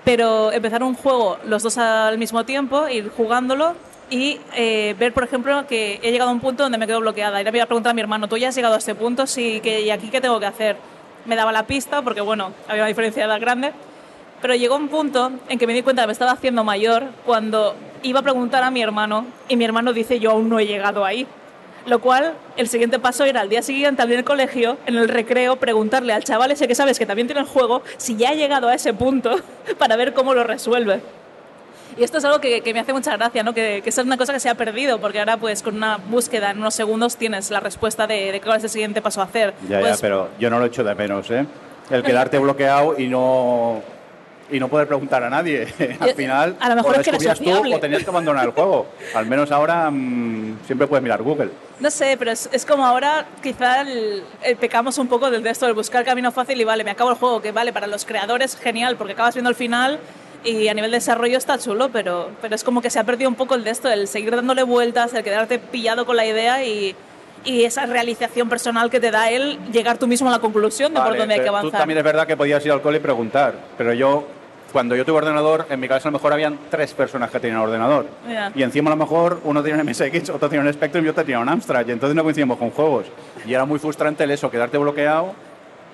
pero 0.02 0.50
empezar 0.50 0.82
un 0.82 0.94
juego 0.94 1.36
los 1.44 1.62
dos 1.62 1.76
al 1.76 2.16
mismo 2.16 2.44
tiempo, 2.44 2.88
ir 2.88 3.10
jugándolo 3.14 3.74
y 4.08 4.40
eh, 4.54 4.94
ver, 4.98 5.12
por 5.12 5.24
ejemplo, 5.24 5.66
que 5.66 6.00
he 6.02 6.10
llegado 6.10 6.30
a 6.30 6.32
un 6.32 6.40
punto 6.40 6.62
donde 6.62 6.78
me 6.78 6.86
quedo 6.86 7.00
bloqueada. 7.00 7.38
Y 7.40 7.44
le 7.44 7.50
voy 7.50 7.60
a 7.60 7.66
preguntar 7.66 7.90
a 7.90 7.94
mi 7.94 8.00
hermano, 8.00 8.28
¿tú 8.28 8.38
ya 8.38 8.48
has 8.48 8.54
llegado 8.54 8.74
a 8.74 8.78
este 8.78 8.94
punto? 8.94 9.26
Sí, 9.26 9.60
que, 9.62 9.82
¿y 9.82 9.90
aquí 9.90 10.08
qué 10.08 10.22
tengo 10.22 10.40
que 10.40 10.46
hacer? 10.46 10.76
Me 11.26 11.36
daba 11.36 11.52
la 11.52 11.66
pista, 11.66 12.02
porque 12.02 12.20
bueno, 12.20 12.52
había 12.68 12.82
una 12.82 12.88
diferencia 12.88 13.26
de 13.26 13.38
grande. 13.38 13.72
Pero 14.42 14.54
llegó 14.54 14.76
un 14.76 14.88
punto 14.88 15.32
en 15.48 15.58
que 15.58 15.66
me 15.66 15.72
di 15.72 15.82
cuenta 15.82 16.02
que 16.02 16.08
me 16.08 16.12
estaba 16.12 16.32
haciendo 16.32 16.64
mayor 16.64 17.04
cuando 17.24 17.74
iba 18.02 18.20
a 18.20 18.22
preguntar 18.22 18.62
a 18.62 18.70
mi 18.70 18.82
hermano 18.82 19.24
y 19.48 19.56
mi 19.56 19.64
hermano 19.64 19.92
dice, 19.92 20.20
yo 20.20 20.32
aún 20.32 20.48
no 20.48 20.58
he 20.58 20.66
llegado 20.66 21.04
ahí. 21.04 21.26
Lo 21.86 22.00
cual, 22.00 22.34
el 22.56 22.68
siguiente 22.68 22.98
paso 22.98 23.24
era 23.24 23.42
al 23.42 23.48
día 23.48 23.62
siguiente, 23.62 24.02
al 24.02 24.10
ir 24.10 24.18
al 24.18 24.24
colegio, 24.24 24.78
en 24.86 24.96
el 24.96 25.08
recreo, 25.08 25.56
preguntarle 25.56 26.12
al 26.12 26.24
chaval 26.24 26.50
ese 26.50 26.66
que 26.66 26.74
sabes 26.74 26.98
que 26.98 27.06
también 27.06 27.26
tiene 27.26 27.40
el 27.40 27.46
juego 27.46 27.82
si 27.98 28.16
ya 28.16 28.30
ha 28.30 28.34
llegado 28.34 28.68
a 28.68 28.74
ese 28.74 28.94
punto 28.94 29.36
para 29.78 29.96
ver 29.96 30.14
cómo 30.14 30.34
lo 30.34 30.44
resuelve. 30.44 31.02
Y 31.96 32.04
esto 32.04 32.18
es 32.18 32.24
algo 32.24 32.40
que, 32.40 32.60
que 32.60 32.72
me 32.74 32.80
hace 32.80 32.92
mucha 32.92 33.16
gracia, 33.16 33.42
¿no? 33.42 33.54
Que, 33.54 33.80
que 33.82 33.90
es 33.90 33.98
una 33.98 34.16
cosa 34.16 34.32
que 34.32 34.40
se 34.40 34.48
ha 34.48 34.54
perdido, 34.54 35.00
porque 35.00 35.18
ahora 35.20 35.36
pues 35.36 35.62
con 35.62 35.76
una 35.76 35.96
búsqueda 35.98 36.50
en 36.50 36.58
unos 36.58 36.74
segundos 36.74 37.16
tienes 37.16 37.50
la 37.50 37.60
respuesta 37.60 38.06
de, 38.06 38.32
de 38.32 38.40
cuál 38.40 38.58
es 38.58 38.64
el 38.64 38.70
siguiente 38.70 39.00
paso 39.02 39.20
a 39.20 39.24
hacer. 39.24 39.54
Ya, 39.68 39.80
Pues, 39.80 39.96
ya, 39.96 40.00
pero 40.00 40.28
yo 40.38 40.50
no 40.50 40.58
lo 40.58 40.66
echo 40.66 40.82
de 40.82 40.94
menos, 40.94 41.30
¿eh? 41.30 41.46
El 41.90 42.02
quedarte 42.02 42.38
bloqueado 42.38 42.98
y 42.98 43.08
no 43.08 43.82
y 44.50 44.60
no 44.60 44.68
poder 44.68 44.86
preguntar 44.86 45.22
a 45.22 45.30
nadie. 45.30 45.66
Al 46.00 46.14
final, 46.14 46.56
a 46.60 46.68
lo 46.68 46.76
mejor 46.76 46.90
o 46.90 46.94
lo 46.94 47.00
es 47.00 47.04
que 47.06 47.12
descubrías 47.12 47.40
tú 47.40 47.74
o 47.74 47.78
tenías 47.80 48.04
que 48.04 48.10
abandonar 48.10 48.44
el 48.44 48.50
juego. 48.52 48.86
Al 49.14 49.26
menos 49.26 49.50
ahora 49.50 49.90
mm, 49.90 50.58
siempre 50.66 50.86
puedes 50.86 51.02
mirar 51.02 51.22
Google. 51.22 51.50
No 51.80 51.90
sé, 51.90 52.16
pero 52.18 52.30
es, 52.30 52.48
es 52.52 52.66
como 52.66 52.84
ahora 52.84 53.26
quizá 53.42 53.80
el, 53.80 54.22
el 54.42 54.56
pecamos 54.56 54.98
un 54.98 55.08
poco 55.08 55.30
del 55.30 55.42
de 55.42 55.50
esto, 55.50 55.66
de 55.66 55.72
buscar 55.72 56.04
camino 56.04 56.30
fácil 56.30 56.60
y 56.60 56.64
vale, 56.64 56.84
me 56.84 56.90
acabo 56.90 57.10
el 57.10 57.16
juego, 57.16 57.40
que 57.40 57.52
vale, 57.52 57.72
para 57.72 57.86
los 57.86 58.04
creadores 58.04 58.56
genial, 58.56 58.96
porque 58.96 59.14
acabas 59.14 59.34
viendo 59.34 59.50
el 59.50 59.56
final 59.56 59.98
y 60.44 60.68
a 60.68 60.74
nivel 60.74 60.90
de 60.90 60.98
desarrollo 60.98 61.38
está 61.38 61.58
chulo, 61.58 61.88
pero, 61.90 62.30
pero 62.40 62.54
es 62.54 62.62
como 62.62 62.82
que 62.82 62.90
se 62.90 62.98
ha 62.98 63.04
perdido 63.04 63.28
un 63.30 63.36
poco 63.36 63.54
el 63.54 63.64
de 63.64 63.70
esto, 63.70 63.90
el 63.90 64.06
seguir 64.08 64.36
dándole 64.36 64.62
vueltas, 64.62 65.14
el 65.14 65.24
quedarte 65.24 65.58
pillado 65.58 66.04
con 66.06 66.16
la 66.16 66.26
idea 66.26 66.64
y, 66.64 66.94
y 67.44 67.64
esa 67.64 67.86
realización 67.86 68.48
personal 68.48 68.90
que 68.90 69.00
te 69.00 69.10
da 69.10 69.30
él 69.30 69.58
llegar 69.72 69.98
tú 69.98 70.06
mismo 70.06 70.28
a 70.28 70.32
la 70.32 70.38
conclusión 70.38 70.92
de 70.92 71.00
por 71.00 71.08
Vale, 71.08 71.18
dónde 71.18 71.34
hay 71.34 71.40
que 71.40 71.44
pero 71.44 71.56
avanzar. 71.56 71.72
Tú 71.72 71.78
también 71.78 71.98
es 71.98 72.04
verdad 72.04 72.26
que 72.26 72.36
podías 72.36 72.64
ir 72.64 72.72
al 72.72 72.82
cole 72.82 72.98
y 72.98 73.00
preguntar, 73.00 73.54
pero 73.76 73.92
yo, 73.92 74.26
cuando 74.72 74.96
yo 74.96 75.04
tuve 75.04 75.18
ordenador, 75.18 75.66
en 75.70 75.80
mi 75.80 75.88
casa 75.88 76.08
a 76.08 76.10
lo 76.10 76.18
mejor 76.18 76.32
habían 76.32 76.58
tres 76.70 76.92
personas 76.92 77.30
que 77.30 77.40
tenían 77.40 77.60
ordenador. 77.60 78.06
Ya. 78.28 78.52
Y 78.54 78.62
encima 78.62 78.90
a 78.90 78.94
lo 78.94 79.02
mejor 79.02 79.40
uno 79.44 79.62
tenía 79.62 79.80
un 79.80 79.88
MSX, 79.88 80.30
otro 80.30 80.48
tenía 80.48 80.64
un 80.66 80.72
Spectrum 80.72 81.04
y 81.04 81.08
otro 81.08 81.24
tenía 81.24 81.38
un 81.38 81.48
Amstrad. 81.48 81.86
Y 81.86 81.92
entonces 81.92 82.14
no 82.14 82.22
coincidíamos 82.22 82.58
con 82.58 82.70
juegos. 82.70 83.06
Y 83.46 83.54
era 83.54 83.64
muy 83.64 83.78
frustrante 83.78 84.24
el 84.24 84.30
eso, 84.30 84.50
quedarte 84.50 84.78
bloqueado. 84.78 85.34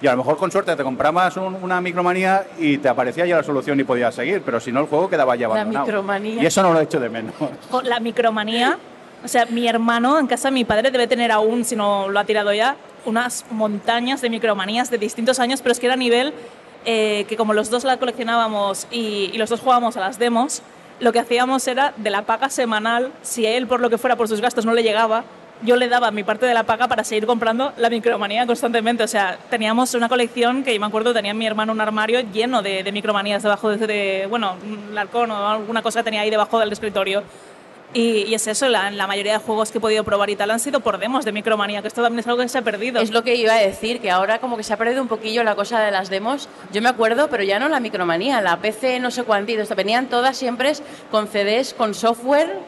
Y 0.03 0.07
a 0.07 0.13
lo 0.13 0.19
mejor 0.19 0.37
con 0.39 0.51
suerte 0.51 0.75
te 0.77 0.83
comprabas 0.83 1.37
un- 1.37 1.57
una 1.63 1.81
micromanía 1.81 2.45
y 2.59 2.79
te 2.79 2.89
aparecía 2.89 3.27
ya 3.27 3.37
la 3.37 3.43
solución 3.43 3.79
y 3.81 3.85
podías 3.85 4.15
seguir, 4.15 4.43
pero 4.45 4.59
si 4.61 4.73
no 4.73 4.81
el 4.81 4.87
juego 4.87 5.11
quedaba 5.11 5.37
ya 5.37 5.49
La 5.49 5.55
abandonado. 5.55 5.87
micromanía. 5.87 6.43
Y 6.43 6.47
eso 6.47 6.63
no 6.63 6.73
lo 6.73 6.81
he 6.81 6.85
hecho 6.85 6.99
de 7.01 7.09
menos. 7.11 7.35
La 7.85 8.01
micromanía, 8.01 8.79
o 9.25 9.29
sea, 9.29 9.45
mi 9.47 9.69
hermano 9.69 10.19
en 10.19 10.27
casa, 10.27 10.51
mi 10.51 10.65
padre 10.65 10.91
debe 10.91 11.07
tener 11.07 11.31
aún, 11.31 11.65
si 11.65 11.77
no 11.77 12.09
lo 12.09 12.19
ha 12.19 12.25
tirado 12.25 12.53
ya, 12.55 12.77
unas 13.05 13.45
montañas 13.51 14.21
de 14.23 14.31
micromanías 14.31 14.91
de 14.91 14.99
distintos 14.99 15.39
años, 15.39 15.61
pero 15.63 15.73
es 15.73 15.81
que 15.81 15.87
era 15.87 15.95
a 15.95 15.99
nivel 15.99 16.33
eh, 16.87 17.27
que 17.29 17.37
como 17.37 17.53
los 17.53 17.69
dos 17.69 17.85
la 17.85 17.99
coleccionábamos 17.99 18.87
y, 18.91 19.31
y 19.35 19.37
los 19.39 19.51
dos 19.51 19.61
jugábamos 19.61 19.99
a 19.99 20.01
las 20.01 20.19
demos, 20.19 20.63
lo 20.99 21.13
que 21.13 21.19
hacíamos 21.19 21.67
era 21.69 21.93
de 21.99 22.09
la 22.09 22.23
paga 22.23 22.49
semanal, 22.49 23.13
si 23.23 23.45
a 23.47 23.51
él 23.57 23.67
por 23.67 23.81
lo 23.81 23.91
que 23.91 23.99
fuera 23.99 24.17
por 24.17 24.29
sus 24.29 24.41
gastos 24.41 24.65
no 24.65 24.73
le 24.73 24.83
llegaba, 24.83 25.25
yo 25.63 25.77
le 25.77 25.89
daba 25.89 26.11
mi 26.11 26.25
parte 26.25 26.47
de 26.47 26.55
la 26.55 26.65
paga 26.65 26.89
para 26.89 27.05
seguir 27.05 27.27
comprando 27.27 27.73
la 27.77 27.91
micromanía 27.91 28.47
constantemente. 28.47 29.05
O 29.05 29.09
sea, 29.09 29.39
teníamos 29.49 29.95
una 29.95 30.09
colección 30.09 30.63
que 30.63 30.75
yo 30.75 30.81
me 30.81 30.87
acuerdo 30.87 31.13
tenía 31.13 31.35
mi 31.35 31.47
hermano 31.47 31.73
un 31.73 31.81
armario 31.81 32.21
lleno 32.33 32.63
de, 32.63 32.89
micromanías 32.93 33.43
debajo 33.43 33.71
de, 33.71 33.87
de, 33.87 34.27
bueno, 34.29 34.57
un 34.63 34.97
halcón 34.97 35.31
o 35.31 35.49
alguna 35.49 35.83
cosa 35.83 36.01
que 36.01 36.05
tenía 36.05 36.23
ahí 36.23 36.31
debajo 36.31 36.59
del 36.59 36.73
escritorio. 36.73 37.23
Y, 37.93 38.33
es 38.35 38.47
eso, 38.47 38.69
la, 38.69 39.07
mayoría 39.09 39.33
de 39.33 39.39
juegos 39.39 39.73
que 39.73 39.79
he 39.79 39.81
podido 39.81 40.05
probar 40.05 40.31
y 40.31 40.37
tal 40.37 40.51
han 40.53 40.61
sido 40.61 40.79
por 40.79 40.99
demos 40.99 41.25
de 41.25 41.33
micromanía, 41.33 41.83
que 41.83 41.89
esto 41.89 42.03
también 42.03 42.21
es 42.21 42.27
algo 42.29 42.41
que 42.41 42.49
se 42.49 42.59
ha 42.59 42.63
perdido. 42.63 43.01
Es 43.01 43.11
lo 43.11 43.25
que 43.25 43.35
iba 43.35 43.55
a 43.55 43.59
decir, 43.59 44.01
que 44.01 44.11
ahora 44.11 44.39
como 44.39 44.57
que 44.57 44.63
se 44.63 44.73
ha 44.73 44.77
perdido 44.77 45.03
un 45.03 45.09
poquillo 45.09 45.43
la 45.43 45.57
cosa 45.57 45.81
de 45.81 45.91
las 45.91 46.09
demos. 46.09 46.49
Yo 46.73 46.83
me 46.83 46.89
acuerdo, 46.89 47.29
pero 47.29 47.43
ya 47.43 47.59
no 47.59 47.69
la 47.69 47.81
micromanía, 47.81 48.41
la 48.41 48.59
PC 48.59 49.01
no 49.01 49.11
sé 49.11 49.25
cuántitos. 49.25 49.69
Venían 49.75 50.07
todas 50.07 50.37
siempre 50.37 50.73
con 51.11 51.27
CDs, 51.27 51.75
con 51.75 51.95
software, 51.95 52.59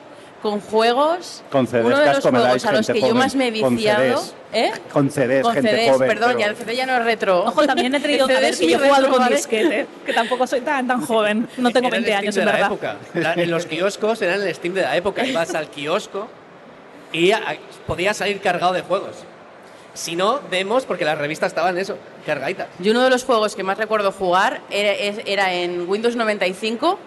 con 0.43 0.61
juegos. 0.61 1.43
Con 1.51 1.67
CDs, 1.67 1.85
Uno 1.87 1.99
de 1.99 2.07
los 2.13 2.21
juegos 2.21 2.65
a 2.67 2.73
los 2.73 2.87
que 2.89 3.01
yo 3.01 3.15
más 3.15 3.35
me 3.37 3.49
he 3.49 3.61
Con 3.61 3.77
viciado... 3.77 4.19
CDs. 4.19 4.35
¿Eh? 4.55 4.71
Con 4.93 5.11
CDs, 5.11 5.43
Con 5.43 5.55
gente 5.55 5.71
CDs, 5.71 5.91
joven. 5.93 6.09
perdón, 6.09 6.29
pero- 6.31 6.41
ya 6.41 6.47
el 6.49 6.57
CD 6.57 6.77
ya 6.77 6.85
no 6.85 6.95
es 6.97 7.05
retro. 7.05 7.45
Ojo, 7.45 7.65
también 7.65 7.95
he 7.95 8.01
traído 8.01 8.29
El 8.29 8.37
a 8.37 8.41
ver 8.41 8.55
que 8.59 8.69
yo 8.69 8.77
he 8.79 8.87
jugado 8.89 9.09
con 9.11 9.29
disquete, 9.29 9.87
que 10.05 10.13
tampoco 10.13 10.47
soy 10.47 10.61
tan, 10.61 10.87
tan 10.87 11.01
joven, 11.07 11.49
no 11.57 11.71
tengo 11.71 11.89
Era 11.89 11.97
el 11.97 12.05
20 12.05 12.11
Steam 12.11 12.19
años 12.23 12.35
de 12.35 12.41
en 12.43 12.47
la 12.47 12.53
verdad. 12.53 12.67
época. 12.73 12.97
En 13.43 13.51
los 13.51 13.65
kioscos 13.67 14.21
eran 14.21 14.43
el 14.43 14.55
Steam 14.55 14.75
de 14.75 14.83
la 14.83 14.97
época. 14.97 15.25
Ibas 15.25 15.55
al 15.55 15.69
kiosco 15.69 16.29
y 17.13 17.33
podías 17.87 18.17
salir 18.17 18.41
cargado 18.41 18.73
de 18.75 18.83
juegos. 18.83 19.17
Si 19.95 20.17
no, 20.17 20.41
demos, 20.51 20.85
porque 20.87 21.05
las 21.05 21.17
revistas 21.19 21.49
estaban 21.53 21.77
eso, 21.79 21.97
cargaditas. 22.27 22.67
Yo 22.79 22.93
uno 22.93 23.03
de 23.05 23.11
los 23.11 23.25
juegos 23.25 23.55
que 23.55 23.63
más 23.63 23.77
recuerdo 23.79 24.11
jugar 24.13 24.61
era 24.71 25.53
en 25.55 25.89
Windows 25.89 26.17
95, 26.17 26.99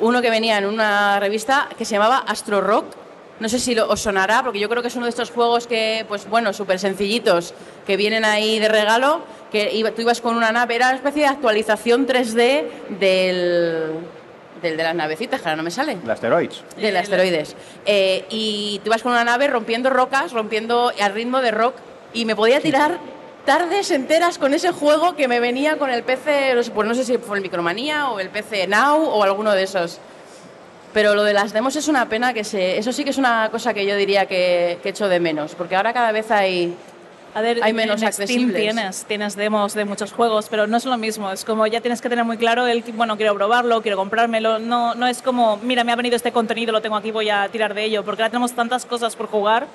uno 0.00 0.20
que 0.22 0.30
venía 0.30 0.58
en 0.58 0.66
una 0.66 1.18
revista 1.20 1.68
que 1.76 1.84
se 1.84 1.92
llamaba 1.94 2.18
Astro 2.26 2.60
Rock. 2.60 2.86
No 3.38 3.48
sé 3.50 3.58
si 3.58 3.74
lo- 3.74 3.88
os 3.88 4.00
sonará, 4.00 4.42
porque 4.42 4.58
yo 4.58 4.68
creo 4.68 4.80
que 4.80 4.88
es 4.88 4.96
uno 4.96 5.04
de 5.04 5.10
estos 5.10 5.30
juegos 5.30 5.66
que, 5.66 6.04
pues 6.08 6.26
bueno, 6.28 6.52
súper 6.54 6.78
sencillitos, 6.78 7.52
que 7.86 7.96
vienen 7.98 8.24
ahí 8.24 8.58
de 8.58 8.68
regalo, 8.68 9.20
que 9.52 9.72
iba- 9.74 9.90
tú 9.90 10.00
ibas 10.02 10.20
con 10.22 10.36
una 10.36 10.52
nave, 10.52 10.74
era 10.76 10.86
una 10.88 10.96
especie 10.96 11.22
de 11.22 11.28
actualización 11.28 12.06
3D 12.06 12.64
del, 12.98 13.90
del 14.62 14.76
de 14.78 14.82
las 14.82 14.94
navecitas, 14.94 15.40
que 15.42 15.48
ahora 15.48 15.56
no 15.56 15.62
me 15.62 15.70
sale. 15.70 15.96
De 15.96 16.10
asteroides. 16.12 16.62
Del 16.78 16.96
asteroides. 16.96 17.54
Eh, 17.84 18.24
y 18.30 18.80
tú 18.82 18.88
ibas 18.88 19.02
con 19.02 19.12
una 19.12 19.24
nave 19.24 19.48
rompiendo 19.48 19.90
rocas, 19.90 20.32
rompiendo 20.32 20.90
al 20.98 21.12
ritmo 21.12 21.42
de 21.42 21.50
rock, 21.50 21.74
y 22.14 22.24
me 22.24 22.34
podía 22.36 22.60
tirar 22.60 22.98
tardes 23.46 23.90
enteras 23.90 24.36
con 24.36 24.52
ese 24.52 24.72
juego 24.72 25.16
que 25.16 25.28
me 25.28 25.40
venía 25.40 25.78
con 25.78 25.88
el 25.90 26.02
PC, 26.02 26.54
no 26.54 26.62
sé, 26.62 26.70
pues 26.72 26.86
no 26.86 26.94
sé 26.94 27.04
si 27.04 27.16
fue 27.16 27.38
el 27.38 27.42
Micromanía 27.42 28.10
o 28.10 28.20
el 28.20 28.28
PC 28.28 28.66
Now 28.66 29.02
o 29.02 29.22
alguno 29.22 29.52
de 29.52 29.62
esos. 29.62 29.98
Pero 30.92 31.14
lo 31.14 31.24
de 31.24 31.32
las 31.32 31.52
demos 31.52 31.76
es 31.76 31.88
una 31.88 32.08
pena 32.08 32.34
que 32.34 32.42
se. 32.44 32.78
Eso 32.78 32.92
sí 32.92 33.04
que 33.04 33.10
es 33.10 33.18
una 33.18 33.48
cosa 33.50 33.72
que 33.72 33.86
yo 33.86 33.96
diría 33.96 34.26
que, 34.26 34.78
que 34.82 34.90
echo 34.90 35.08
de 35.08 35.20
menos, 35.20 35.54
porque 35.54 35.76
ahora 35.76 35.92
cada 35.92 36.12
vez 36.12 36.30
hay. 36.30 36.76
A 37.34 37.42
ver, 37.42 37.60
Hay 37.62 37.74
menos 37.74 38.00
en 38.00 38.10
Steam 38.10 38.22
accesibles. 38.22 38.62
tienes, 38.62 39.04
tienes 39.04 39.36
demos 39.36 39.74
de 39.74 39.84
muchos 39.84 40.10
juegos, 40.10 40.48
pero 40.48 40.66
no 40.66 40.78
es 40.78 40.86
lo 40.86 40.96
mismo. 40.96 41.30
Es 41.30 41.44
como 41.44 41.66
ya 41.66 41.82
tienes 41.82 42.00
que 42.00 42.08
tener 42.08 42.24
muy 42.24 42.38
claro 42.38 42.66
el, 42.66 42.82
bueno, 42.94 43.18
quiero 43.18 43.34
probarlo, 43.34 43.82
quiero 43.82 43.98
comprármelo. 43.98 44.58
No, 44.58 44.94
no 44.94 45.06
es 45.06 45.20
como, 45.20 45.58
mira, 45.58 45.84
me 45.84 45.92
ha 45.92 45.96
venido 45.96 46.16
este 46.16 46.32
contenido, 46.32 46.72
lo 46.72 46.80
tengo 46.80 46.96
aquí, 46.96 47.10
voy 47.10 47.28
a 47.28 47.46
tirar 47.50 47.74
de 47.74 47.84
ello, 47.84 48.06
porque 48.06 48.22
ahora 48.22 48.30
tenemos 48.30 48.52
tantas 48.52 48.86
cosas 48.86 49.14
por 49.16 49.26
jugar 49.26 49.66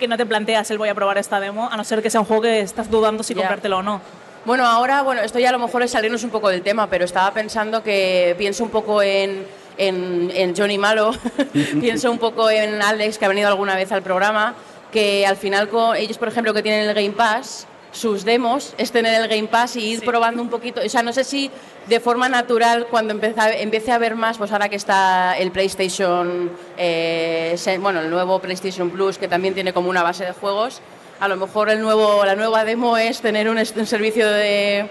que 0.00 0.08
no 0.08 0.16
te 0.16 0.26
planteas 0.26 0.68
el 0.72 0.78
voy 0.78 0.88
a 0.88 0.94
probar 0.94 1.18
esta 1.18 1.38
demo, 1.38 1.68
a 1.70 1.76
no 1.76 1.84
ser 1.84 2.02
que 2.02 2.10
sea 2.10 2.20
un 2.20 2.26
juego 2.26 2.42
que 2.42 2.60
estás 2.60 2.90
dudando 2.90 3.22
si 3.22 3.34
comprártelo 3.34 3.78
o 3.78 3.82
no. 3.82 4.00
Bueno, 4.44 4.66
ahora, 4.66 5.02
bueno, 5.02 5.20
esto 5.20 5.38
ya 5.38 5.50
a 5.50 5.52
lo 5.52 5.58
mejor 5.58 5.82
es 5.82 5.90
salirnos 5.90 6.24
un 6.24 6.30
poco 6.30 6.48
del 6.48 6.62
tema, 6.62 6.88
pero 6.88 7.04
estaba 7.04 7.32
pensando 7.32 7.82
que 7.82 8.34
pienso 8.38 8.64
un 8.64 8.70
poco 8.70 9.02
en, 9.02 9.46
en, 9.76 10.32
en 10.34 10.56
Johnny 10.56 10.78
Malo, 10.78 11.12
pienso 11.80 12.10
un 12.10 12.18
poco 12.18 12.50
en 12.50 12.80
Alex, 12.82 13.18
que 13.18 13.26
ha 13.26 13.28
venido 13.28 13.48
alguna 13.48 13.76
vez 13.76 13.92
al 13.92 14.02
programa, 14.02 14.54
que 14.90 15.26
al 15.26 15.36
final 15.36 15.68
con 15.68 15.94
ellos, 15.94 16.16
por 16.16 16.28
ejemplo, 16.28 16.54
que 16.54 16.62
tienen 16.62 16.88
el 16.88 16.94
Game 16.94 17.10
Pass, 17.10 17.66
sus 17.92 18.24
demos 18.24 18.74
es 18.78 18.92
tener 18.92 19.20
el 19.20 19.28
Game 19.28 19.48
Pass 19.48 19.76
y 19.76 19.80
ir 19.80 20.04
probando 20.04 20.40
un 20.40 20.48
poquito. 20.48 20.80
O 20.84 20.88
sea, 20.88 21.02
no 21.02 21.12
sé 21.12 21.24
si 21.24 21.50
de 21.88 22.00
forma 22.00 22.28
natural, 22.28 22.86
cuando 22.90 23.14
empiece 23.14 23.92
a 23.92 23.98
ver 23.98 24.14
más, 24.14 24.38
pues 24.38 24.52
ahora 24.52 24.68
que 24.68 24.76
está 24.76 25.36
el 25.36 25.50
PlayStation, 25.50 26.50
eh, 26.76 27.56
bueno, 27.80 28.00
el 28.00 28.10
nuevo 28.10 28.38
PlayStation 28.38 28.90
Plus, 28.90 29.18
que 29.18 29.28
también 29.28 29.54
tiene 29.54 29.72
como 29.72 29.90
una 29.90 30.02
base 30.02 30.24
de 30.24 30.32
juegos, 30.32 30.80
a 31.18 31.28
lo 31.28 31.36
mejor 31.36 31.68
el 31.68 31.80
nuevo, 31.80 32.24
la 32.24 32.36
nueva 32.36 32.64
demo 32.64 32.96
es 32.96 33.20
tener 33.20 33.48
un, 33.48 33.58
un 33.58 33.86
servicio 33.86 34.30
de, 34.30 34.88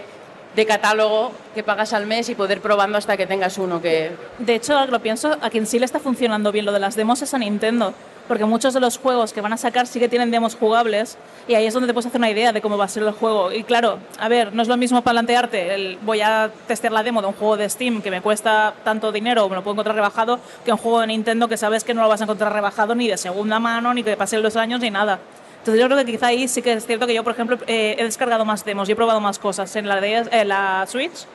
de 0.55 0.65
catálogo 0.65 1.31
que 1.55 1.63
pagas 1.63 1.93
al 1.93 2.05
mes 2.05 2.29
y 2.29 2.35
poder 2.35 2.61
probando 2.61 2.97
hasta 2.97 3.17
que 3.17 3.25
tengas 3.25 3.57
uno 3.57 3.81
que... 3.81 4.11
De 4.37 4.55
hecho, 4.55 4.85
lo 4.87 4.99
pienso, 4.99 5.37
a 5.41 5.49
quien 5.49 5.65
sí 5.65 5.79
le 5.79 5.85
está 5.85 5.99
funcionando 5.99 6.51
bien 6.51 6.65
lo 6.65 6.71
de 6.71 6.79
las 6.79 6.95
demos 6.95 7.21
es 7.21 7.33
a 7.33 7.37
Nintendo, 7.37 7.93
porque 8.29 8.45
muchos 8.45 8.75
de 8.75 8.79
los 8.79 8.99
juegos 8.99 9.33
que 9.33 9.41
van 9.41 9.53
a 9.53 9.57
sacar 9.57 9.87
sí 9.87 9.99
que 9.99 10.07
tienen 10.07 10.29
demos 10.29 10.55
jugables 10.55 11.17
y 11.47 11.55
ahí 11.55 11.65
es 11.65 11.73
donde 11.73 11.87
te 11.87 11.93
puedes 11.93 12.05
hacer 12.05 12.19
una 12.19 12.29
idea 12.29 12.53
de 12.53 12.61
cómo 12.61 12.77
va 12.77 12.85
a 12.85 12.87
ser 12.87 13.01
el 13.01 13.11
juego. 13.11 13.51
Y 13.51 13.63
claro, 13.63 13.97
a 14.19 14.29
ver, 14.29 14.53
no 14.53 14.61
es 14.61 14.67
lo 14.67 14.77
mismo 14.77 15.01
plantearte, 15.01 15.73
el, 15.73 15.97
voy 16.03 16.21
a 16.21 16.51
testear 16.67 16.93
la 16.93 17.01
demo 17.01 17.23
de 17.23 17.27
un 17.27 17.33
juego 17.33 17.57
de 17.57 17.67
Steam 17.67 18.03
que 18.03 18.11
me 18.11 18.21
cuesta 18.21 18.75
tanto 18.83 19.11
dinero 19.11 19.45
o 19.45 19.49
me 19.49 19.55
lo 19.55 19.63
puedo 19.63 19.73
encontrar 19.73 19.95
rebajado, 19.95 20.39
que 20.63 20.71
un 20.71 20.77
juego 20.77 21.01
de 21.01 21.07
Nintendo 21.07 21.47
que 21.47 21.57
sabes 21.57 21.83
que 21.83 21.95
no 21.95 22.03
lo 22.03 22.07
vas 22.07 22.21
a 22.21 22.25
encontrar 22.25 22.53
rebajado 22.53 22.93
ni 22.93 23.07
de 23.07 23.17
segunda 23.17 23.59
mano, 23.59 23.95
ni 23.95 24.03
que 24.03 24.15
pasen 24.15 24.43
los 24.43 24.55
años, 24.55 24.79
ni 24.79 24.91
nada. 24.91 25.19
Entonces 25.57 25.81
yo 25.81 25.87
creo 25.87 25.97
que 25.97 26.11
quizá 26.11 26.27
ahí 26.27 26.47
sí 26.47 26.61
que 26.61 26.73
es 26.73 26.85
cierto 26.85 27.07
que 27.07 27.15
yo, 27.15 27.23
por 27.23 27.33
ejemplo, 27.33 27.57
eh, 27.65 27.95
he 27.97 28.03
descargado 28.03 28.45
más 28.45 28.63
demos 28.63 28.87
y 28.87 28.91
he 28.91 28.95
probado 28.95 29.19
más 29.19 29.39
cosas 29.39 29.75
en 29.75 29.87
la, 29.87 29.99
de, 29.99 30.27
en 30.31 30.47
la 30.47 30.85
Switch 30.87 31.25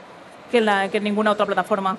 que 0.53 0.59
en, 0.59 0.65
la, 0.67 0.89
que 0.89 0.99
en 0.99 1.05
ninguna 1.05 1.33
otra 1.33 1.45
plataforma. 1.45 1.97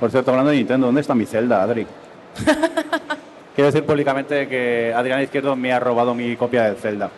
Por 0.00 0.10
cierto, 0.10 0.30
hablando 0.30 0.52
de 0.52 0.56
Nintendo, 0.56 0.86
¿dónde 0.86 1.02
está 1.02 1.14
mi 1.14 1.26
Zelda, 1.26 1.62
Adri? 1.62 1.86
Quiero 3.54 3.66
decir 3.70 3.84
públicamente 3.84 4.48
que 4.48 4.92
Adrián 4.96 5.20
Izquierdo 5.22 5.54
me 5.56 5.72
ha 5.72 5.78
robado 5.80 6.14
mi 6.14 6.36
copia 6.36 6.64
del 6.64 6.76
Zelda. 6.76 7.10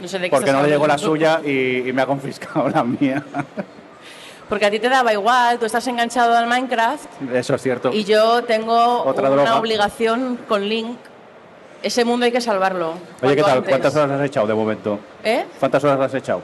No 0.00 0.06
sé 0.06 0.18
de 0.18 0.26
qué 0.26 0.30
Porque 0.30 0.52
no 0.52 0.62
le 0.62 0.68
llegó 0.68 0.86
la 0.86 0.98
suya 0.98 1.40
y, 1.44 1.88
y 1.88 1.92
me 1.92 2.02
ha 2.02 2.06
confiscado 2.06 2.68
la 2.74 2.84
mía. 2.84 3.22
Porque 4.48 4.66
a 4.66 4.70
ti 4.70 4.78
te 4.78 4.88
daba 4.88 5.12
igual, 5.12 5.58
tú 5.58 5.66
estás 5.66 5.86
enganchado 5.88 6.36
al 6.36 6.46
Minecraft 6.46 7.06
Eso 7.32 7.54
es 7.54 7.62
cierto. 7.62 7.90
y 7.92 8.04
yo 8.04 8.44
tengo 8.44 9.02
Otra 9.04 9.30
una 9.30 9.42
droga. 9.42 9.58
obligación 9.58 10.38
con 10.46 10.68
Link. 10.68 10.96
Ese 11.82 12.04
mundo 12.04 12.24
hay 12.26 12.32
que 12.32 12.40
salvarlo. 12.40 12.94
Oye, 13.20 13.36
¿qué 13.36 13.42
tal? 13.42 13.58
antes. 13.58 13.68
¿Cuántas 13.70 13.96
horas 13.96 14.20
has 14.20 14.26
echado 14.26 14.46
de 14.46 14.54
momento? 14.54 14.98
¿Eh? 15.22 15.44
¿Cuántas 15.58 15.82
horas 15.84 16.00
has 16.00 16.14
echado? 16.14 16.42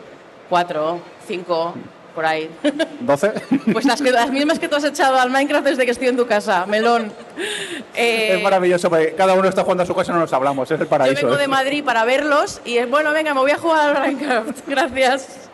Cuatro, 0.48 0.98
cinco, 1.26 1.74
por 2.20 2.26
ahí. 2.26 2.50
¿12? 3.06 3.72
Pues 3.72 3.86
las, 3.86 4.02
que, 4.02 4.10
las 4.10 4.30
mismas 4.30 4.58
que 4.58 4.68
tú 4.68 4.76
has 4.76 4.84
echado 4.84 5.18
al 5.18 5.30
Minecraft 5.30 5.64
desde 5.64 5.86
que 5.86 5.92
estoy 5.92 6.08
en 6.08 6.18
tu 6.18 6.26
casa, 6.26 6.66
melón. 6.66 7.10
Eh, 7.94 8.34
es 8.36 8.42
maravilloso, 8.42 8.90
porque 8.90 9.14
cada 9.14 9.32
uno 9.32 9.48
está 9.48 9.62
jugando 9.62 9.84
a 9.84 9.86
su 9.86 9.94
casa 9.94 10.12
y 10.12 10.14
no 10.16 10.20
nos 10.20 10.32
hablamos, 10.34 10.70
es 10.70 10.78
el 10.78 10.84
yo 10.84 10.90
paraíso. 10.90 11.22
vengo 11.22 11.38
de 11.38 11.44
¿eh? 11.44 11.48
Madrid 11.48 11.82
para 11.82 12.04
verlos 12.04 12.60
y 12.66 12.76
es 12.76 12.90
bueno, 12.90 13.10
venga, 13.12 13.32
me 13.32 13.40
voy 13.40 13.52
a 13.52 13.56
jugar 13.56 13.96
al 13.96 14.02
Minecraft. 14.02 14.58
Gracias. 14.68 15.48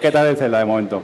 ¿Qué 0.00 0.10
tal 0.10 0.26
el 0.26 0.36
Zelda 0.36 0.58
de 0.58 0.64
momento? 0.64 1.00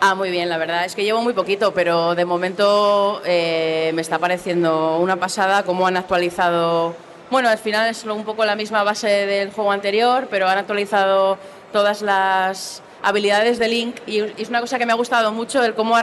Ah, 0.00 0.14
muy 0.14 0.30
bien, 0.30 0.50
la 0.50 0.58
verdad 0.58 0.84
es 0.84 0.94
que 0.94 1.04
llevo 1.04 1.22
muy 1.22 1.32
poquito, 1.32 1.72
pero 1.72 2.14
de 2.14 2.26
momento 2.26 3.22
eh, 3.24 3.92
me 3.94 4.02
está 4.02 4.18
pareciendo 4.18 4.98
una 4.98 5.16
pasada 5.16 5.62
cómo 5.62 5.86
han 5.86 5.96
actualizado. 5.96 6.94
Bueno, 7.30 7.48
al 7.48 7.58
final 7.58 7.88
es 7.88 8.04
un 8.04 8.24
poco 8.24 8.44
la 8.44 8.56
misma 8.56 8.82
base 8.82 9.08
del 9.08 9.52
juego 9.52 9.72
anterior, 9.72 10.28
pero 10.30 10.46
han 10.48 10.58
actualizado 10.58 11.38
todas 11.72 12.02
las 12.02 12.82
habilidades 13.02 13.58
de 13.58 13.68
Link 13.68 13.96
y 14.06 14.20
es 14.20 14.48
una 14.48 14.60
cosa 14.60 14.78
que 14.78 14.86
me 14.86 14.92
ha 14.92 14.96
gustado 14.96 15.32
mucho 15.32 15.62
el 15.64 15.74
cómo 15.74 15.96
ha 15.96 16.02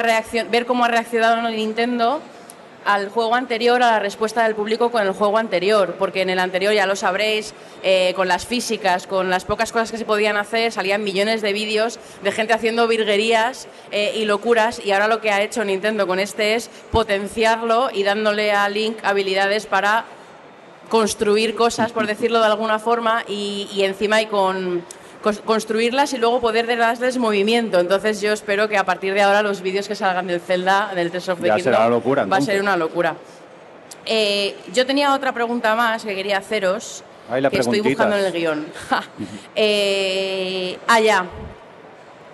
ver 0.50 0.66
cómo 0.66 0.86
ha 0.86 0.88
reaccionado 0.88 1.50
Nintendo 1.50 2.22
al 2.86 3.10
juego 3.10 3.34
anterior, 3.34 3.82
a 3.82 3.91
la 3.91 4.00
respuesta 4.00 4.43
del 4.43 4.54
público 4.54 4.91
con 4.91 5.02
el 5.02 5.12
juego 5.12 5.39
anterior, 5.39 5.96
porque 5.98 6.22
en 6.22 6.30
el 6.30 6.38
anterior 6.38 6.72
ya 6.72 6.86
lo 6.86 6.96
sabréis, 6.96 7.56
eh, 7.82 8.14
con 8.16 8.28
las 8.28 8.46
físicas, 8.46 9.08
con 9.08 9.32
las 9.32 9.43
pocas 9.43 9.72
cosas 9.72 9.91
que 9.91 9.98
se 9.98 10.06
podían 10.06 10.38
hacer, 10.38 10.72
salían 10.72 11.04
millones 11.04 11.41
de 11.41 11.52
vídeos 11.52 12.00
de 12.22 12.32
gente 12.32 12.54
haciendo 12.54 12.88
virguerías 12.88 13.68
eh, 13.91 14.14
y 14.16 14.26
locuras, 14.26 14.80
y 14.86 14.91
ahora 14.91 15.08
lo 15.08 15.20
que 15.20 15.32
ha 15.32 15.41
hecho 15.41 15.66
Nintendo 15.66 16.06
con 16.06 16.20
este 16.20 16.54
es 16.54 16.70
potenciarlo 16.91 17.89
y 17.91 18.04
dándole 18.04 18.52
a 18.52 18.70
Link 18.70 19.00
habilidades 19.04 19.66
para 19.66 20.06
construir 20.89 21.56
cosas, 21.56 21.91
por 21.91 22.06
decirlo 22.06 22.39
de 22.39 22.46
alguna 22.46 22.78
forma, 22.78 23.24
y, 23.28 23.82
encima 23.82 24.22
y 24.22 24.28
con 24.28 24.86
construirlas 25.34 26.14
y 26.14 26.18
luego 26.18 26.40
poder 26.40 26.68
darles 26.78 27.18
movimiento. 27.18 27.80
Entonces 27.80 28.22
yo 28.22 28.32
espero 28.32 28.68
que 28.68 28.78
a 28.78 28.84
partir 28.86 29.14
de 29.14 29.22
ahora 29.22 29.42
los 29.42 29.62
vídeos 29.62 29.88
que 29.88 29.96
salgan 29.96 30.28
del 30.28 30.40
Zelda, 30.40 30.92
del 30.94 31.12
Tears 31.12 31.30
of 31.30 31.42
the 31.42 31.48
Ya 31.48 31.56
Kingdom, 31.56 31.74
será 31.74 31.88
una 31.88 31.96
locura, 31.96 32.26
va 32.26 32.38
a 32.38 32.42
ser 32.42 32.62
una 32.62 32.78
locura. 32.78 33.16
Eh, 34.06 34.56
yo 34.72 34.86
tenía 34.86 35.14
otra 35.14 35.34
pregunta 35.34 35.76
más 35.76 36.04
que 36.06 36.16
quería 36.16 36.38
haceros, 36.38 37.04
Ahí 37.30 37.42
la 37.42 37.50
que 37.50 37.58
estoy 37.58 37.82
buscando 37.82 38.16
en 38.18 38.26
el 38.26 38.32
guion. 38.32 38.68
Ja. 38.90 39.04
eh, 39.56 40.78
allá, 40.88 41.26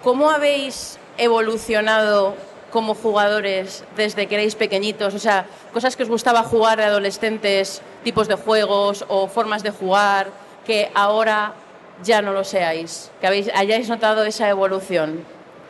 ¿cómo 0.04 0.30
habéis 0.30 1.00
evolucionado 1.18 2.36
como 2.72 2.94
jugadores 2.94 3.86
desde 3.96 4.28
que 4.28 4.36
erais 4.36 4.56
pequeñitos? 4.56 5.14
O 5.14 5.20
sea, 5.20 5.46
cosas 5.72 5.96
que 5.96 6.04
os 6.04 6.10
gustaba 6.10 6.44
jugar 6.44 6.78
de 6.78 6.86
adolescentes, 6.86 7.82
tipos 8.04 8.28
de 8.28 8.36
juegos 8.36 9.06
o 9.08 9.30
formas 9.30 9.64
de 9.64 9.72
jugar, 9.72 10.30
que 10.66 10.92
ahora 10.94 11.54
ya 12.04 12.22
no 12.22 12.34
lo 12.34 12.44
seáis, 12.44 13.12
que 13.20 13.28
habéis, 13.28 13.50
hayáis 13.54 13.90
notado 13.90 14.24
esa 14.24 14.50
evolución. 14.50 15.24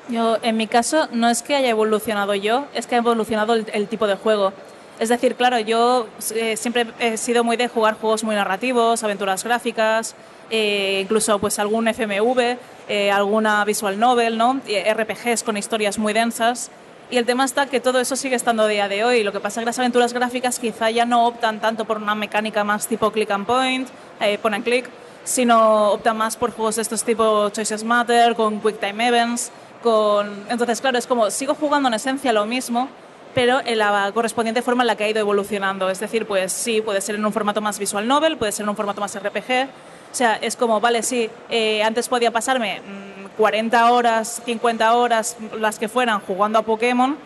Yo, 0.09 0.37
en 0.41 0.57
mi 0.57 0.67
caso, 0.67 1.07
no 1.11 1.29
es 1.29 1.41
que 1.41 1.55
haya 1.55 1.69
evolucionado 1.69 2.35
yo, 2.35 2.65
es 2.73 2.87
que 2.87 2.95
ha 2.95 2.97
evolucionado 2.97 3.53
el, 3.53 3.65
el 3.73 3.87
tipo 3.87 4.07
de 4.07 4.15
juego. 4.15 4.53
Es 4.99 5.09
decir, 5.09 5.35
claro, 5.35 5.59
yo 5.59 6.07
eh, 6.35 6.57
siempre 6.57 6.87
he 6.99 7.17
sido 7.17 7.43
muy 7.43 7.57
de 7.57 7.67
jugar 7.67 7.95
juegos 7.95 8.23
muy 8.23 8.35
narrativos, 8.35 9.03
aventuras 9.03 9.43
gráficas, 9.43 10.15
eh, 10.51 10.99
incluso 11.01 11.39
pues 11.39 11.57
algún 11.59 11.87
FMV, 11.87 12.57
eh, 12.87 13.09
alguna 13.09 13.63
visual 13.65 13.97
novel, 13.99 14.37
¿no? 14.37 14.59
RPGs 14.59 15.43
con 15.43 15.57
historias 15.57 15.97
muy 15.97 16.13
densas. 16.13 16.69
Y 17.11 17.17
el 17.17 17.25
tema 17.25 17.43
está 17.43 17.65
que 17.65 17.81
todo 17.81 17.99
eso 17.99 18.15
sigue 18.15 18.35
estando 18.35 18.63
a 18.63 18.67
día 18.67 18.87
de 18.87 19.03
hoy. 19.03 19.23
Lo 19.23 19.33
que 19.33 19.41
pasa 19.41 19.59
es 19.59 19.63
que 19.63 19.65
las 19.65 19.79
aventuras 19.79 20.13
gráficas 20.13 20.59
quizá 20.59 20.89
ya 20.91 21.05
no 21.05 21.25
optan 21.25 21.59
tanto 21.59 21.83
por 21.83 21.97
una 21.97 22.15
mecánica 22.15 22.63
más 22.63 22.87
tipo 22.87 23.11
click 23.11 23.31
and 23.31 23.45
point, 23.45 23.89
eh, 24.21 24.37
point 24.37 24.55
and 24.55 24.63
click, 24.63 24.85
sino 25.23 25.91
optan 25.91 26.17
más 26.17 26.35
por 26.35 26.51
juegos 26.51 26.75
de 26.75 26.81
estos 26.81 27.03
tipo 27.03 27.49
Choices 27.49 27.83
Matter, 27.83 28.35
con 28.35 28.59
Quick 28.61 28.79
Time 28.79 29.07
Events, 29.07 29.51
con... 29.83 30.45
Entonces, 30.49 30.81
claro, 30.81 30.97
es 30.97 31.07
como, 31.07 31.29
sigo 31.31 31.55
jugando 31.55 31.87
en 31.87 31.95
esencia 31.95 32.33
lo 32.33 32.45
mismo, 32.45 32.87
pero 33.33 33.61
en 33.63 33.77
la 33.77 34.11
correspondiente 34.13 34.61
forma 34.61 34.83
en 34.83 34.87
la 34.87 34.95
que 34.95 35.05
ha 35.05 35.09
ido 35.09 35.19
evolucionando. 35.19 35.89
Es 35.89 35.99
decir, 35.99 36.25
pues 36.25 36.51
sí, 36.51 36.81
puede 36.81 37.01
ser 37.01 37.15
en 37.15 37.25
un 37.25 37.33
formato 37.33 37.61
más 37.61 37.79
visual 37.79 38.07
novel, 38.07 38.37
puede 38.37 38.51
ser 38.51 38.63
en 38.63 38.69
un 38.69 38.75
formato 38.75 39.01
más 39.01 39.17
RPG. 39.17 39.69
O 40.11 40.15
sea, 40.15 40.35
es 40.35 40.55
como, 40.55 40.81
vale, 40.81 41.03
sí, 41.03 41.29
eh, 41.49 41.81
antes 41.83 42.09
podía 42.09 42.31
pasarme 42.31 42.81
mm, 42.81 43.37
40 43.37 43.91
horas, 43.91 44.41
50 44.45 44.95
horas, 44.95 45.37
las 45.57 45.79
que 45.79 45.87
fueran, 45.87 46.19
jugando 46.19 46.59
a 46.59 46.63
Pokémon, 46.63 47.17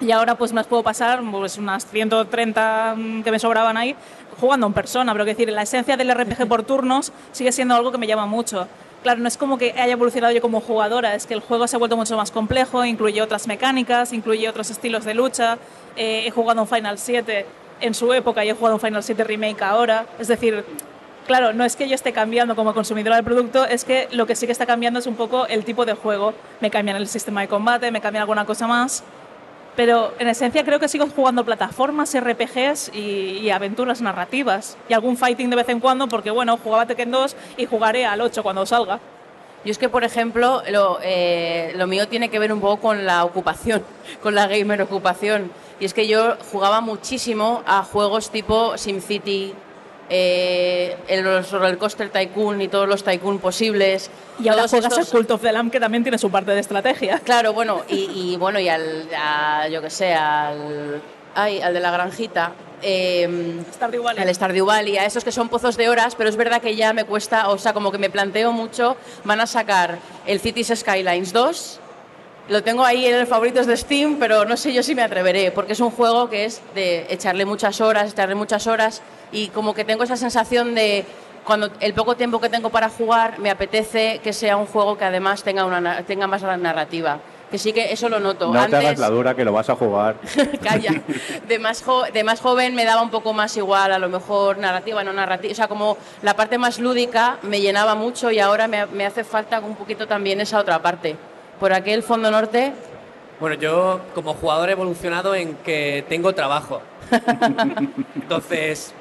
y 0.00 0.10
ahora 0.10 0.36
pues 0.36 0.52
me 0.52 0.56
las 0.56 0.66
puedo 0.66 0.82
pasar 0.82 1.22
pues 1.30 1.58
unas 1.58 1.86
130 1.86 2.94
mm, 2.96 3.22
que 3.22 3.30
me 3.30 3.38
sobraban 3.38 3.76
ahí 3.76 3.96
jugando 4.40 4.66
en 4.66 4.72
persona, 4.72 5.12
pero 5.12 5.24
que 5.24 5.30
decir, 5.30 5.50
la 5.50 5.62
esencia 5.62 5.96
del 5.96 6.12
RPG 6.12 6.48
por 6.48 6.64
turnos 6.64 7.12
sigue 7.32 7.52
siendo 7.52 7.74
algo 7.74 7.92
que 7.92 7.98
me 7.98 8.06
llama 8.06 8.26
mucho. 8.26 8.66
Claro, 9.02 9.20
no 9.20 9.28
es 9.28 9.36
como 9.36 9.58
que 9.58 9.72
haya 9.72 9.92
evolucionado 9.92 10.32
yo 10.32 10.40
como 10.40 10.60
jugadora, 10.60 11.14
es 11.14 11.26
que 11.26 11.34
el 11.34 11.40
juego 11.40 11.66
se 11.68 11.76
ha 11.76 11.78
vuelto 11.78 11.96
mucho 11.96 12.16
más 12.16 12.30
complejo, 12.30 12.84
incluye 12.84 13.20
otras 13.20 13.46
mecánicas, 13.46 14.12
incluye 14.12 14.48
otros 14.48 14.70
estilos 14.70 15.04
de 15.04 15.14
lucha. 15.14 15.58
Eh, 15.96 16.24
he 16.26 16.30
jugado 16.30 16.62
un 16.62 16.68
Final 16.68 16.98
7 16.98 17.46
en 17.80 17.94
su 17.94 18.12
época 18.14 18.44
y 18.44 18.48
he 18.48 18.54
jugado 18.54 18.76
un 18.76 18.80
Final 18.80 19.02
7 19.02 19.22
Remake 19.24 19.62
ahora. 19.62 20.06
Es 20.18 20.28
decir, 20.28 20.64
claro, 21.26 21.52
no 21.52 21.64
es 21.64 21.76
que 21.76 21.86
yo 21.86 21.94
esté 21.94 22.14
cambiando 22.14 22.56
como 22.56 22.72
consumidora 22.72 23.16
del 23.16 23.24
producto, 23.26 23.66
es 23.66 23.84
que 23.84 24.08
lo 24.10 24.26
que 24.26 24.36
sí 24.36 24.46
que 24.46 24.52
está 24.52 24.64
cambiando 24.64 25.00
es 25.00 25.06
un 25.06 25.16
poco 25.16 25.46
el 25.48 25.66
tipo 25.66 25.84
de 25.84 25.92
juego. 25.92 26.32
Me 26.60 26.70
cambian 26.70 26.96
el 26.96 27.06
sistema 27.06 27.42
de 27.42 27.48
combate, 27.48 27.90
me 27.90 28.00
cambian 28.00 28.22
alguna 28.22 28.46
cosa 28.46 28.66
más. 28.66 29.04
Pero 29.76 30.14
en 30.18 30.28
esencia 30.28 30.64
creo 30.64 30.78
que 30.78 30.88
sigo 30.88 31.06
jugando 31.08 31.44
plataformas, 31.44 32.16
RPGs 32.18 32.92
y, 32.94 33.38
y 33.38 33.50
aventuras 33.50 34.00
narrativas. 34.00 34.76
Y 34.88 34.94
algún 34.94 35.16
fighting 35.16 35.50
de 35.50 35.56
vez 35.56 35.68
en 35.68 35.80
cuando, 35.80 36.06
porque 36.06 36.30
bueno, 36.30 36.56
jugaba 36.56 36.86
Tekken 36.86 37.10
2 37.10 37.36
y 37.56 37.66
jugaré 37.66 38.06
al 38.06 38.20
8 38.20 38.42
cuando 38.42 38.64
salga. 38.66 39.00
Yo 39.64 39.70
es 39.70 39.78
que, 39.78 39.88
por 39.88 40.04
ejemplo, 40.04 40.62
lo, 40.70 40.98
eh, 41.02 41.72
lo 41.76 41.86
mío 41.86 42.06
tiene 42.06 42.28
que 42.28 42.38
ver 42.38 42.52
un 42.52 42.60
poco 42.60 42.82
con 42.82 43.06
la 43.06 43.24
ocupación, 43.24 43.82
con 44.22 44.34
la 44.34 44.46
gamer 44.46 44.82
ocupación. 44.82 45.50
Y 45.80 45.86
es 45.86 45.94
que 45.94 46.06
yo 46.06 46.36
jugaba 46.52 46.82
muchísimo 46.82 47.62
a 47.66 47.82
juegos 47.82 48.30
tipo 48.30 48.76
SimCity, 48.76 49.54
eh, 50.10 50.96
el 51.08 51.24
los 51.24 51.50
Roller 51.50 51.78
Coaster 51.78 52.10
Tycoon 52.10 52.60
y 52.62 52.68
todos 52.68 52.88
los 52.88 53.02
Tycoon 53.04 53.38
posibles. 53.38 54.10
Y 54.42 54.48
ahora 54.48 54.68
juegas 54.68 54.92
estos- 54.92 55.08
el 55.08 55.12
Cult 55.18 55.30
of 55.32 55.42
the 55.42 55.52
Lamb, 55.52 55.70
que 55.70 55.80
también 55.80 56.02
tiene 56.02 56.18
su 56.18 56.30
parte 56.30 56.52
de 56.52 56.60
estrategia. 56.60 57.20
Claro, 57.20 57.52
bueno, 57.52 57.82
y, 57.88 58.32
y 58.32 58.36
bueno, 58.36 58.58
y 58.60 58.68
al, 58.68 59.08
a, 59.16 59.68
yo 59.68 59.80
que 59.80 59.90
sé, 59.90 60.12
al, 60.14 61.00
ay, 61.34 61.60
al 61.60 61.72
de 61.74 61.80
la 61.80 61.90
granjita, 61.90 62.52
eh, 62.82 63.62
Stardew 63.74 64.02
Valley. 64.02 64.22
al 64.22 64.34
Stardew 64.34 64.66
Valley, 64.66 64.98
a 64.98 65.06
esos 65.06 65.24
que 65.24 65.32
son 65.32 65.48
pozos 65.48 65.76
de 65.76 65.88
horas, 65.88 66.14
pero 66.16 66.28
es 66.28 66.36
verdad 66.36 66.60
que 66.60 66.76
ya 66.76 66.92
me 66.92 67.04
cuesta, 67.04 67.48
o 67.48 67.56
sea, 67.58 67.72
como 67.72 67.90
que 67.90 67.98
me 67.98 68.10
planteo 68.10 68.52
mucho, 68.52 68.96
van 69.24 69.40
a 69.40 69.46
sacar 69.46 69.98
el 70.26 70.38
Cities 70.40 70.72
Skylines 70.76 71.32
2, 71.32 71.80
lo 72.50 72.62
tengo 72.62 72.84
ahí 72.84 73.06
en 73.06 73.14
el 73.14 73.26
favoritos 73.26 73.66
de 73.66 73.74
Steam, 73.76 74.16
pero 74.18 74.44
no 74.44 74.58
sé 74.58 74.74
yo 74.74 74.82
si 74.82 74.94
me 74.94 75.00
atreveré, 75.02 75.50
porque 75.50 75.72
es 75.72 75.80
un 75.80 75.90
juego 75.90 76.28
que 76.28 76.44
es 76.44 76.60
de 76.74 77.06
echarle 77.08 77.46
muchas 77.46 77.80
horas, 77.80 78.12
echarle 78.12 78.34
muchas 78.34 78.66
horas, 78.66 79.00
y 79.34 79.48
como 79.48 79.74
que 79.74 79.84
tengo 79.84 80.02
esa 80.04 80.16
sensación 80.16 80.74
de 80.74 81.04
cuando 81.44 81.68
el 81.80 81.92
poco 81.92 82.16
tiempo 82.16 82.40
que 82.40 82.48
tengo 82.48 82.70
para 82.70 82.88
jugar, 82.88 83.38
me 83.38 83.50
apetece 83.50 84.20
que 84.24 84.32
sea 84.32 84.56
un 84.56 84.64
juego 84.64 84.96
que 84.96 85.04
además 85.04 85.42
tenga, 85.42 85.66
una, 85.66 85.80
na- 85.80 86.02
tenga 86.02 86.26
más 86.26 86.42
narrativa. 86.42 87.18
Que 87.50 87.58
sí 87.58 87.72
que 87.74 87.92
eso 87.92 88.08
lo 88.08 88.18
noto. 88.18 88.46
No 88.46 88.52
te 88.52 88.58
hagas 88.76 88.84
Antes, 88.86 88.98
la 88.98 89.10
dura 89.10 89.34
que 89.36 89.44
lo 89.44 89.52
vas 89.52 89.68
a 89.68 89.76
jugar. 89.76 90.16
Calla. 90.62 91.02
De 91.46 91.58
más, 91.58 91.82
jo- 91.82 92.04
de 92.12 92.24
más 92.24 92.40
joven 92.40 92.74
me 92.74 92.84
daba 92.86 93.02
un 93.02 93.10
poco 93.10 93.32
más 93.34 93.54
igual, 93.58 93.92
a 93.92 93.98
lo 93.98 94.08
mejor 94.08 94.56
narrativa, 94.58 95.04
no 95.04 95.12
narrativa. 95.12 95.52
O 95.52 95.54
sea, 95.54 95.68
como 95.68 95.98
la 96.22 96.34
parte 96.34 96.56
más 96.58 96.78
lúdica 96.80 97.36
me 97.42 97.60
llenaba 97.60 97.94
mucho 97.94 98.30
y 98.30 98.40
ahora 98.40 98.66
me, 98.66 98.86
me 98.86 99.04
hace 99.04 99.22
falta 99.22 99.60
un 99.60 99.76
poquito 99.76 100.06
también 100.08 100.40
esa 100.40 100.58
otra 100.58 100.80
parte. 100.80 101.16
Por 101.60 101.72
aquel 101.72 102.02
fondo 102.02 102.30
norte, 102.30 102.72
Bueno, 103.38 103.54
yo 103.56 104.00
como 104.14 104.32
jugador 104.34 104.70
he 104.70 104.72
evolucionado 104.72 105.34
en 105.34 105.54
que 105.56 106.04
tengo 106.08 106.32
trabajo. 106.34 106.80
Entonces, 108.14 108.94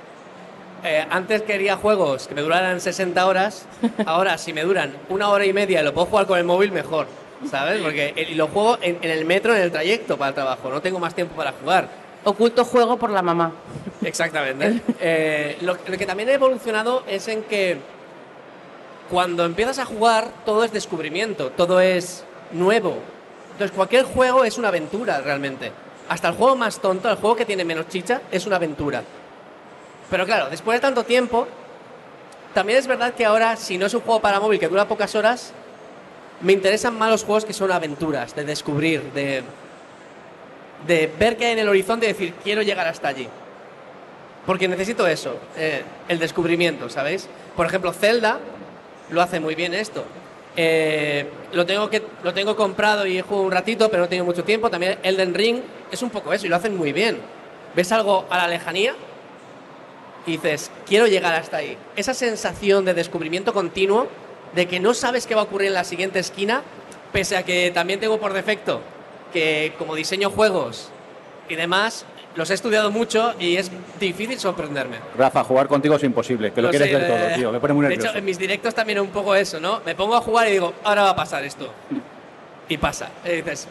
eh, 0.83 1.05
antes 1.09 1.41
quería 1.43 1.75
juegos 1.77 2.27
que 2.27 2.35
me 2.35 2.41
duraran 2.41 2.79
60 2.81 3.25
horas, 3.25 3.65
ahora 4.05 4.37
si 4.37 4.53
me 4.53 4.63
duran 4.63 4.93
una 5.09 5.29
hora 5.29 5.45
y 5.45 5.53
media 5.53 5.81
y 5.81 5.83
lo 5.83 5.93
puedo 5.93 6.07
jugar 6.07 6.25
con 6.27 6.37
el 6.37 6.43
móvil, 6.45 6.71
mejor. 6.71 7.07
¿Sabes? 7.49 7.81
Porque 7.81 8.13
el- 8.15 8.29
y 8.29 8.35
lo 8.35 8.47
juego 8.47 8.77
en, 8.81 8.97
en 9.01 9.11
el 9.11 9.25
metro, 9.25 9.53
en 9.55 9.61
el 9.61 9.71
trayecto 9.71 10.17
para 10.17 10.29
el 10.29 10.35
trabajo, 10.35 10.69
no 10.69 10.81
tengo 10.81 10.99
más 10.99 11.13
tiempo 11.13 11.35
para 11.35 11.51
jugar. 11.51 11.89
oculto 12.23 12.63
juego 12.63 12.95
por 12.97 13.09
la 13.09 13.21
mamá. 13.21 13.51
Exactamente. 14.01 14.81
Eh, 15.01 15.57
lo, 15.61 15.73
lo 15.87 15.97
que 15.97 16.05
también 16.05 16.29
he 16.29 16.33
evolucionado 16.33 17.03
es 17.07 17.27
en 17.27 17.43
que 17.43 17.77
cuando 19.09 19.43
empiezas 19.45 19.79
a 19.79 19.85
jugar 19.85 20.27
todo 20.45 20.63
es 20.63 20.71
descubrimiento, 20.71 21.49
todo 21.51 21.79
es 21.81 22.23
nuevo. 22.51 22.97
Entonces 23.51 23.75
cualquier 23.75 24.05
juego 24.05 24.45
es 24.45 24.57
una 24.57 24.69
aventura 24.69 25.19
realmente. 25.21 25.71
Hasta 26.09 26.29
el 26.29 26.35
juego 26.35 26.55
más 26.55 26.79
tonto, 26.79 27.09
el 27.09 27.17
juego 27.17 27.35
que 27.35 27.45
tiene 27.45 27.63
menos 27.65 27.87
chicha, 27.89 28.21
es 28.31 28.45
una 28.45 28.55
aventura. 28.55 29.03
Pero 30.13 30.27
claro, 30.27 30.47
después 30.47 30.75
de 30.77 30.79
tanto 30.79 31.03
tiempo, 31.05 31.47
también 32.53 32.77
es 32.77 32.85
verdad 32.85 33.15
que 33.15 33.25
ahora, 33.25 33.55
si 33.55 33.79
no 33.79 33.87
es 33.87 33.95
un 33.95 34.01
juego 34.01 34.21
para 34.21 34.39
móvil 34.39 34.59
que 34.59 34.67
dura 34.67 34.87
pocas 34.87 35.15
horas, 35.15 35.53
me 36.39 36.53
interesan 36.53 36.95
más 36.95 37.09
los 37.09 37.23
juegos 37.23 37.45
que 37.45 37.51
son 37.51 37.71
aventuras, 37.71 38.35
de 38.35 38.43
descubrir, 38.43 39.01
de, 39.13 39.41
de 40.85 41.11
ver 41.17 41.35
qué 41.35 41.47
hay 41.47 41.53
en 41.53 41.57
el 41.57 41.67
horizonte 41.67 42.05
y 42.05 42.09
decir, 42.09 42.35
quiero 42.43 42.61
llegar 42.61 42.85
hasta 42.85 43.07
allí. 43.07 43.27
Porque 44.45 44.67
necesito 44.67 45.07
eso, 45.07 45.35
eh, 45.57 45.81
el 46.07 46.19
descubrimiento, 46.19 46.89
¿sabéis? 46.89 47.27
Por 47.55 47.65
ejemplo, 47.65 47.91
Zelda 47.91 48.37
lo 49.09 49.19
hace 49.19 49.39
muy 49.39 49.55
bien 49.55 49.73
esto. 49.73 50.05
Eh, 50.55 51.25
lo, 51.53 51.65
tengo 51.65 51.89
que, 51.89 52.03
lo 52.21 52.35
tengo 52.35 52.55
comprado 52.55 53.07
y 53.07 53.19
jugado 53.21 53.47
un 53.47 53.51
ratito, 53.51 53.89
pero 53.89 54.03
no 54.03 54.09
tengo 54.09 54.25
mucho 54.25 54.43
tiempo. 54.43 54.69
También 54.69 54.99
Elden 55.01 55.33
Ring 55.33 55.61
es 55.91 56.03
un 56.03 56.11
poco 56.11 56.33
eso 56.33 56.45
y 56.45 56.49
lo 56.49 56.55
hacen 56.55 56.77
muy 56.77 56.93
bien. 56.93 57.17
Ves 57.75 57.91
algo 57.91 58.27
a 58.29 58.37
la 58.37 58.47
lejanía 58.47 58.93
y 60.25 60.31
dices, 60.33 60.71
quiero 60.85 61.07
llegar 61.07 61.33
hasta 61.33 61.57
ahí. 61.57 61.77
Esa 61.95 62.13
sensación 62.13 62.85
de 62.85 62.93
descubrimiento 62.93 63.53
continuo, 63.53 64.07
de 64.55 64.67
que 64.67 64.79
no 64.79 64.93
sabes 64.93 65.25
qué 65.27 65.35
va 65.35 65.41
a 65.41 65.43
ocurrir 65.45 65.67
en 65.67 65.73
la 65.73 65.83
siguiente 65.83 66.19
esquina, 66.19 66.61
pese 67.11 67.37
a 67.37 67.43
que 67.43 67.71
también 67.71 67.99
tengo 67.99 68.19
por 68.19 68.33
defecto 68.33 68.81
que 69.31 69.73
como 69.77 69.95
diseño 69.95 70.29
juegos 70.29 70.89
y 71.49 71.55
demás, 71.55 72.05
los 72.35 72.49
he 72.49 72.53
estudiado 72.53 72.91
mucho 72.91 73.33
y 73.39 73.57
es 73.57 73.71
difícil 73.99 74.39
sorprenderme. 74.39 74.97
Rafa, 75.17 75.43
jugar 75.43 75.67
contigo 75.67 75.95
es 75.95 76.03
imposible, 76.03 76.51
que 76.51 76.61
lo, 76.61 76.69
quieres 76.69 76.89
sé, 76.89 76.95
ver 76.95 77.07
todo, 77.07 77.17
eh, 77.17 77.33
tío. 77.35 77.51
Me 77.51 77.59
pone 77.59 77.73
muy 77.73 77.83
De 77.83 77.89
nervioso. 77.89 78.09
hecho, 78.09 78.17
en 78.19 78.25
mis 78.25 78.37
directos 78.37 78.73
también 78.73 78.99
un 78.99 79.09
poco 79.09 79.35
eso, 79.35 79.59
¿no? 79.59 79.81
Me 79.85 79.95
pongo 79.95 80.15
a 80.15 80.21
jugar 80.21 80.47
y 80.47 80.51
digo, 80.51 80.73
ahora 80.83 81.03
va 81.03 81.09
a 81.09 81.15
pasar 81.15 81.43
esto. 81.43 81.71
Y 82.69 82.77
pasa. 82.77 83.09
Y 83.25 83.29
dices, 83.29 83.67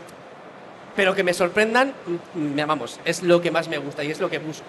pero 0.94 1.14
que 1.14 1.24
me 1.24 1.32
sorprendan, 1.32 1.94
mm, 2.34 2.60
mm, 2.60 2.66
vamos, 2.66 3.00
es 3.06 3.22
lo 3.22 3.40
que 3.40 3.50
más 3.50 3.66
me 3.66 3.78
gusta 3.78 4.04
y 4.04 4.10
es 4.10 4.20
lo 4.20 4.28
que 4.28 4.38
busco. 4.38 4.66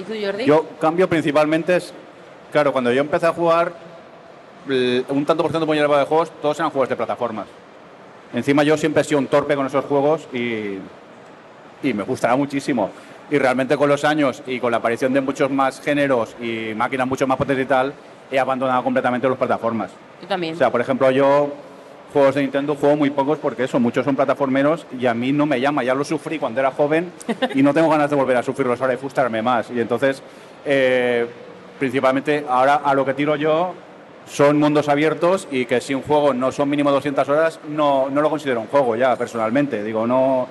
¿Y 0.00 0.02
tú, 0.04 0.14
Jordi? 0.18 0.44
Yo 0.46 0.66
cambio 0.80 1.08
principalmente 1.08 1.76
es, 1.76 1.92
claro, 2.50 2.72
cuando 2.72 2.90
yo 2.92 3.00
empecé 3.00 3.26
a 3.26 3.32
jugar, 3.32 3.72
un 4.66 5.24
tanto 5.26 5.42
por 5.42 5.50
ciento 5.50 5.66
muy 5.66 5.76
elevado 5.78 6.00
de 6.00 6.06
juegos, 6.06 6.30
todos 6.40 6.58
eran 6.58 6.70
juegos 6.70 6.88
de 6.88 6.96
plataformas. 6.96 7.46
Encima 8.32 8.62
yo 8.62 8.76
siempre 8.76 9.02
he 9.02 9.04
sido 9.04 9.18
un 9.18 9.26
torpe 9.26 9.56
con 9.56 9.66
esos 9.66 9.84
juegos 9.84 10.26
y, 10.32 10.78
y 11.82 11.92
me 11.92 12.02
gustará 12.04 12.36
muchísimo. 12.36 12.90
Y 13.30 13.38
realmente 13.38 13.76
con 13.76 13.88
los 13.88 14.04
años 14.04 14.42
y 14.46 14.58
con 14.58 14.70
la 14.70 14.78
aparición 14.78 15.12
de 15.12 15.20
muchos 15.20 15.50
más 15.50 15.80
géneros 15.80 16.34
y 16.40 16.72
máquinas 16.74 17.06
mucho 17.06 17.26
más 17.26 17.36
potentes 17.36 17.64
y 17.64 17.68
tal, 17.68 17.92
he 18.30 18.38
abandonado 18.38 18.82
completamente 18.82 19.28
las 19.28 19.38
plataformas. 19.38 19.90
Yo 20.22 20.28
también. 20.28 20.54
O 20.54 20.58
sea, 20.58 20.70
por 20.70 20.80
ejemplo, 20.80 21.10
yo 21.10 21.52
juegos 22.12 22.34
de 22.34 22.42
Nintendo 22.42 22.74
juego 22.76 22.96
muy 22.96 23.10
pocos 23.10 23.38
porque 23.38 23.64
eso, 23.64 23.78
muchos 23.80 24.04
son 24.04 24.16
plataformeros 24.16 24.86
y 24.98 25.06
a 25.06 25.14
mí 25.14 25.32
no 25.32 25.46
me 25.46 25.60
llama. 25.60 25.82
Ya 25.84 25.94
lo 25.94 26.04
sufrí 26.04 26.38
cuando 26.38 26.60
era 26.60 26.70
joven 26.70 27.12
y 27.54 27.62
no 27.62 27.72
tengo 27.74 27.88
ganas 27.88 28.10
de 28.10 28.16
volver 28.16 28.36
a 28.36 28.42
sufrirlos 28.42 28.80
ahora 28.80 28.94
y 28.94 28.96
frustrarme 28.96 29.42
más. 29.42 29.70
Y 29.70 29.80
entonces, 29.80 30.22
eh, 30.64 31.26
principalmente 31.78 32.44
ahora 32.48 32.76
a 32.84 32.94
lo 32.94 33.04
que 33.04 33.14
tiro 33.14 33.36
yo 33.36 33.74
son 34.26 34.58
mundos 34.58 34.88
abiertos 34.88 35.48
y 35.50 35.64
que 35.64 35.80
si 35.80 35.94
un 35.94 36.02
juego 36.02 36.32
no 36.34 36.52
son 36.52 36.68
mínimo 36.68 36.90
200 36.92 37.28
horas, 37.28 37.58
no, 37.68 38.08
no 38.10 38.20
lo 38.20 38.30
considero 38.30 38.60
un 38.60 38.66
juego 38.68 38.94
ya 38.96 39.16
personalmente. 39.16 39.82
Digo, 39.82 40.06
no, 40.06 40.46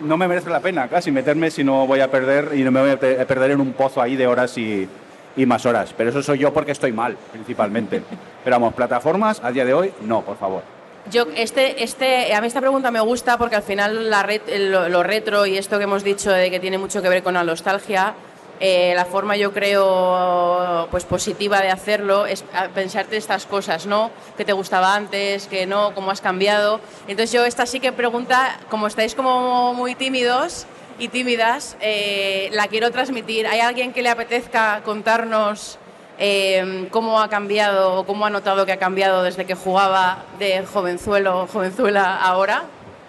no 0.00 0.16
me 0.16 0.28
merece 0.28 0.50
la 0.50 0.60
pena 0.60 0.88
casi 0.88 1.10
meterme 1.10 1.50
si 1.50 1.64
no 1.64 1.86
voy 1.86 2.00
a 2.00 2.10
perder 2.10 2.50
y 2.54 2.62
no 2.62 2.70
me 2.70 2.80
voy 2.80 2.90
a 2.90 3.00
pe- 3.00 3.20
a 3.20 3.26
perder 3.26 3.52
en 3.52 3.60
un 3.60 3.72
pozo 3.72 4.00
ahí 4.00 4.14
de 4.14 4.26
horas 4.26 4.56
y, 4.58 4.88
y 5.36 5.46
más 5.46 5.64
horas. 5.66 5.92
Pero 5.96 6.10
eso 6.10 6.22
soy 6.22 6.38
yo 6.38 6.52
porque 6.52 6.72
estoy 6.72 6.92
mal, 6.92 7.16
principalmente. 7.32 8.02
Pero 8.44 8.56
vamos, 8.56 8.74
plataformas 8.74 9.40
a 9.42 9.50
día 9.50 9.64
de 9.64 9.74
hoy, 9.74 9.92
no, 10.02 10.22
por 10.22 10.36
favor. 10.36 10.62
Yo, 11.10 11.26
este, 11.34 11.82
este, 11.82 12.32
a 12.34 12.40
mí 12.40 12.46
esta 12.46 12.60
pregunta 12.60 12.90
me 12.90 13.00
gusta 13.00 13.36
porque 13.36 13.56
al 13.56 13.62
final 13.62 14.08
la 14.08 14.22
ret- 14.24 14.46
lo, 14.88 15.02
retro 15.02 15.46
y 15.46 15.58
esto 15.58 15.78
que 15.78 15.84
hemos 15.84 16.04
dicho 16.04 16.30
de 16.30 16.50
que 16.50 16.60
tiene 16.60 16.78
mucho 16.78 17.02
que 17.02 17.08
ver 17.08 17.22
con 17.24 17.34
la 17.34 17.42
nostalgia, 17.42 18.14
eh, 18.60 18.92
la 18.94 19.04
forma 19.04 19.34
yo 19.36 19.52
creo 19.52 20.86
pues 20.92 21.04
positiva 21.04 21.60
de 21.60 21.70
hacerlo 21.70 22.26
es 22.26 22.44
pensarte 22.74 23.16
estas 23.16 23.46
cosas, 23.46 23.86
¿no? 23.86 24.12
Que 24.36 24.44
te 24.44 24.52
gustaba 24.52 24.94
antes, 24.94 25.48
que 25.48 25.66
no, 25.66 25.92
cómo 25.94 26.12
has 26.12 26.20
cambiado. 26.20 26.78
Entonces 27.08 27.32
yo 27.32 27.44
esta 27.44 27.66
sí 27.66 27.80
que 27.80 27.90
pregunta, 27.92 28.60
como 28.70 28.86
estáis 28.86 29.16
como 29.16 29.74
muy 29.74 29.96
tímidos 29.96 30.66
y 31.00 31.08
tímidas, 31.08 31.76
eh, 31.80 32.48
la 32.52 32.68
quiero 32.68 32.92
transmitir. 32.92 33.48
¿Hay 33.48 33.58
alguien 33.58 33.92
que 33.92 34.02
le 34.02 34.10
apetezca 34.10 34.82
contarnos 34.84 35.78
eh, 36.24 36.86
cómo 36.92 37.20
ha 37.20 37.28
cambiado 37.28 37.94
o 37.94 38.06
cómo 38.06 38.24
ha 38.24 38.30
notado 38.30 38.64
que 38.64 38.70
ha 38.70 38.78
cambiado 38.78 39.24
desde 39.24 39.44
que 39.44 39.56
jugaba 39.56 40.18
de 40.38 40.64
jovenzuelo, 40.64 41.48
jovenzuela 41.52 42.16
ahora? 42.16 42.62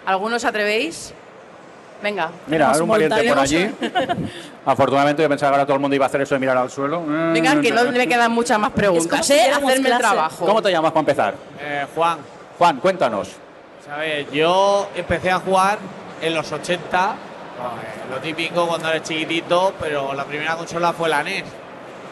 ¿Algunos 0.04 0.44
atrevéis? 0.44 1.14
Venga. 2.02 2.30
Mira, 2.48 2.72
un 2.72 2.88
valiente 2.88 3.22
por 3.22 3.38
allí. 3.38 3.70
Afortunadamente 4.66 5.22
yo 5.22 5.28
pensaba 5.28 5.52
que 5.52 5.54
ahora 5.54 5.64
todo 5.64 5.76
el 5.76 5.80
mundo 5.80 5.94
iba 5.94 6.06
a 6.06 6.08
hacer 6.08 6.22
eso 6.22 6.34
de 6.34 6.40
mirar 6.40 6.56
al 6.56 6.68
suelo. 6.68 7.04
Venga, 7.32 7.60
que 7.60 7.70
no 7.70 7.84
me 7.84 8.08
quedan 8.08 8.32
muchas 8.32 8.58
más 8.58 8.70
Es 8.70 8.74
como 8.74 8.92
preguntas, 8.92 9.26
si 9.26 9.32
¿eh? 9.34 9.48
Hacerme 9.48 9.90
el 9.90 9.98
trabajo. 9.98 10.44
¿Cómo 10.44 10.60
te 10.60 10.72
llamas 10.72 10.90
para 10.90 11.00
empezar? 11.00 11.34
Eh, 11.60 11.86
Juan, 11.94 12.18
Juan, 12.58 12.78
cuéntanos. 12.80 13.28
¿sabes? 13.86 14.26
Yo 14.32 14.88
empecé 14.96 15.30
a 15.30 15.38
jugar 15.38 15.78
en 16.20 16.34
los 16.34 16.50
80, 16.50 17.10
eh, 17.12 18.10
lo 18.10 18.16
típico 18.16 18.66
cuando 18.66 18.88
eres 18.88 19.04
chiquitito, 19.04 19.72
pero 19.80 20.14
la 20.14 20.24
primera 20.24 20.56
consola 20.56 20.92
fue 20.92 21.08
la 21.08 21.22
NES. 21.22 21.44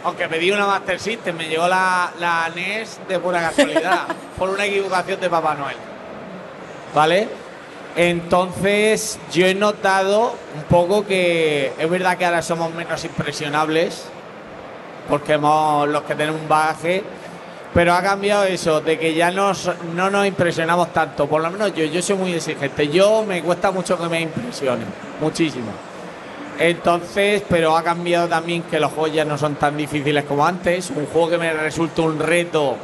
Aunque 0.04 0.28
pedí 0.28 0.50
una 0.50 0.66
Master 0.66 0.98
System, 0.98 1.36
me 1.36 1.48
llegó 1.48 1.68
la, 1.68 2.12
la 2.18 2.50
NES 2.54 3.00
de 3.08 3.18
pura 3.20 3.40
casualidad, 3.40 4.08
por 4.38 4.50
una 4.50 4.64
equivocación 4.64 5.20
de 5.20 5.30
Papá 5.30 5.54
Noel. 5.54 5.76
¿Vale? 6.94 7.28
Entonces, 7.94 9.18
yo 9.32 9.46
he 9.46 9.54
notado 9.54 10.34
un 10.56 10.62
poco 10.64 11.06
que 11.06 11.72
es 11.78 11.90
verdad 11.90 12.16
que 12.16 12.24
ahora 12.24 12.42
somos 12.42 12.72
menos 12.74 13.04
impresionables, 13.04 14.04
porque 15.08 15.34
hemos, 15.34 15.88
los 15.88 16.02
que 16.02 16.14
tenemos 16.14 16.40
un 16.40 16.48
bagaje, 16.48 17.04
pero 17.74 17.94
ha 17.94 18.02
cambiado 18.02 18.44
eso, 18.44 18.80
de 18.80 18.98
que 18.98 19.14
ya 19.14 19.30
nos, 19.30 19.70
no 19.94 20.10
nos 20.10 20.26
impresionamos 20.26 20.92
tanto. 20.92 21.26
Por 21.26 21.42
lo 21.42 21.50
menos 21.50 21.74
yo, 21.74 21.84
yo 21.84 22.02
soy 22.02 22.16
muy 22.16 22.32
exigente. 22.34 22.88
Yo 22.88 23.24
me 23.26 23.42
cuesta 23.42 23.70
mucho 23.70 23.98
que 23.98 24.08
me 24.08 24.20
impresionen, 24.20 24.86
muchísimo. 25.20 25.91
Entonces, 26.58 27.42
pero 27.48 27.76
ha 27.76 27.82
cambiado 27.82 28.28
también 28.28 28.62
que 28.62 28.78
los 28.78 28.92
juegos 28.92 29.12
ya 29.12 29.24
no 29.24 29.36
son 29.38 29.54
tan 29.56 29.76
difíciles 29.76 30.24
como 30.24 30.46
antes. 30.46 30.90
Un 30.90 31.06
juego 31.06 31.30
que 31.30 31.38
me 31.38 31.52
resulta 31.52 32.02
un 32.02 32.18
reto, 32.18 32.76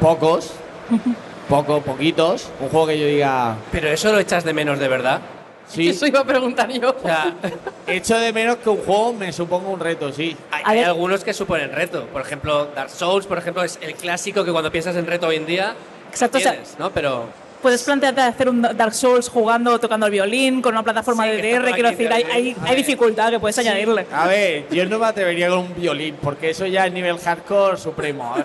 pocos, 0.00 0.52
pocos, 1.48 1.82
poquitos. 1.84 2.48
Un 2.60 2.68
juego 2.68 2.86
que 2.88 2.98
yo 2.98 3.06
diga, 3.06 3.56
Pero 3.72 3.88
eso 3.88 4.12
lo 4.12 4.18
echas 4.18 4.44
de 4.44 4.52
menos 4.52 4.78
de 4.78 4.88
verdad. 4.88 5.20
sí, 5.68 5.88
Eso 5.88 6.06
iba 6.06 6.20
a 6.20 6.24
preguntar 6.24 6.70
yo. 6.70 6.90
O 6.90 7.02
sea, 7.02 7.34
echo 7.86 8.18
de 8.18 8.32
menos 8.32 8.56
que 8.56 8.70
un 8.70 8.78
juego 8.78 9.12
me 9.12 9.32
suponga 9.32 9.68
un 9.68 9.80
reto, 9.80 10.12
sí. 10.12 10.36
hay, 10.50 10.80
algunos 10.80 11.22
que 11.24 11.34
suponen 11.34 11.72
reto. 11.72 12.06
Por 12.06 12.22
ejemplo, 12.22 12.66
Dark 12.74 12.90
Souls, 12.90 13.26
por 13.26 13.38
ejemplo, 13.38 13.62
es 13.62 13.78
el 13.82 13.94
clásico 13.94 14.44
que 14.44 14.52
cuando 14.52 14.70
piensas 14.72 14.96
en 14.96 15.06
reto 15.06 15.26
hoy 15.26 15.36
en 15.36 15.46
día, 15.46 15.74
Exacto, 16.10 16.38
o 16.38 16.40
sea- 16.40 16.52
tienes, 16.52 16.76
¿no? 16.78 16.90
Pero 16.90 17.26
Puedes 17.62 17.82
plantearte 17.82 18.20
hacer 18.22 18.48
un 18.48 18.62
Dark 18.62 18.94
Souls 18.94 19.28
jugando 19.28 19.74
o 19.74 19.78
tocando 19.78 20.06
el 20.06 20.12
violín 20.12 20.62
con 20.62 20.72
una 20.72 20.82
plataforma 20.82 21.24
Sí, 21.24 21.30
de 21.30 21.36
DR. 21.58 21.72
Quiero 21.74 21.90
decir, 21.90 22.10
hay, 22.12 22.22
hay, 22.24 22.56
hay 22.64 22.76
dificultad 22.76 23.30
que 23.30 23.38
puedes 23.38 23.58
añadirle. 23.58 24.06
A 24.12 24.26
ver, 24.26 24.66
yo 24.70 24.86
no 24.86 24.98
me 24.98 25.06
atrevería 25.06 25.50
con 25.50 25.58
un 25.58 25.74
violín, 25.74 26.16
porque 26.22 26.50
eso 26.50 26.64
ya 26.66 26.86
es 26.86 26.92
nivel 26.92 27.18
hardcore 27.18 27.76
supremo. 27.76 28.34
¿eh? 28.38 28.44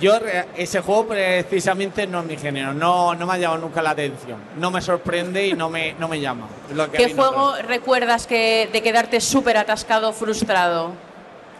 Yo, 0.00 0.14
ese 0.56 0.80
juego 0.80 1.06
precisamente 1.08 2.06
no 2.06 2.20
es 2.20 2.24
mi 2.26 2.36
género, 2.38 2.72
no, 2.72 3.14
no 3.14 3.26
me 3.26 3.34
ha 3.34 3.38
llamado 3.38 3.60
nunca 3.60 3.82
la 3.82 3.90
atención. 3.90 4.38
No 4.56 4.70
me 4.70 4.80
sorprende 4.80 5.46
y 5.46 5.52
no 5.52 5.68
me, 5.68 5.92
no 5.98 6.08
me 6.08 6.18
llama. 6.18 6.48
Lo 6.74 6.90
que 6.90 6.96
¿Qué 6.96 7.14
no 7.14 7.22
juego 7.22 7.52
me- 7.52 7.62
recuerdas 7.62 8.26
que, 8.26 8.68
de 8.72 8.82
quedarte 8.82 9.20
súper 9.20 9.58
atascado, 9.58 10.12
frustrado? 10.14 10.92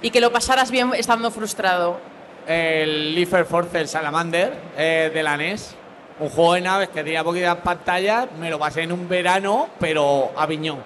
Y 0.01 0.11
que 0.11 0.21
lo 0.23 0.33
pasaras 0.33 0.71
bien 0.71 0.91
estando 0.97 1.31
frustrado. 1.31 2.01
El 2.47 3.15
Liefer 3.15 3.45
Force, 3.45 3.79
el 3.79 3.87
Salamander 3.89 4.53
eh, 4.77 5.11
de 5.13 5.23
la 5.23 5.37
NES. 5.37 5.77
Un 6.23 6.29
juego 6.29 6.55
de 6.55 6.61
naves 6.61 6.89
que 6.91 7.03
tenía 7.03 7.25
poquitas 7.25 7.57
pantallas, 7.57 8.29
me 8.39 8.49
lo 8.49 8.57
pasé 8.57 8.83
en 8.83 8.93
un 8.93 9.09
verano, 9.09 9.69
pero 9.81 10.31
a 10.37 10.47
piñón. 10.47 10.79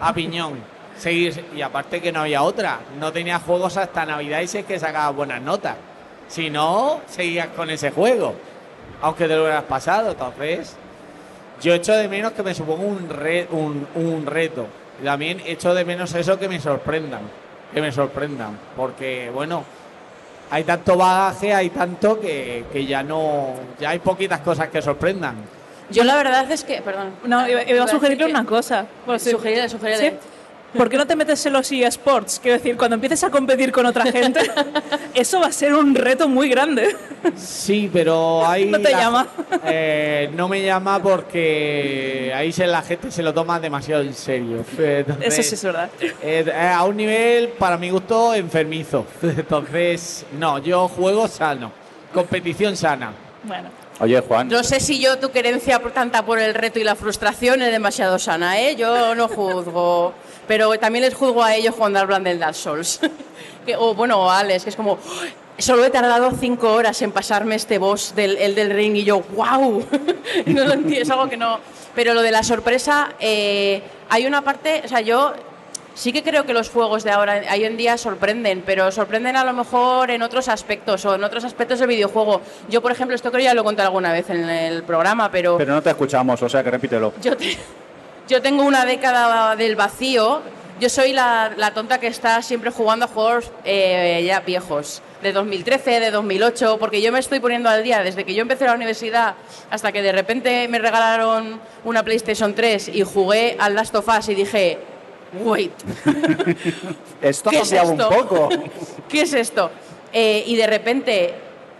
A 0.00 0.12
piñón. 0.12 0.58
Y 1.54 1.62
aparte 1.62 2.00
que 2.00 2.10
no 2.10 2.22
había 2.22 2.42
otra. 2.42 2.80
No 2.98 3.12
tenía 3.12 3.38
juegos 3.38 3.76
hasta 3.76 4.04
Navidad 4.04 4.40
y 4.40 4.48
sé 4.48 4.64
que 4.64 4.76
sacaba 4.80 5.10
buenas 5.10 5.40
notas. 5.40 5.76
Si 6.26 6.50
no, 6.50 7.02
seguías 7.06 7.48
con 7.48 7.70
ese 7.70 7.92
juego. 7.92 8.34
Aunque 9.00 9.28
te 9.28 9.36
lo 9.36 9.42
hubieras 9.42 9.62
pasado. 9.62 10.10
Entonces, 10.10 10.74
yo 11.62 11.72
echo 11.74 11.92
de 11.92 12.08
menos 12.08 12.32
que 12.32 12.42
me 12.42 12.52
suponga 12.52 12.82
un, 12.84 13.08
re- 13.08 13.46
un, 13.52 13.86
un 13.94 14.26
reto. 14.26 14.66
También 15.04 15.40
echo 15.46 15.72
de 15.72 15.84
menos 15.84 16.12
eso 16.14 16.36
que 16.36 16.48
me 16.48 16.60
sorprendan. 16.60 17.22
Que 17.72 17.80
me 17.80 17.92
sorprendan. 17.92 18.58
Porque, 18.76 19.30
bueno, 19.32 19.62
hay 20.50 20.64
tanto 20.64 20.96
bagaje, 20.96 21.52
hay 21.52 21.70
tanto 21.70 22.20
que, 22.20 22.64
que 22.72 22.86
ya 22.86 23.02
no. 23.02 23.54
Ya 23.80 23.90
hay 23.90 23.98
poquitas 23.98 24.40
cosas 24.40 24.68
que 24.68 24.80
sorprendan. 24.82 25.36
Yo 25.90 26.04
la 26.04 26.16
verdad 26.16 26.50
es 26.50 26.64
que, 26.64 26.80
perdón. 26.80 27.12
No, 27.24 27.46
iba, 27.48 27.62
iba 27.62 27.84
a 27.84 27.88
sugerirle 27.88 28.26
una 28.26 28.44
cosa. 28.44 28.86
Bueno, 29.04 29.18
sí. 29.18 29.30
Sugerirle, 29.30 29.68
sugerirle. 29.68 30.10
¿Sí? 30.10 30.16
¿Por 30.76 30.88
qué 30.88 30.96
no 30.96 31.06
te 31.06 31.14
metes 31.16 31.44
en 31.46 31.52
los 31.52 31.70
eSports? 31.70 32.40
Quiero 32.40 32.58
decir, 32.58 32.76
cuando 32.76 32.94
empieces 32.94 33.22
a 33.24 33.30
competir 33.30 33.70
con 33.72 33.86
otra 33.86 34.04
gente, 34.10 34.40
eso 35.14 35.40
va 35.40 35.46
a 35.46 35.52
ser 35.52 35.74
un 35.74 35.94
reto 35.94 36.28
muy 36.28 36.48
grande. 36.48 36.96
Sí, 37.36 37.88
pero 37.92 38.44
ahí. 38.46 38.66
No 38.66 38.78
te 38.78 38.90
la- 38.90 38.98
llama. 39.00 39.26
eh, 39.66 40.30
no 40.34 40.48
me 40.48 40.62
llama 40.62 41.00
porque 41.02 42.32
ahí 42.34 42.52
se, 42.52 42.66
la 42.66 42.82
gente 42.82 43.10
se 43.10 43.22
lo 43.22 43.32
toma 43.32 43.60
demasiado 43.60 44.02
en 44.02 44.14
serio. 44.14 44.64
Entonces, 44.78 45.38
Eso 45.38 45.42
sí 45.50 45.54
es 45.54 45.64
verdad. 45.64 45.90
eh, 46.22 46.72
a 46.74 46.84
un 46.84 46.96
nivel, 46.96 47.48
para 47.50 47.76
mi 47.78 47.90
gusto, 47.90 48.34
enfermizo. 48.34 49.06
Entonces, 49.22 50.26
no, 50.38 50.58
yo 50.58 50.88
juego 50.88 51.28
sano. 51.28 51.72
Competición 52.12 52.76
sana. 52.76 53.12
Bueno, 53.44 53.68
Oye, 54.00 54.20
Juan. 54.20 54.48
No 54.48 54.64
sé 54.64 54.80
si 54.80 54.98
yo 55.00 55.18
tu 55.18 55.30
querencia 55.30 55.80
por 55.80 55.92
tanta 55.92 56.24
por 56.24 56.40
el 56.40 56.54
reto 56.54 56.80
y 56.80 56.84
la 56.84 56.96
frustración 56.96 57.62
es 57.62 57.70
demasiado 57.70 58.18
sana, 58.18 58.60
¿eh? 58.60 58.74
Yo 58.74 59.14
no 59.14 59.28
juzgo. 59.28 60.14
Pero 60.46 60.76
también 60.78 61.04
les 61.04 61.14
juzgo 61.14 61.42
a 61.42 61.54
ellos 61.54 61.74
cuando 61.74 61.98
hablan 61.98 62.24
del 62.24 62.38
Dark 62.38 62.54
Souls. 62.54 63.00
Que- 63.66 63.76
o 63.76 63.94
bueno, 63.94 64.20
o 64.20 64.30
a 64.30 64.40
Alex, 64.40 64.64
que 64.64 64.70
es 64.70 64.76
como. 64.76 64.98
Solo 65.56 65.84
he 65.86 65.90
tardado 65.90 66.32
cinco 66.32 66.72
horas 66.74 67.00
en 67.00 67.12
pasarme 67.12 67.54
este 67.54 67.78
boss 67.78 68.14
del 68.14 68.36
el 68.38 68.54
del 68.54 68.70
ring 68.70 68.96
y 68.96 69.04
yo, 69.04 69.20
wow. 69.20 69.86
no 70.46 70.64
lo 70.64 70.72
entiendo, 70.74 71.02
es 71.02 71.10
algo 71.10 71.28
que 71.30 71.36
no. 71.38 71.60
Pero 71.94 72.12
lo 72.12 72.20
de 72.22 72.30
la 72.32 72.42
sorpresa, 72.42 73.12
eh, 73.20 73.80
hay 74.10 74.26
una 74.26 74.42
parte, 74.42 74.82
o 74.84 74.88
sea, 74.88 75.00
yo 75.00 75.32
sí 75.94 76.12
que 76.12 76.22
creo 76.24 76.44
que 76.44 76.52
los 76.52 76.68
juegos 76.70 77.04
de 77.04 77.12
ahora, 77.12 77.40
hoy 77.52 77.64
en 77.64 77.76
día, 77.76 77.96
sorprenden, 77.96 78.64
pero 78.66 78.90
sorprenden 78.90 79.36
a 79.36 79.44
lo 79.44 79.52
mejor 79.52 80.10
en 80.10 80.22
otros 80.22 80.48
aspectos 80.48 81.04
o 81.06 81.14
en 81.14 81.22
otros 81.24 81.44
aspectos 81.44 81.78
del 81.78 81.88
videojuego. 81.88 82.40
Yo, 82.68 82.82
por 82.82 82.90
ejemplo, 82.90 83.14
esto 83.14 83.30
creo 83.30 83.38
que 83.38 83.44
ya 83.44 83.54
lo 83.54 83.62
conté 83.64 83.80
alguna 83.82 84.12
vez 84.12 84.28
en 84.28 84.46
el 84.50 84.82
programa, 84.82 85.30
pero, 85.30 85.56
Pero 85.56 85.72
no 85.72 85.80
te 85.82 85.90
escuchamos, 85.90 86.42
o 86.42 86.48
sea 86.48 86.64
que 86.64 86.70
repítelo. 86.72 87.14
yo, 87.22 87.36
te- 87.36 87.56
yo 88.28 88.42
tengo 88.42 88.64
una 88.64 88.84
década 88.84 89.56
del 89.56 89.76
vacío 89.76 90.42
Yo 90.80 90.88
soy 90.88 91.12
la, 91.12 91.52
la 91.56 91.72
tonta 91.72 92.00
que 92.00 92.08
está 92.08 92.42
siempre 92.42 92.70
jugando 92.70 93.04
a 93.04 93.08
juegos 93.08 93.52
eh, 93.64 94.24
ya 94.26 94.40
viejos, 94.40 95.02
de 95.22 95.32
2013, 95.32 96.00
de 96.00 96.10
2008, 96.10 96.78
porque 96.80 97.00
yo 97.00 97.12
me 97.12 97.20
estoy 97.20 97.38
poniendo 97.38 97.68
al 97.68 97.84
día 97.84 98.02
desde 98.02 98.24
que 98.24 98.34
yo 98.34 98.42
empecé 98.42 98.64
la 98.64 98.74
universidad 98.74 99.36
hasta 99.70 99.92
que 99.92 100.02
de 100.02 100.10
repente 100.10 100.66
me 100.68 100.80
regalaron 100.80 101.60
una 101.84 102.02
PlayStation 102.02 102.54
3 102.54 102.88
y 102.88 103.02
jugué 103.02 103.56
al 103.60 103.76
Last 103.76 103.94
of 103.94 104.08
Us 104.08 104.28
y 104.28 104.34
dije, 104.34 104.78
wait, 105.44 105.72
Esto 107.22 107.50
ha 107.50 107.52
¿Qué 107.52 107.58
es 107.60 107.70
cambiado 107.70 107.92
un 107.92 107.98
poco. 107.98 108.48
¿qué 109.08 109.22
es 109.22 109.32
esto? 109.32 109.70
Eh, 110.12 110.42
y 110.46 110.56
de 110.56 110.66
repente 110.66 111.34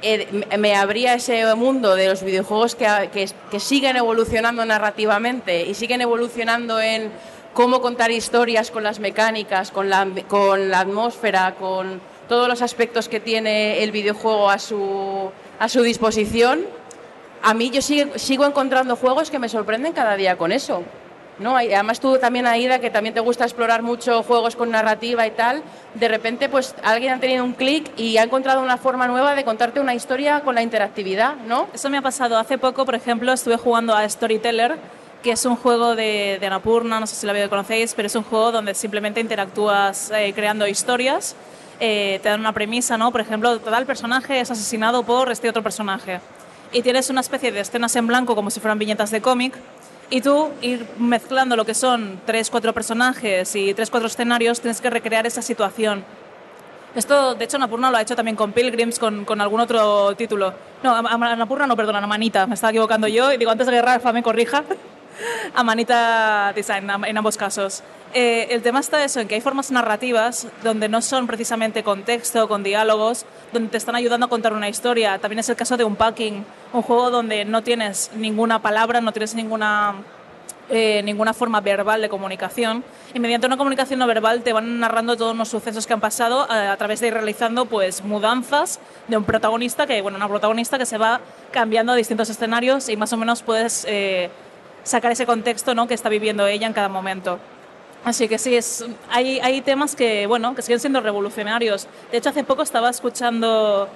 eh, 0.04 0.58
me- 0.58 0.76
abría 0.76 1.14
ese 1.14 1.54
mundo 1.54 1.96
de 1.96 2.08
los 2.08 2.22
videojuegos 2.22 2.74
que, 2.74 3.30
siguen 3.58 3.96
evolucionando 3.96 4.64
narrativamente 4.66 5.64
y 5.64 5.72
siguen 5.72 6.02
evolucionando 6.02 6.78
en 6.78 7.10
cómo 7.54 7.80
contar 7.80 8.10
historias 8.10 8.70
con 8.70 8.82
las 8.82 9.00
mecánicas, 9.00 9.70
con 9.70 9.88
la, 9.88 10.02
atmósfera, 10.02 11.54
con 11.54 12.02
todos 12.28 12.48
los 12.48 12.60
aspectos 12.60 13.08
que 13.08 13.18
tiene 13.18 13.82
el 13.82 13.92
videojuego 13.92 14.50
a 14.50 14.58
su, 14.58 15.30
disposición. 15.82 16.66
A 17.42 17.54
mí 17.54 17.70
yo 17.70 17.80
sigo 17.80 18.44
encontrando 18.44 18.96
juegos 18.96 19.30
que 19.30 19.38
me 19.38 19.48
sorprenden 19.48 19.94
cada 19.94 20.16
día 20.16 20.36
con 20.36 20.52
eso. 20.52 20.82
¿No? 21.38 21.56
Además 21.56 22.00
tú 22.00 22.18
también, 22.18 22.46
Aida, 22.46 22.78
que 22.78 22.90
también 22.90 23.14
te 23.14 23.20
gusta 23.20 23.44
explorar 23.44 23.82
mucho 23.82 24.22
juegos 24.22 24.56
con 24.56 24.70
narrativa 24.70 25.26
y 25.26 25.30
tal, 25.30 25.62
de 25.94 26.08
repente 26.08 26.48
pues 26.48 26.74
alguien 26.82 27.14
ha 27.14 27.20
tenido 27.20 27.44
un 27.44 27.52
clic 27.52 27.90
y 27.96 28.16
ha 28.18 28.22
encontrado 28.22 28.62
una 28.62 28.76
forma 28.76 29.06
nueva 29.06 29.34
de 29.34 29.44
contarte 29.44 29.80
una 29.80 29.94
historia 29.94 30.40
con 30.40 30.54
la 30.54 30.62
interactividad, 30.62 31.36
¿no? 31.46 31.68
Eso 31.74 31.90
me 31.90 31.98
ha 31.98 32.02
pasado 32.02 32.38
hace 32.38 32.58
poco, 32.58 32.84
por 32.84 32.94
ejemplo, 32.94 33.32
estuve 33.32 33.56
jugando 33.56 33.94
a 33.94 34.08
Storyteller, 34.08 34.76
que 35.22 35.32
es 35.32 35.44
un 35.46 35.56
juego 35.56 35.96
de, 35.96 36.36
de 36.38 36.46
Annapurna, 36.46 37.00
no 37.00 37.06
sé 37.06 37.16
si 37.16 37.26
lo 37.26 37.50
conocéis, 37.50 37.94
pero 37.94 38.06
es 38.06 38.14
un 38.14 38.24
juego 38.24 38.52
donde 38.52 38.74
simplemente 38.74 39.20
interactúas 39.20 40.10
eh, 40.10 40.32
creando 40.34 40.66
historias, 40.66 41.34
eh, 41.80 42.20
te 42.22 42.28
dan 42.28 42.40
una 42.40 42.52
premisa, 42.52 42.98
¿no? 42.98 43.10
Por 43.10 43.22
ejemplo, 43.22 43.58
tal 43.58 43.86
personaje 43.86 44.40
es 44.40 44.50
asesinado 44.50 45.02
por 45.02 45.32
este 45.32 45.48
otro 45.48 45.62
personaje. 45.62 46.20
Y 46.72 46.82
tienes 46.82 47.08
una 47.08 47.20
especie 47.20 47.52
de 47.52 47.60
escenas 47.60 47.96
en 47.96 48.06
blanco 48.06 48.34
como 48.34 48.50
si 48.50 48.60
fueran 48.60 48.78
viñetas 48.78 49.10
de 49.10 49.22
cómic, 49.22 49.54
y 50.10 50.20
tú 50.20 50.50
ir 50.62 50.86
mezclando 50.98 51.56
lo 51.56 51.64
que 51.64 51.74
son 51.74 52.20
tres, 52.26 52.50
cuatro 52.50 52.72
personajes 52.72 53.54
y 53.56 53.74
tres, 53.74 53.90
cuatro 53.90 54.06
escenarios, 54.06 54.60
tienes 54.60 54.80
que 54.80 54.90
recrear 54.90 55.26
esa 55.26 55.42
situación. 55.42 56.04
Esto, 56.94 57.34
de 57.34 57.44
hecho, 57.44 57.56
Annapurna 57.56 57.90
lo 57.90 57.96
ha 57.96 58.02
hecho 58.02 58.14
también 58.14 58.36
con 58.36 58.52
Pilgrims, 58.52 59.00
con, 59.00 59.24
con 59.24 59.40
algún 59.40 59.60
otro 59.60 60.14
título. 60.14 60.54
No, 60.82 60.94
Am- 60.94 61.22
Annapurna 61.22 61.66
no, 61.66 61.74
perdona, 61.76 61.98
Amanita, 61.98 62.46
me 62.46 62.54
estaba 62.54 62.70
equivocando 62.70 63.08
yo 63.08 63.32
y 63.32 63.36
digo 63.36 63.50
antes 63.50 63.66
de 63.66 63.72
que 63.72 63.82
Rafa 63.82 64.12
me 64.12 64.22
corrija. 64.22 64.62
Amanita 65.54 66.52
Design, 66.54 66.90
am- 66.90 67.04
en 67.04 67.16
ambos 67.16 67.36
casos. 67.36 67.82
Eh, 68.12 68.46
el 68.50 68.62
tema 68.62 68.78
está 68.80 69.02
eso, 69.04 69.20
en 69.20 69.26
que 69.28 69.34
hay 69.34 69.40
formas 69.40 69.70
narrativas 69.72 70.46
donde 70.62 70.88
no 70.88 71.02
son 71.02 71.26
precisamente 71.26 71.82
con 71.82 72.04
texto, 72.04 72.46
con 72.46 72.62
diálogos, 72.62 73.26
donde 73.52 73.70
te 73.70 73.76
están 73.76 73.96
ayudando 73.96 74.26
a 74.26 74.28
contar 74.28 74.52
una 74.52 74.68
historia. 74.68 75.18
También 75.18 75.40
es 75.40 75.48
el 75.48 75.56
caso 75.56 75.76
de 75.76 75.82
un 75.84 75.96
packing, 75.96 76.44
un 76.72 76.82
juego 76.82 77.10
donde 77.10 77.44
no 77.44 77.62
tienes 77.62 78.10
ninguna 78.14 78.62
palabra, 78.62 79.00
no 79.00 79.12
tienes 79.12 79.34
ninguna 79.34 79.96
eh, 80.70 81.02
ninguna 81.04 81.34
forma 81.34 81.60
verbal 81.60 82.00
de 82.00 82.08
comunicación 82.08 82.82
y 83.12 83.20
mediante 83.20 83.46
una 83.46 83.58
comunicación 83.58 83.98
no 83.98 84.06
verbal 84.06 84.42
te 84.42 84.54
van 84.54 84.80
narrando 84.80 85.14
todos 85.14 85.36
los 85.36 85.46
sucesos 85.48 85.86
que 85.86 85.92
han 85.92 86.00
pasado 86.00 86.46
eh, 86.50 86.54
a 86.68 86.74
través 86.78 87.00
de 87.00 87.08
ir 87.08 87.12
realizando 87.12 87.66
pues 87.66 88.02
mudanzas 88.02 88.80
de 89.06 89.18
un 89.18 89.24
protagonista 89.24 89.86
que 89.86 90.00
bueno 90.00 90.16
una 90.16 90.26
protagonista 90.26 90.78
que 90.78 90.86
se 90.86 90.96
va 90.96 91.20
cambiando 91.50 91.92
a 91.92 91.96
distintos 91.96 92.30
escenarios 92.30 92.88
y 92.88 92.96
más 92.96 93.12
o 93.12 93.18
menos 93.18 93.42
puedes 93.42 93.84
eh, 93.86 94.30
sacar 94.84 95.10
ese 95.12 95.26
contexto 95.26 95.74
¿no? 95.74 95.88
que 95.88 95.94
está 95.94 96.08
viviendo 96.08 96.46
ella 96.46 96.66
en 96.68 96.72
cada 96.72 96.88
momento 96.88 97.38
Así 98.04 98.28
que 98.28 98.36
sí, 98.38 98.54
es, 98.54 98.84
hay, 99.10 99.40
hay 99.40 99.62
temas 99.62 99.96
que, 99.96 100.26
bueno, 100.26 100.54
que 100.54 100.60
siguen 100.60 100.78
siendo 100.78 101.00
revolucionarios. 101.00 101.88
De 102.12 102.18
hecho, 102.18 102.28
hace 102.28 102.44
poco 102.44 102.60
estaba 102.60 102.90
escuchando 102.90 103.88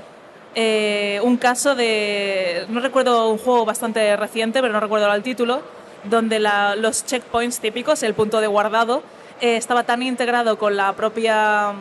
eh, 0.55 1.20
un 1.22 1.36
caso 1.36 1.74
de, 1.74 2.64
no 2.70 2.80
recuerdo 2.80 3.28
un 3.28 3.36
juego 3.36 3.66
bastante 3.66 4.16
reciente, 4.16 4.62
pero 4.62 4.72
no 4.72 4.80
recuerdo 4.80 5.05
ahora 5.05 5.16
el 5.16 5.22
título, 5.22 5.61
donde 6.05 6.39
la- 6.39 6.74
los 6.74 7.05
checkpoints 7.05 7.61
típicos, 7.61 8.03
el 8.03 8.14
punto 8.14 8.41
de 8.41 8.47
guardado, 8.47 9.03
eh, 9.43 9.59
estaba 9.59 9.84
tan 9.84 10.03
integrado 10.03 10.59
con 10.59 10.74
la 10.74 10.95
propia, 10.95 11.74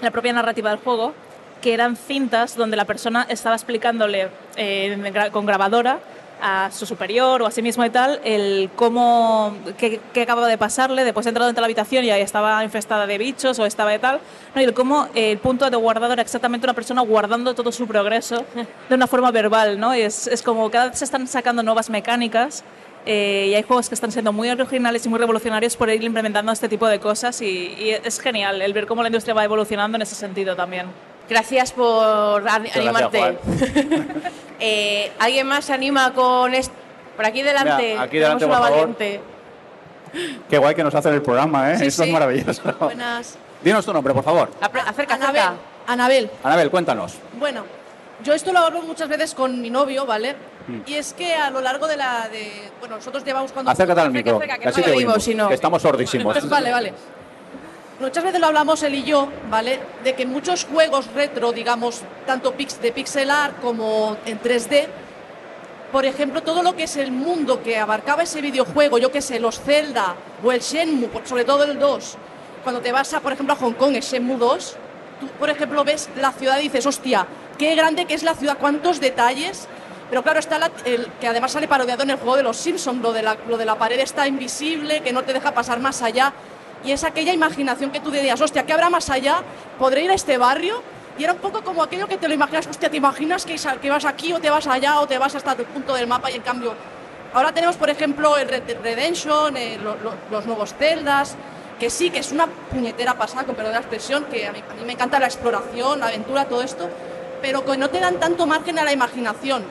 la 0.00 0.10
propia 0.10 0.32
narrativa 0.32 0.70
del 0.70 0.78
juego 0.78 1.12
que 1.60 1.74
eran 1.74 1.94
cintas 1.94 2.56
donde 2.56 2.78
la 2.78 2.86
persona 2.86 3.26
estaba 3.28 3.54
explicándole 3.54 4.28
eh, 4.56 5.28
con 5.30 5.44
grabadora 5.44 5.98
a 6.42 6.70
su 6.72 6.86
superior 6.86 7.42
o 7.42 7.46
a 7.46 7.50
sí 7.50 7.62
mismo 7.62 7.84
y 7.84 7.90
tal, 7.90 8.20
el 8.24 8.70
cómo, 8.76 9.54
qué, 9.78 10.00
qué 10.12 10.22
acababa 10.22 10.48
de 10.48 10.58
pasarle, 10.58 11.04
después 11.04 11.24
de 11.24 11.30
entrar 11.30 11.46
dentro 11.46 11.60
de 11.60 11.62
la 11.62 11.66
habitación 11.66 12.04
y 12.04 12.10
ahí 12.10 12.22
estaba 12.22 12.62
infestada 12.64 13.06
de 13.06 13.18
bichos 13.18 13.58
o 13.58 13.66
estaba 13.66 13.90
de 13.90 13.98
tal, 13.98 14.20
¿no? 14.54 14.60
y 14.60 14.64
el 14.64 14.74
cómo 14.74 15.08
el 15.14 15.38
punto 15.38 15.68
de 15.68 15.76
guardado 15.76 16.12
era 16.12 16.22
exactamente 16.22 16.66
una 16.66 16.74
persona 16.74 17.02
guardando 17.02 17.54
todo 17.54 17.72
su 17.72 17.86
progreso 17.86 18.44
de 18.88 18.94
una 18.94 19.06
forma 19.06 19.30
verbal, 19.30 19.78
¿no? 19.78 19.92
Es, 19.92 20.26
es 20.26 20.42
como 20.42 20.70
cada 20.70 20.88
vez 20.88 20.98
se 20.98 21.04
están 21.04 21.26
sacando 21.26 21.62
nuevas 21.62 21.90
mecánicas 21.90 22.64
eh, 23.06 23.48
y 23.50 23.54
hay 23.54 23.62
juegos 23.62 23.88
que 23.88 23.94
están 23.94 24.12
siendo 24.12 24.32
muy 24.32 24.50
originales 24.50 25.06
y 25.06 25.08
muy 25.08 25.18
revolucionarios 25.18 25.76
por 25.76 25.88
ir 25.88 26.02
implementando 26.02 26.52
este 26.52 26.68
tipo 26.68 26.86
de 26.86 27.00
cosas 27.00 27.40
y 27.40 27.90
es 28.04 28.20
genial 28.20 28.60
el 28.60 28.72
ver 28.72 28.86
cómo 28.86 29.02
la 29.02 29.08
industria 29.08 29.34
va 29.34 29.44
evolucionando 29.44 29.96
en 29.96 30.02
ese 30.02 30.14
sentido 30.14 30.54
también. 30.54 30.86
Gracias 31.30 31.72
por 31.72 32.46
animarte. 32.48 33.20
gracias, 33.20 34.06
Eh, 34.62 35.10
¿Alguien 35.18 35.46
más 35.46 35.64
se 35.64 35.72
anima 35.72 36.12
con 36.12 36.52
esto? 36.52 36.74
Por 37.16 37.24
aquí 37.24 37.40
delante. 37.40 37.92
Mira, 37.92 38.02
aquí 38.02 38.18
delante, 38.18 38.46
por 38.46 38.54
favor. 38.56 38.70
valiente. 38.70 39.20
Qué 40.50 40.58
guay 40.58 40.74
que 40.74 40.82
nos 40.84 40.94
hacen 40.94 41.14
el 41.14 41.22
programa, 41.22 41.72
¿eh? 41.72 41.78
Sí, 41.78 41.86
Esto 41.86 42.02
sí. 42.02 42.08
es 42.08 42.12
maravilloso. 42.12 42.62
Buenas. 42.80 43.38
Dinos 43.62 43.86
tu 43.86 43.92
nombre, 43.92 44.12
por 44.12 44.24
favor. 44.24 44.50
Acerca, 44.60 45.14
Anabel. 45.14 45.40
acerca. 45.40 45.54
Anabel. 45.86 46.30
Anabel, 46.42 46.70
cuéntanos. 46.70 47.14
Bueno, 47.38 47.64
yo 48.22 48.34
esto 48.34 48.52
lo 48.52 48.58
hablo 48.58 48.82
muchas 48.82 49.08
veces 49.08 49.34
con 49.34 49.62
mi 49.62 49.70
novio, 49.70 50.04
¿vale? 50.04 50.34
Mm. 50.66 50.80
Y 50.86 50.94
es 50.94 51.14
que 51.14 51.34
a 51.34 51.48
lo 51.50 51.60
largo 51.62 51.86
de 51.86 51.96
la... 51.96 52.28
De, 52.28 52.70
bueno, 52.80 52.96
nosotros 52.96 53.24
llevamos 53.24 53.52
cuando... 53.52 53.70
Acércate 53.70 54.00
al 54.00 54.10
micro, 54.10 54.36
acerca, 54.36 54.58
que 54.58 54.66
no 54.66 54.72
te 54.72 54.80
lo 54.80 54.86
oímos, 54.88 54.98
oímos, 54.98 55.24
si 55.24 55.34
no. 55.34 55.48
que 55.48 55.54
estamos 55.54 55.80
sordísimos. 55.80 56.48
Vale, 56.50 56.70
vale. 56.70 56.94
Muchas 58.00 58.24
veces 58.24 58.40
lo 58.40 58.46
hablamos 58.46 58.82
él 58.82 58.94
y 58.94 59.02
yo, 59.02 59.28
¿vale? 59.50 59.78
De 60.02 60.14
que 60.14 60.24
muchos 60.24 60.64
juegos 60.64 61.12
retro, 61.12 61.52
digamos, 61.52 62.00
tanto 62.26 62.52
de 62.52 62.92
pixel 62.92 63.30
art 63.30 63.60
como 63.60 64.16
en 64.24 64.40
3D, 64.40 64.86
por 65.92 66.06
ejemplo, 66.06 66.42
todo 66.42 66.62
lo 66.62 66.74
que 66.74 66.84
es 66.84 66.96
el 66.96 67.12
mundo 67.12 67.62
que 67.62 67.76
abarcaba 67.76 68.22
ese 68.22 68.40
videojuego, 68.40 68.96
yo 68.96 69.12
que 69.12 69.20
sé, 69.20 69.38
los 69.38 69.60
Zelda 69.60 70.14
o 70.42 70.50
el 70.50 70.60
Shenmue, 70.60 71.10
sobre 71.24 71.44
todo 71.44 71.64
el 71.64 71.78
2, 71.78 72.16
cuando 72.62 72.80
te 72.80 72.90
vas 72.90 73.12
a, 73.12 73.20
por 73.20 73.32
ejemplo, 73.32 73.52
a 73.54 73.56
Hong 73.58 73.72
Kong, 73.74 73.94
el 73.94 74.02
Shenmue 74.02 74.38
2, 74.38 74.76
tú, 75.20 75.26
por 75.38 75.50
ejemplo, 75.50 75.84
ves 75.84 76.08
la 76.16 76.32
ciudad 76.32 76.58
y 76.58 76.62
dices, 76.62 76.86
hostia, 76.86 77.26
qué 77.58 77.74
grande 77.74 78.06
que 78.06 78.14
es 78.14 78.22
la 78.22 78.34
ciudad, 78.34 78.56
cuántos 78.58 79.00
detalles. 79.00 79.66
Pero 80.08 80.22
claro, 80.24 80.40
está 80.40 80.58
la- 80.58 80.70
el, 80.84 81.06
que 81.20 81.28
además 81.28 81.52
sale 81.52 81.68
parodiado 81.68 82.02
en 82.02 82.10
el 82.10 82.16
juego 82.16 82.36
de 82.36 82.42
los 82.42 82.56
Simpsons, 82.56 83.00
lo 83.02 83.12
de, 83.12 83.22
la, 83.22 83.36
lo 83.46 83.56
de 83.58 83.64
la 83.64 83.76
pared 83.76 83.98
está 84.00 84.26
invisible, 84.26 85.02
que 85.02 85.12
no 85.12 85.22
te 85.22 85.32
deja 85.32 85.52
pasar 85.52 85.78
más 85.80 86.02
allá. 86.02 86.32
Y 86.84 86.92
es 86.92 87.04
aquella 87.04 87.32
imaginación 87.32 87.90
que 87.90 88.00
tú 88.00 88.10
decías, 88.10 88.40
hostia, 88.40 88.64
¿qué 88.64 88.72
habrá 88.72 88.88
más 88.90 89.10
allá? 89.10 89.42
¿Podré 89.78 90.04
ir 90.04 90.10
a 90.10 90.14
este 90.14 90.38
barrio? 90.38 90.82
Y 91.18 91.24
era 91.24 91.34
un 91.34 91.38
poco 91.38 91.62
como 91.62 91.82
aquello 91.82 92.08
que 92.08 92.16
te 92.16 92.26
lo 92.28 92.34
imaginas, 92.34 92.66
hostia, 92.66 92.90
¿te 92.90 92.96
imaginas 92.96 93.44
que, 93.44 93.56
vas 93.90 94.04
aquí 94.06 94.32
o 94.32 94.40
te 94.40 94.48
vas 94.48 94.66
allá 94.66 95.00
o 95.00 95.06
te 95.06 95.18
vas 95.18 95.34
hasta 95.34 95.52
el 95.52 95.64
punto 95.66 95.94
del 95.94 96.06
mapa 96.06 96.30
y 96.30 96.36
en 96.36 96.42
cambio... 96.42 96.74
Ahora 97.32 97.52
tenemos, 97.52 97.76
por 97.76 97.88
ejemplo, 97.90 98.36
el 98.38 98.48
Red 98.48 98.64
Redemption, 98.82 99.56
eh, 99.56 99.78
lo- 99.80 99.94
lo- 99.96 100.14
los 100.32 100.46
nuevos 100.46 100.74
Zeldas, 100.74 101.36
que 101.78 101.88
sí, 101.88 102.10
que 102.10 102.18
es 102.18 102.32
una 102.32 102.46
puñetera 102.46 103.14
pasada, 103.14 103.44
con 103.44 103.54
perdón 103.54 103.72
la 103.74 103.78
expresión, 103.78 104.24
que 104.24 104.48
a 104.48 104.52
mí, 104.52 104.60
a 104.68 104.74
mí 104.74 104.82
me 104.84 104.94
encanta 104.94 105.20
la 105.20 105.26
exploración, 105.26 106.00
la 106.00 106.06
aventura, 106.08 106.46
todo 106.46 106.62
esto, 106.62 106.88
pero 107.42 107.64
que 107.64 107.76
no 107.76 107.88
te 107.90 108.00
dan 108.00 108.16
tanto 108.20 108.46
margen 108.46 108.78
a 108.78 108.84
la 108.84 108.92
imaginación. 108.92 109.64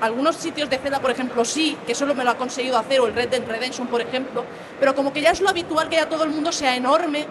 Algunos 0.00 0.36
sitios 0.36 0.68
de 0.70 0.78
Zelda, 0.78 1.00
por 1.00 1.10
ejemplo, 1.10 1.44
sí, 1.44 1.76
que 1.86 1.94
solo 1.94 2.14
me 2.14 2.24
lo 2.24 2.30
ha 2.30 2.36
conseguido 2.36 2.78
hacer, 2.78 3.00
o 3.00 3.06
el 3.06 3.14
Red 3.14 3.28
Dead 3.30 3.46
Redemption, 3.46 3.86
por 3.88 4.00
ejemplo, 4.00 4.44
pero 4.80 4.94
como 4.94 5.12
que 5.12 5.20
ya 5.20 5.30
es 5.30 5.40
lo 5.40 5.48
habitual 5.48 5.88
que 5.88 5.96
ya 5.96 6.08
todo 6.08 6.24
el 6.24 6.30
mundo 6.30 6.52
sea 6.52 6.76
enorme, 6.76 7.26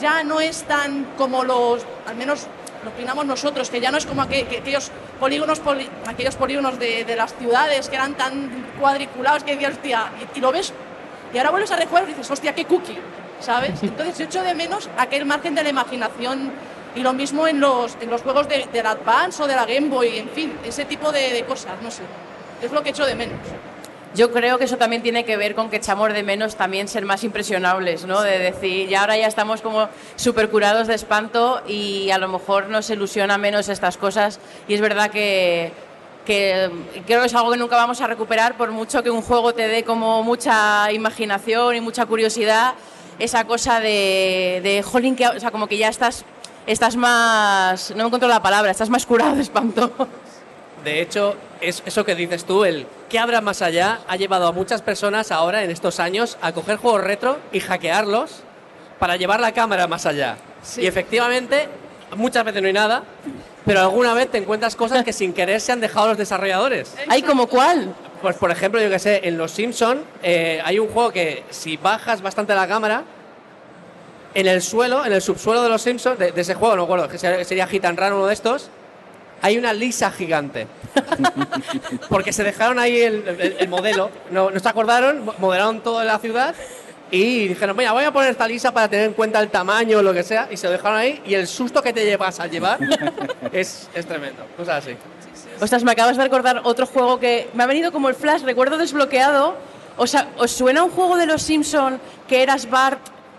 ya 0.00 0.22
no 0.24 0.40
es 0.40 0.62
tan 0.64 1.04
como 1.16 1.42
los, 1.44 1.84
al 2.06 2.16
menos 2.16 2.46
lo 2.84 2.90
opinamos 2.90 3.24
nosotros, 3.26 3.70
que 3.70 3.80
ya 3.80 3.90
no 3.90 3.96
es 3.98 4.06
como 4.06 4.22
aqu- 4.22 4.46
que 4.46 4.58
aquellos 4.58 4.90
polígonos, 5.18 5.58
poli- 5.60 5.88
aquellos 6.06 6.36
polígonos 6.36 6.78
de, 6.78 7.04
de 7.04 7.16
las 7.16 7.34
ciudades 7.34 7.88
que 7.88 7.96
eran 7.96 8.14
tan 8.14 8.50
cuadriculados 8.78 9.42
que 9.44 9.52
decías, 9.52 9.72
hostia, 9.72 10.10
y, 10.34 10.38
y 10.38 10.40
lo 10.42 10.52
ves, 10.52 10.72
y 11.32 11.38
ahora 11.38 11.50
vuelves 11.50 11.70
a 11.72 11.76
rejugar 11.76 12.04
y 12.04 12.08
dices, 12.08 12.30
hostia, 12.30 12.54
qué 12.54 12.64
cookie, 12.66 12.98
¿sabes? 13.40 13.72
Entonces 13.82 14.18
yo 14.18 14.24
echo 14.26 14.42
de 14.42 14.54
menos 14.54 14.88
aquel 14.98 15.24
margen 15.24 15.54
de 15.54 15.62
la 15.62 15.70
imaginación 15.70 16.50
y 16.96 17.02
lo 17.02 17.12
mismo 17.12 17.46
en 17.46 17.60
los, 17.60 17.96
en 18.00 18.10
los 18.10 18.22
juegos 18.22 18.48
de, 18.48 18.66
del 18.72 18.86
Advance 18.86 19.42
o 19.42 19.46
de 19.46 19.54
la 19.54 19.66
Game 19.66 19.88
Boy, 19.88 20.18
en 20.18 20.30
fin, 20.30 20.52
ese 20.64 20.84
tipo 20.86 21.12
de, 21.12 21.32
de 21.32 21.44
cosas, 21.44 21.80
no 21.82 21.90
sé. 21.90 22.02
Es 22.62 22.72
lo 22.72 22.82
que 22.82 22.90
echo 22.90 23.06
de 23.06 23.14
menos. 23.14 23.38
Yo 24.14 24.32
creo 24.32 24.56
que 24.56 24.64
eso 24.64 24.78
también 24.78 25.02
tiene 25.02 25.26
que 25.26 25.36
ver 25.36 25.54
con 25.54 25.68
que 25.68 25.76
echamos 25.76 26.10
de 26.10 26.22
menos 26.22 26.56
también 26.56 26.88
ser 26.88 27.04
más 27.04 27.22
impresionables, 27.22 28.06
¿no? 28.06 28.22
De 28.22 28.38
decir, 28.38 28.88
y 28.88 28.94
ahora 28.94 29.14
ya 29.18 29.26
estamos 29.26 29.60
como 29.60 29.90
súper 30.16 30.48
curados 30.48 30.86
de 30.86 30.94
espanto 30.94 31.60
y 31.68 32.10
a 32.10 32.16
lo 32.16 32.28
mejor 32.28 32.70
nos 32.70 32.88
ilusiona 32.88 33.36
menos 33.36 33.68
estas 33.68 33.98
cosas. 33.98 34.40
Y 34.68 34.72
es 34.72 34.80
verdad 34.80 35.10
que, 35.10 35.70
que 36.24 36.70
creo 37.06 37.20
que 37.20 37.26
es 37.26 37.34
algo 37.34 37.50
que 37.50 37.58
nunca 37.58 37.76
vamos 37.76 38.00
a 38.00 38.06
recuperar 38.06 38.56
por 38.56 38.70
mucho 38.70 39.02
que 39.02 39.10
un 39.10 39.20
juego 39.20 39.52
te 39.52 39.68
dé 39.68 39.84
como 39.84 40.22
mucha 40.22 40.90
imaginación 40.92 41.76
y 41.76 41.82
mucha 41.82 42.06
curiosidad. 42.06 42.72
esa 43.18 43.44
cosa 43.44 43.80
de, 43.80 44.60
de 44.62 44.82
jolín, 44.82 45.16
que, 45.16 45.26
o 45.26 45.40
sea, 45.40 45.50
como 45.50 45.66
que 45.66 45.78
ya 45.78 45.88
estás, 45.88 46.24
estás 46.66 46.96
más, 46.96 47.90
no 47.90 47.96
me 47.98 48.04
encuentro 48.04 48.28
la 48.28 48.42
palabra, 48.42 48.70
estás 48.70 48.90
más 48.90 49.06
curado 49.06 49.36
de 49.36 49.42
espanto. 49.48 49.92
De 50.84 51.00
hecho, 51.00 51.34
es 51.60 51.82
eso 51.84 52.04
que 52.04 52.14
dices 52.14 52.44
tú, 52.44 52.64
el 52.64 52.86
que 53.08 53.18
habrá 53.18 53.40
más 53.40 53.62
allá, 53.62 54.00
ha 54.08 54.16
llevado 54.16 54.46
a 54.46 54.52
muchas 54.52 54.82
personas 54.82 55.32
ahora, 55.32 55.62
en 55.64 55.70
estos 55.70 56.00
años, 56.00 56.38
a 56.42 56.52
coger 56.52 56.76
juegos 56.76 57.02
retro 57.02 57.38
y 57.52 57.60
hackearlos 57.60 58.42
para 58.98 59.16
llevar 59.16 59.40
la 59.40 59.52
cámara 59.52 59.86
más 59.86 60.06
allá. 60.06 60.36
Y 60.76 60.86
efectivamente, 60.86 61.68
muchas 62.16 62.44
veces 62.44 62.62
no 62.62 62.68
hay 62.68 62.74
nada, 62.74 63.02
pero 63.64 63.80
alguna 63.80 64.14
vez 64.14 64.30
te 64.30 64.38
encuentras 64.38 64.76
cosas 64.76 65.04
que 65.04 65.12
sin 65.12 65.32
querer 65.32 65.60
se 65.60 65.72
han 65.72 65.80
dejado 65.80 66.08
los 66.08 66.18
desarrolladores. 66.18 66.94
¿Hay 67.08 67.22
como 67.22 67.48
cuál? 67.48 67.94
Pues 68.22 68.36
por 68.36 68.50
ejemplo, 68.50 68.80
yo 68.80 68.88
que 68.88 68.98
sé, 68.98 69.20
en 69.24 69.38
Los 69.38 69.52
Simpson 69.52 70.02
eh, 70.22 70.60
hay 70.64 70.78
un 70.78 70.88
juego 70.88 71.10
que 71.10 71.44
si 71.50 71.76
bajas 71.76 72.22
bastante 72.22 72.54
la 72.54 72.66
cámara, 72.66 73.02
en 74.38 74.46
el 74.46 74.60
suelo, 74.62 75.04
en 75.04 75.12
el 75.12 75.22
subsuelo 75.22 75.62
de 75.62 75.68
Los 75.68 75.82
Simpsons, 75.82 76.18
de, 76.18 76.30
de 76.32 76.40
ese 76.40 76.54
juego, 76.54 76.76
no 76.76 76.82
me 76.82 76.84
acuerdo, 76.84 77.08
que 77.08 77.18
sería, 77.18 77.64
and 77.88 77.98
Run 77.98 78.12
uno 78.12 78.26
de 78.26 78.34
estos, 78.34 78.68
hay 79.42 79.56
una 79.58 79.72
lisa 79.72 80.10
gigante. 80.10 80.66
Porque 82.08 82.32
se 82.32 82.44
dejaron 82.44 82.78
ahí 82.78 83.00
el, 83.00 83.26
el- 83.28 83.56
el 83.58 83.68
modelo, 83.68 84.10
no, 84.30 84.50
no 84.50 84.60
se 84.60 84.68
acordaron, 84.68 85.24
mo- 85.24 85.34
modelaron 85.38 85.80
toda 85.80 86.04
la 86.04 86.18
ciudad 86.18 86.54
y 87.10 87.48
dijeron, 87.48 87.76
mira, 87.76 87.92
voy 87.92 88.04
a 88.04 88.12
poner 88.12 88.30
esta 88.30 88.48
lisa 88.48 88.72
para 88.72 88.88
tener 88.88 89.06
en 89.06 89.12
cuenta 89.14 89.40
el 89.40 89.48
tamaño 89.48 89.98
o 89.98 90.02
lo 90.02 90.12
que 90.12 90.22
sea, 90.22 90.48
y 90.50 90.56
se 90.56 90.66
lo 90.66 90.72
dejaron 90.72 90.98
ahí 90.98 91.22
y 91.26 91.34
el 91.34 91.46
susto 91.46 91.80
que 91.82 91.92
te 91.92 92.04
llevas 92.04 92.40
al 92.40 92.50
llevar 92.50 92.78
es, 93.52 93.88
es 93.94 94.06
tremendo. 94.06 94.44
Cosas 94.56 94.84
así. 94.84 94.96
Ostras, 95.60 95.82
me 95.84 95.92
acabas 95.92 96.16
de 96.16 96.22
recordar 96.24 96.60
otro 96.64 96.86
juego 96.86 97.18
que 97.18 97.48
me 97.54 97.62
ha 97.62 97.66
venido 97.66 97.90
como 97.92 98.08
el 98.08 98.14
flash, 98.14 98.42
recuerdo 98.42 98.76
desbloqueado. 98.76 99.54
O 99.96 100.06
sea, 100.06 100.28
¿os 100.36 100.50
suena 100.50 100.82
un 100.82 100.90
juego 100.90 101.16
de 101.16 101.24
los 101.24 101.40
Simpson 101.42 101.98
que 102.28 102.42
eras 102.42 102.68
Bart 102.68 102.98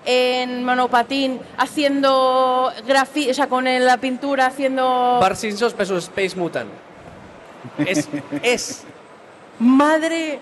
en 0.09 0.63
monopatín 0.63 1.41
haciendo 1.57 2.71
grafi, 2.87 3.29
o 3.29 3.33
sea, 3.33 3.47
con 3.47 3.65
la 3.65 3.97
pintura 3.97 4.45
haciendo 4.45 5.19
Bart 5.19 5.35
Simpson 5.35 5.69
Space 5.97 6.33
Mutant. 6.37 6.71
Es, 7.85 8.07
es 8.41 8.83
madre 9.59 10.39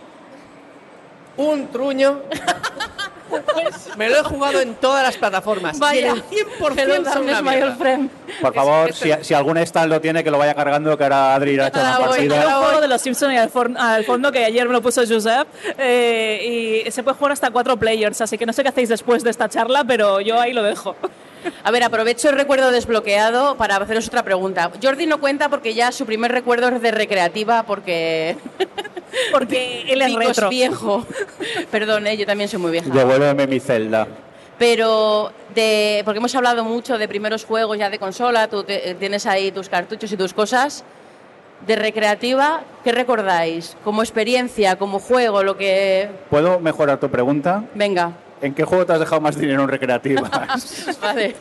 un 1.36 1.68
truño. 1.70 2.22
Me 3.98 4.10
lo 4.10 4.18
he 4.20 4.24
jugado 4.24 4.60
en 4.60 4.76
todas 4.76 5.04
las 5.04 5.18
plataformas. 5.18 5.80
Vaya. 5.80 6.16
Y 6.32 6.36
el 6.40 6.48
100% 6.48 6.80
Hello, 6.80 6.96
son 6.96 7.04
darkness, 7.04 7.16
una 7.24 7.42
my 7.42 7.50
mierda. 7.50 7.68
old 7.68 7.78
friend. 7.78 8.10
Por 8.42 8.54
favor, 8.54 8.90
es 8.90 8.96
si, 8.98 9.12
si 9.22 9.34
algún 9.34 9.58
stand 9.58 9.90
lo 9.92 10.02
tiene, 10.02 10.24
que 10.24 10.32
lo 10.32 10.38
vaya 10.38 10.54
cargando, 10.54 10.98
que 10.98 11.04
ahora 11.04 11.36
Adri 11.36 11.52
irá 11.52 11.66
a 11.66 11.68
echar 11.70 11.82
una 11.82 11.96
Ah, 11.96 12.00
voy, 12.00 12.08
partida. 12.10 12.42
ahora 12.42 12.58
un 12.60 12.64
juego 12.66 12.82
de 12.82 12.88
los 12.88 13.02
Simpsons 13.02 13.34
y 13.34 13.38
al, 13.38 13.50
for- 13.50 13.72
al 13.78 14.04
fondo 14.06 14.32
que 14.32 14.44
ayer 14.46 14.68
me 14.68 14.74
lo 14.74 14.82
puso 14.82 15.02
Josep 15.08 15.48
eh, 15.78 16.84
y 16.86 16.92
se 16.92 17.04
puede 17.04 17.18
jugar 17.18 17.32
hasta 17.34 17.52
cuatro 17.52 17.78
players, 17.78 18.20
así 18.22 18.38
que 18.38 18.46
no 18.46 18.54
sé 18.54 18.64
qué 18.64 18.70
hacéis 18.70 18.90
después 18.90 19.24
de 19.24 19.30
esta 19.30 19.48
charla, 19.50 19.84
pero 19.86 20.20
yo 20.22 20.40
ahí 20.40 20.54
lo 20.54 20.64
dejo. 20.64 20.96
A 21.64 21.72
ver, 21.72 21.84
aprovecho 21.84 22.30
el 22.30 22.36
recuerdo 22.36 22.72
desbloqueado 22.72 23.56
para 23.58 23.76
haceros 23.78 24.08
otra 24.08 24.24
pregunta. 24.24 24.72
Jordi 24.82 25.06
no 25.06 25.20
cuenta 25.20 25.50
porque 25.50 25.74
ya 25.74 25.92
su 25.92 26.06
primer 26.06 26.32
recuerdo 26.32 26.70
es 26.70 26.82
de 26.82 26.92
recreativa 26.92 27.64
porque 27.64 28.38
Porque 29.32 29.86
él 29.90 30.02
es 30.02 30.14
retro. 30.16 30.50
viejo. 30.50 31.06
Perdón, 31.72 32.08
eh, 32.08 32.18
yo 32.18 32.26
también 32.26 32.50
soy 32.50 32.60
muy 32.60 32.72
vieja. 32.72 32.90
Devuélveme 32.90 33.48
mi 33.48 33.60
celda. 33.60 34.08
Pero 34.58 35.32
de, 35.54 36.02
porque 36.06 36.20
hemos 36.20 36.34
hablado 36.36 36.64
mucho 36.64 36.98
de 36.98 37.08
primeros 37.08 37.44
juegos 37.44 37.78
ya 37.78 37.90
de 37.90 38.00
consola, 38.00 38.48
tú 38.48 38.64
te- 38.64 38.90
eh, 38.92 38.96
tienes 38.96 39.26
ahí 39.26 39.52
tus 39.52 39.68
cartuchos 39.70 40.12
y 40.12 40.18
tus 40.18 40.34
cosas. 40.34 40.84
De 41.68 41.76
recreativa, 41.76 42.62
¿qué 42.84 42.92
recordáis? 42.92 43.76
Como 43.84 44.02
experiencia, 44.02 44.76
como 44.78 45.00
juego, 45.00 45.42
lo 45.44 45.58
que... 45.58 46.10
¿Puedo 46.30 46.60
mejorar 46.60 47.00
tu 47.00 47.10
pregunta? 47.10 47.64
Venga, 47.74 48.12
¿En 48.42 48.54
qué 48.54 48.64
juego 48.64 48.86
te 48.86 48.94
has 48.94 49.00
dejado 49.00 49.22
más 49.22 49.38
dinero 49.38 49.64
en 49.64 49.70
recreativas? 49.70 50.30
vale. 51.02 51.36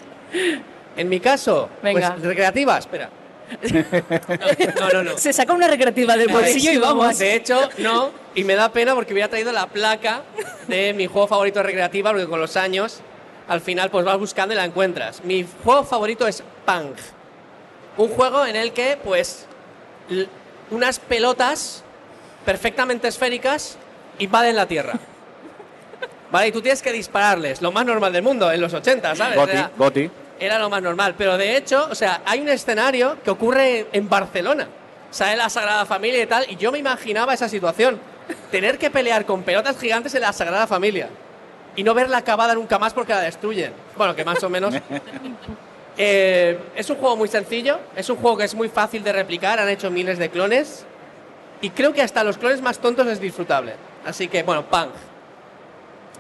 En 0.97 1.09
mi 1.09 1.21
caso, 1.21 1.69
Venga. 1.83 2.15
pues 2.15 2.23
recreativa, 2.27 2.79
espera. 2.79 3.11
No, 4.81 4.89
no, 4.91 5.03
no. 5.03 5.19
Se 5.19 5.33
saca 5.33 5.53
una 5.53 5.69
recreativa 5.69 6.17
del 6.17 6.29
bolsillo 6.29 6.73
y 6.73 6.79
vamos. 6.79 7.19
De 7.19 7.35
hecho, 7.35 7.69
no, 7.79 8.11
y 8.35 8.45
me 8.45 8.55
da 8.55 8.73
pena 8.73 8.95
porque 8.95 9.13
hubiera 9.13 9.29
traído 9.29 9.53
la 9.53 9.67
placa 9.67 10.23
de 10.67 10.93
mi 10.95 11.07
juego 11.07 11.29
favorito 11.29 11.59
de 11.59 11.65
recreativa, 11.65 12.11
porque 12.11 12.27
con 12.27 12.41
los 12.41 12.57
años, 12.57 13.01
al 13.49 13.61
final, 13.61 13.91
pues 13.91 14.05
vas 14.05 14.19
buscando 14.19 14.55
y 14.55 14.57
la 14.57 14.65
encuentras. 14.65 15.23
Mi 15.25 15.47
juego 15.63 15.85
favorito 15.85 16.27
es 16.27 16.43
Pang. 16.65 16.95
Un 17.97 18.09
juego 18.09 18.45
en 18.47 18.57
el 18.57 18.73
que, 18.73 18.99
pues, 19.03 19.47
unas 20.71 20.99
pelotas 20.99 21.85
perfectamente 22.45 23.09
esféricas 23.09 23.77
invaden 24.19 24.57
la 24.57 24.67
Tierra. 24.67 24.95
Vale, 26.35 26.49
y 26.49 26.51
tú 26.53 26.61
tienes 26.61 26.83
que 26.83 26.91
dispararles, 26.91 27.63
lo 27.63 27.71
más 27.71 27.87
normal 27.87 28.13
del 28.13 28.25
mundo, 28.25 28.51
en 28.51 28.61
los 28.61 28.75
80, 28.75 29.15
¿sabes? 29.15 29.37
Goti, 29.37 29.53
Era- 29.53 29.71
Goti. 29.77 30.11
era 30.41 30.59
lo 30.59 30.69
más 30.69 30.83
normal. 30.83 31.15
Pero 31.17 31.39
de 31.39 31.57
hecho, 31.57 31.87
o 31.89 31.95
sea, 31.95 32.23
hay 32.27 32.41
un 32.41 32.49
escenario 32.49 33.19
que 33.23 33.31
ocurre 33.31 33.87
en 33.93 34.09
Barcelona. 34.09 34.67
Sale 35.13 35.37
la 35.37 35.49
Sagrada 35.49 35.87
Familia 35.87 36.21
y 36.21 36.27
tal, 36.27 36.45
y 36.51 36.57
yo 36.57 36.73
me 36.73 36.79
imaginaba 36.79 37.35
esa 37.35 37.49
situación. 37.49 38.01
Tener 38.51 38.79
que 38.79 38.91
pelear 38.91 39.25
con 39.27 39.45
pelotas 39.45 39.79
gigantes 39.79 40.13
en 40.17 40.23
la 40.23 40.33
Sagrada 40.33 40.67
Familia. 40.67 41.09
Y 41.77 41.85
no 41.85 41.95
verla 41.95 42.17
acabada 42.19 42.57
nunca 42.57 42.81
más 42.81 42.93
porque 42.93 43.13
la 43.13 43.21
destruyen. 43.21 43.73
Bueno, 43.97 44.17
que 44.17 44.25
más 44.25 44.43
o 44.43 44.51
menos. 44.51 44.75
Eh, 45.97 46.59
es 46.75 46.91
un 46.91 46.97
juego 46.97 47.15
muy 47.17 47.29
sencillo, 47.29 47.79
es 47.95 48.11
un 48.11 48.17
juego 48.17 48.37
que 48.39 48.43
es 48.43 48.55
muy 48.57 48.69
fácil 48.69 49.05
de 49.05 49.13
replicar, 49.13 49.61
han 49.61 49.69
hecho 49.69 49.93
miles 49.93 50.19
de 50.19 50.29
clones. 50.29 50.85
Y 51.61 51.71
creo 51.71 51.93
que 51.93 52.03
hasta 52.03 52.25
los 52.25 52.37
clones 52.37 52.61
más 52.61 52.81
tontos 52.81 53.07
es 53.07 53.21
disfrutable. 53.21 53.75
Así 54.05 54.27
que, 54.27 54.43
bueno, 54.43 54.65
Pang. 54.69 54.89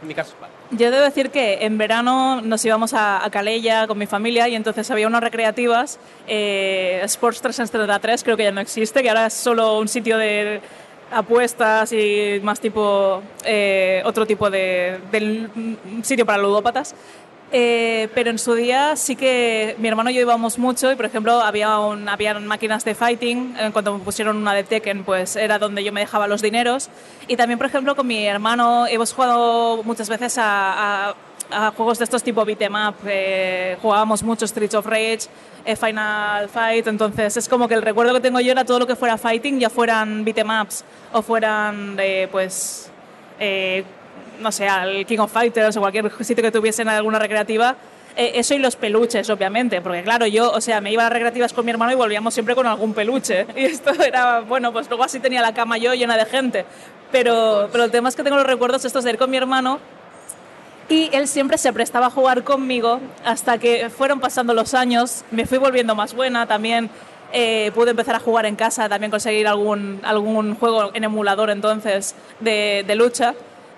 En 0.02 0.08
mi 0.08 0.14
caso. 0.14 0.34
Yo 0.70 0.90
debo 0.90 1.02
decir 1.02 1.30
que 1.30 1.64
en 1.64 1.78
verano 1.78 2.40
nos 2.40 2.64
íbamos 2.64 2.94
a, 2.94 3.24
a 3.24 3.30
Calella 3.30 3.86
con 3.86 3.96
mi 3.98 4.06
familia 4.06 4.48
y 4.48 4.54
entonces 4.54 4.90
había 4.90 5.06
unas 5.06 5.22
recreativas, 5.22 5.98
eh, 6.26 7.00
Sports 7.04 7.40
333 7.40 8.24
creo 8.24 8.36
que 8.36 8.44
ya 8.44 8.52
no 8.52 8.60
existe, 8.60 9.02
que 9.02 9.08
ahora 9.08 9.26
es 9.26 9.34
solo 9.34 9.78
un 9.78 9.88
sitio 9.88 10.18
de 10.18 10.60
apuestas 11.10 11.92
y 11.92 12.40
más 12.42 12.60
tipo, 12.60 13.22
eh, 13.44 14.02
otro 14.04 14.26
tipo 14.26 14.50
de, 14.50 14.98
un 15.54 16.04
sitio 16.04 16.26
para 16.26 16.42
ludópatas. 16.42 16.94
Eh, 17.52 18.08
pero 18.14 18.30
en 18.30 18.38
su 18.38 18.54
día 18.54 18.96
sí 18.96 19.14
que 19.14 19.76
mi 19.78 19.86
hermano 19.86 20.10
y 20.10 20.14
yo 20.14 20.20
íbamos 20.22 20.58
mucho 20.58 20.90
y 20.90 20.96
por 20.96 21.04
ejemplo 21.04 21.40
había 21.40 21.78
un, 21.78 22.08
habían 22.08 22.44
máquinas 22.46 22.84
de 22.84 22.94
fighting. 22.96 23.54
En 23.58 23.70
cuanto 23.70 23.96
me 23.96 24.02
pusieron 24.04 24.36
una 24.36 24.54
de 24.54 24.64
Tekken 24.64 25.04
pues 25.04 25.36
era 25.36 25.58
donde 25.60 25.84
yo 25.84 25.92
me 25.92 26.00
dejaba 26.00 26.26
los 26.26 26.42
dineros. 26.42 26.88
Y 27.28 27.36
también 27.36 27.58
por 27.58 27.66
ejemplo 27.68 27.94
con 27.94 28.06
mi 28.08 28.26
hermano 28.26 28.86
hemos 28.88 29.12
jugado 29.12 29.82
muchas 29.84 30.08
veces 30.08 30.36
a, 30.38 31.10
a- 31.10 31.14
a 31.50 31.70
juegos 31.72 31.98
de 31.98 32.04
estos 32.04 32.22
tipo 32.24 32.44
beat'em 32.44 32.74
up. 32.74 32.94
Eh, 33.06 33.76
jugábamos 33.82 34.22
mucho 34.24 34.46
Streets 34.46 34.74
of 34.74 34.86
Rage 34.86 35.28
eh, 35.64 35.76
Final 35.76 36.48
Fight. 36.48 36.86
Entonces 36.88 37.36
es 37.36 37.48
como 37.48 37.68
que 37.68 37.74
el 37.74 37.82
recuerdo 37.82 38.14
que 38.14 38.20
tengo 38.20 38.40
yo 38.40 38.50
era 38.50 38.64
todo 38.64 38.80
lo 38.80 38.86
que 38.86 38.96
fuera 38.96 39.16
fighting 39.16 39.60
ya 39.60 39.70
fueran 39.70 40.24
beat'em 40.24 40.48
ups 40.62 40.84
o 41.12 41.22
fueran 41.22 41.96
eh, 42.00 42.26
pues 42.32 42.90
eh, 43.38 43.84
no 44.40 44.52
sé, 44.52 44.68
al 44.68 45.04
King 45.06 45.18
of 45.18 45.32
Fighters 45.32 45.76
o 45.76 45.80
cualquier 45.80 46.10
sitio 46.24 46.42
que 46.42 46.50
tuviesen 46.52 46.88
alguna 46.88 47.18
recreativa. 47.18 47.76
eh, 48.16 48.32
eso 48.36 48.54
y 48.54 48.58
los 48.58 48.76
peluches, 48.76 49.28
obviamente, 49.30 49.80
porque 49.80 50.02
claro, 50.02 50.26
yo, 50.26 50.52
o 50.52 50.60
sea, 50.60 50.80
me 50.80 50.92
iba 50.92 51.02
a 51.02 51.06
las 51.06 51.12
recreativas 51.12 51.52
con 51.52 51.64
mi 51.64 51.72
hermano 51.72 51.92
y 51.92 51.96
volvíamos 51.96 52.32
siempre 52.32 52.54
con 52.54 52.66
algún 52.66 52.94
peluche. 52.94 53.46
Y 53.56 53.64
esto 53.64 53.90
era, 54.02 54.40
bueno, 54.40 54.72
pues 54.72 54.88
luego 54.88 55.04
así 55.04 55.18
tenía 55.20 55.42
la 55.42 55.52
cama 55.52 55.78
yo 55.78 55.94
llena 55.94 56.16
de 56.16 56.24
gente. 56.24 56.64
Pero, 57.10 57.68
pero 57.72 57.84
el 57.84 57.90
tema 57.90 58.08
es 58.08 58.16
que 58.16 58.22
tengo 58.22 58.36
los 58.36 58.46
recuerdos 58.46 58.84
estos 58.84 59.04
de 59.04 59.10
ir 59.10 59.18
con 59.18 59.30
mi 59.30 59.36
hermano 59.36 59.78
y 60.88 61.08
él 61.12 61.26
siempre 61.28 61.58
se 61.58 61.72
prestaba 61.72 62.06
a 62.06 62.10
jugar 62.10 62.44
conmigo 62.44 63.00
hasta 63.24 63.58
que 63.58 63.88
fueron 63.88 64.20
pasando 64.20 64.52
los 64.52 64.74
años, 64.74 65.24
me 65.30 65.46
fui 65.46 65.58
volviendo 65.58 65.94
más 65.94 66.12
buena, 66.14 66.46
también 66.46 66.90
eh, 67.32 67.70
pude 67.74 67.90
empezar 67.92 68.14
a 68.14 68.20
jugar 68.20 68.46
en 68.46 68.54
casa, 68.54 68.88
también 68.88 69.10
conseguir 69.10 69.48
algún, 69.48 70.00
algún 70.04 70.54
juego 70.56 70.90
en 70.92 71.04
emulador 71.04 71.50
entonces 71.50 72.14
de, 72.40 72.84
de 72.86 72.94
lucha. 72.96 73.34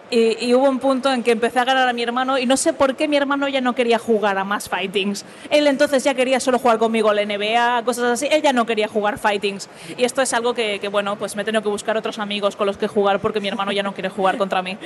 Y, 0.08 0.54
hubo 0.54 0.68
un 0.68 0.78
punto 0.78 1.12
en 1.12 1.24
que 1.24 1.32
empecé 1.32 1.58
a 1.58 1.64
ganar 1.64 1.88
a 1.88 1.92
mi 1.92 2.02
hermano 2.02 2.38
y 2.38 2.46
no 2.46 2.56
sé 2.56 2.72
por 2.72 2.94
qué 2.94 3.08
mi 3.08 3.16
hermano 3.16 3.48
ya 3.48 3.60
no 3.60 3.74
quería 3.74 3.98
jugar 3.98 4.38
a 4.38 4.44
más 4.44 4.68
fightings. 4.68 5.24
Él 5.50 5.66
entonces 5.66 6.04
ya 6.04 6.14
quería 6.14 6.38
solo 6.38 6.60
jugar 6.60 6.78
conmigo 6.78 7.12
la 7.12 7.24
NBA, 7.24 7.82
cosas 7.84 8.04
así. 8.04 8.28
Él 8.30 8.40
ya 8.40 8.52
no 8.52 8.66
quería 8.66 8.86
jugar 8.86 9.18
fightings. 9.18 9.68
Y 9.96 10.04
esto 10.04 10.22
es 10.22 10.32
algo 10.32 10.54
que, 10.54 10.80
bueno, 10.92 11.16
pues 11.16 11.34
me 11.34 11.42
he 11.42 11.44
tenido 11.44 11.62
que 11.62 11.68
buscar 11.68 11.96
otros 11.96 12.20
amigos 12.20 12.54
con 12.54 12.66
los 12.66 12.76
que 12.76 12.86
jugar 12.86 13.18
porque 13.18 13.40
mi 13.40 13.48
hermano 13.48 13.72
ya 13.72 13.82
no 13.82 13.94
quiere 13.94 14.08
jugar 14.08 14.36
contra 14.36 14.62
mí. 14.62 14.78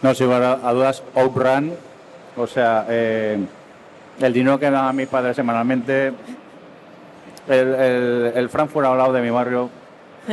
No, 0.00 0.14
sin 0.14 0.32
a, 0.32 0.72
dudas, 0.72 1.02
Outrun, 1.14 1.74
o 2.36 2.46
sea, 2.46 2.86
eh, 2.88 3.38
el 4.20 4.32
dinero 4.32 4.58
que 4.58 4.70
dan 4.70 4.86
a 4.86 4.92
mis 4.92 5.08
padres 5.08 5.36
semanalmente, 5.36 6.12
el, 7.48 7.74
el, 7.74 8.32
el 8.34 8.48
Frankfurt 8.48 8.86
al 8.86 9.12
de 9.12 9.20
mi 9.20 9.30
barrio 9.30 9.70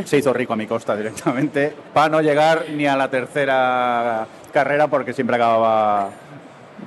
se 0.05 0.17
hizo 0.17 0.33
rico 0.33 0.53
a 0.53 0.55
mi 0.55 0.67
costa 0.67 0.95
directamente, 0.95 1.73
para 1.93 2.09
no 2.09 2.21
llegar 2.21 2.65
ni 2.71 2.87
a 2.87 2.95
la 2.95 3.09
tercera 3.09 4.25
carrera 4.51 4.87
porque 4.87 5.13
siempre 5.13 5.35
acababa, 5.35 6.09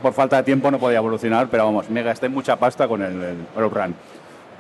por 0.03 0.13
falta 0.13 0.37
de 0.39 0.43
tiempo 0.43 0.71
no 0.71 0.79
podía 0.79 0.99
evolucionar, 0.99 1.49
pero 1.51 1.65
vamos, 1.67 1.91
me 1.91 2.03
gasté 2.03 2.29
mucha 2.29 2.57
pasta 2.57 2.89
con 2.89 3.03
el, 3.03 3.23
el 3.23 3.63
Outrun. 3.63 3.95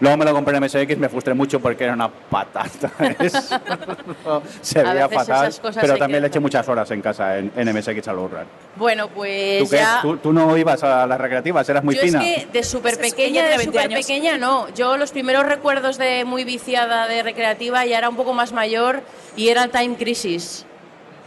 Luego 0.01 0.17
me 0.17 0.25
lo 0.25 0.33
compré 0.35 0.57
en 0.57 0.65
MSX, 0.65 0.99
me 0.99 1.09
frustré 1.09 1.35
mucho 1.35 1.61
porque 1.61 1.85
era 1.85 1.95
una 1.95 2.09
patata. 2.09 2.91
Se 4.61 4.81
A 4.81 4.93
veía 4.93 5.09
fatal, 5.09 5.55
pero 5.81 5.97
también 5.97 6.23
le 6.23 6.29
eché 6.29 6.41
muchas 6.41 6.69
horas 6.69 6.91
en 6.91 7.01
casa 7.01 7.39
en, 7.39 7.51
en 7.57 7.75
MSX 7.75 8.09
al 8.09 8.19
Outrun. 8.19 8.45
Bueno, 8.77 9.09
pues 9.09 9.65
¿Tú 9.65 9.71
qué? 9.71 9.77
ya... 9.77 10.01
¿Tú, 10.03 10.17
tú 10.19 10.33
no 10.33 10.57
ibas 10.57 10.83
a 10.83 11.07
las 11.07 11.21
recreativas, 11.21 11.69
eras 11.69 11.83
muy 11.83 11.95
yo 11.95 12.03
fina. 12.03 12.23
es 12.27 12.45
que 12.45 12.53
de 12.53 12.63
súper 12.63 12.99
pequeña, 12.99 13.43
de 13.43 13.49
tiene 13.49 13.65
20 13.73 13.83
súper 13.83 13.97
pequeña 13.97 14.39
no. 14.39 14.69
Yo 14.75 14.97
los 14.97 15.13
primeros 15.13 15.47
recuerdos 15.47 15.99
de 15.99 16.25
muy 16.25 16.45
viciada 16.45 17.09
de 17.09 17.23
recreativa 17.23 17.85
ya 17.87 17.99
era 17.99 18.09
un 18.09 18.17
poco 18.17 18.35
más 18.35 18.53
mayor 18.53 19.03
y 19.37 19.49
era 19.49 19.69
Time 19.69 19.97
Crisis. 19.97 20.67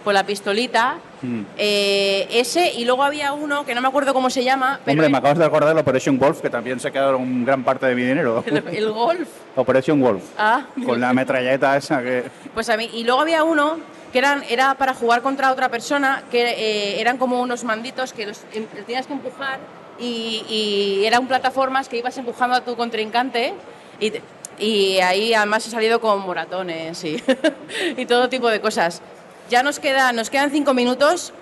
Pues 0.04 0.14
la 0.14 0.26
pistolita, 0.26 0.98
Mm. 1.22 1.42
eh, 1.58 2.28
ese, 2.32 2.72
y 2.72 2.86
luego 2.86 3.04
había 3.04 3.34
uno 3.34 3.66
que 3.66 3.76
no 3.76 3.82
me 3.82 3.90
acuerdo 3.90 4.14
cómo 4.14 4.30
se 4.30 4.42
llama, 4.46 4.80
pero 4.86 4.94
Hombre, 4.94 5.10
me 5.10 5.18
acabas 5.18 5.38
de 5.38 5.44
acordar 5.44 5.76
de 5.76 5.82
Operation 5.82 6.18
Wolf, 6.18 6.40
que 6.40 6.50
también 6.50 6.80
se 6.80 6.92
quedaron 6.94 7.44
gran 7.44 7.62
parte 7.66 7.86
de 7.88 7.96
mi 7.96 8.04
dinero. 8.04 8.42
el, 8.72 8.92
golf. 8.94 9.28
Operation 9.58 10.00
Wolf. 10.00 10.24
Ah, 10.38 10.66
Con 10.86 11.02
la 11.02 11.12
metralleta 11.12 11.76
esa 11.76 12.02
que... 12.02 12.24
Pues 12.54 12.70
a 12.70 12.78
mí, 12.78 12.90
y 12.94 13.04
luego 13.04 13.20
había 13.20 13.44
uno 13.44 13.80
que 14.14 14.20
eran, 14.20 14.44
era 14.50 14.76
para 14.76 14.94
jugar 14.94 15.22
contra 15.22 15.52
otra 15.52 15.68
persona, 15.68 16.24
que 16.32 16.42
eh, 16.52 17.02
eran 17.02 17.18
como 17.18 17.42
unos 17.42 17.66
manditos 17.66 18.14
que 18.14 18.26
los, 18.28 18.40
em- 18.54 18.66
los 18.74 18.86
tenías 18.86 19.06
que 19.06 19.12
empujar 19.14 19.60
y, 20.00 20.46
y 20.48 21.06
eran 21.06 21.28
plataformas 21.28 21.90
que 21.90 21.98
ibas 21.98 22.18
empujando 22.18 22.56
a 22.56 22.62
tu 22.62 22.78
contrincante 22.78 23.54
y, 24.00 24.14
y 24.58 25.00
ahí 25.02 25.34
además 25.34 25.68
he 25.68 25.70
salido 25.70 26.00
con 26.00 26.22
moratones 26.22 27.04
y, 27.04 27.22
y 27.98 28.06
todo 28.06 28.30
tipo 28.30 28.48
de 28.50 28.62
cosas. 28.62 29.02
Ya 29.50 29.64
nos, 29.64 29.80
queda, 29.80 30.12
nos 30.14 30.30
quedan 30.30 30.52
cinco 30.52 30.74
minutos. 30.74 31.34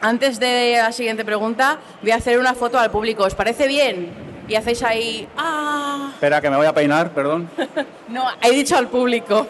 Antes 0.00 0.40
de 0.40 0.76
la 0.78 0.92
siguiente 0.92 1.24
pregunta, 1.24 1.78
voy 2.00 2.12
a 2.12 2.16
hacer 2.16 2.38
una 2.38 2.54
foto 2.54 2.78
al 2.78 2.90
público. 2.90 3.24
¿Os 3.24 3.34
parece 3.34 3.66
bien? 3.66 4.10
Y 4.48 4.54
hacéis 4.54 4.82
ahí... 4.82 5.28
¡Ah! 5.36 6.10
Espera, 6.14 6.40
que 6.40 6.48
me 6.48 6.56
voy 6.56 6.66
a 6.66 6.72
peinar, 6.72 7.10
perdón. 7.12 7.50
No, 8.08 8.24
he 8.42 8.50
dicho 8.50 8.76
al 8.76 8.88
público. 8.88 9.46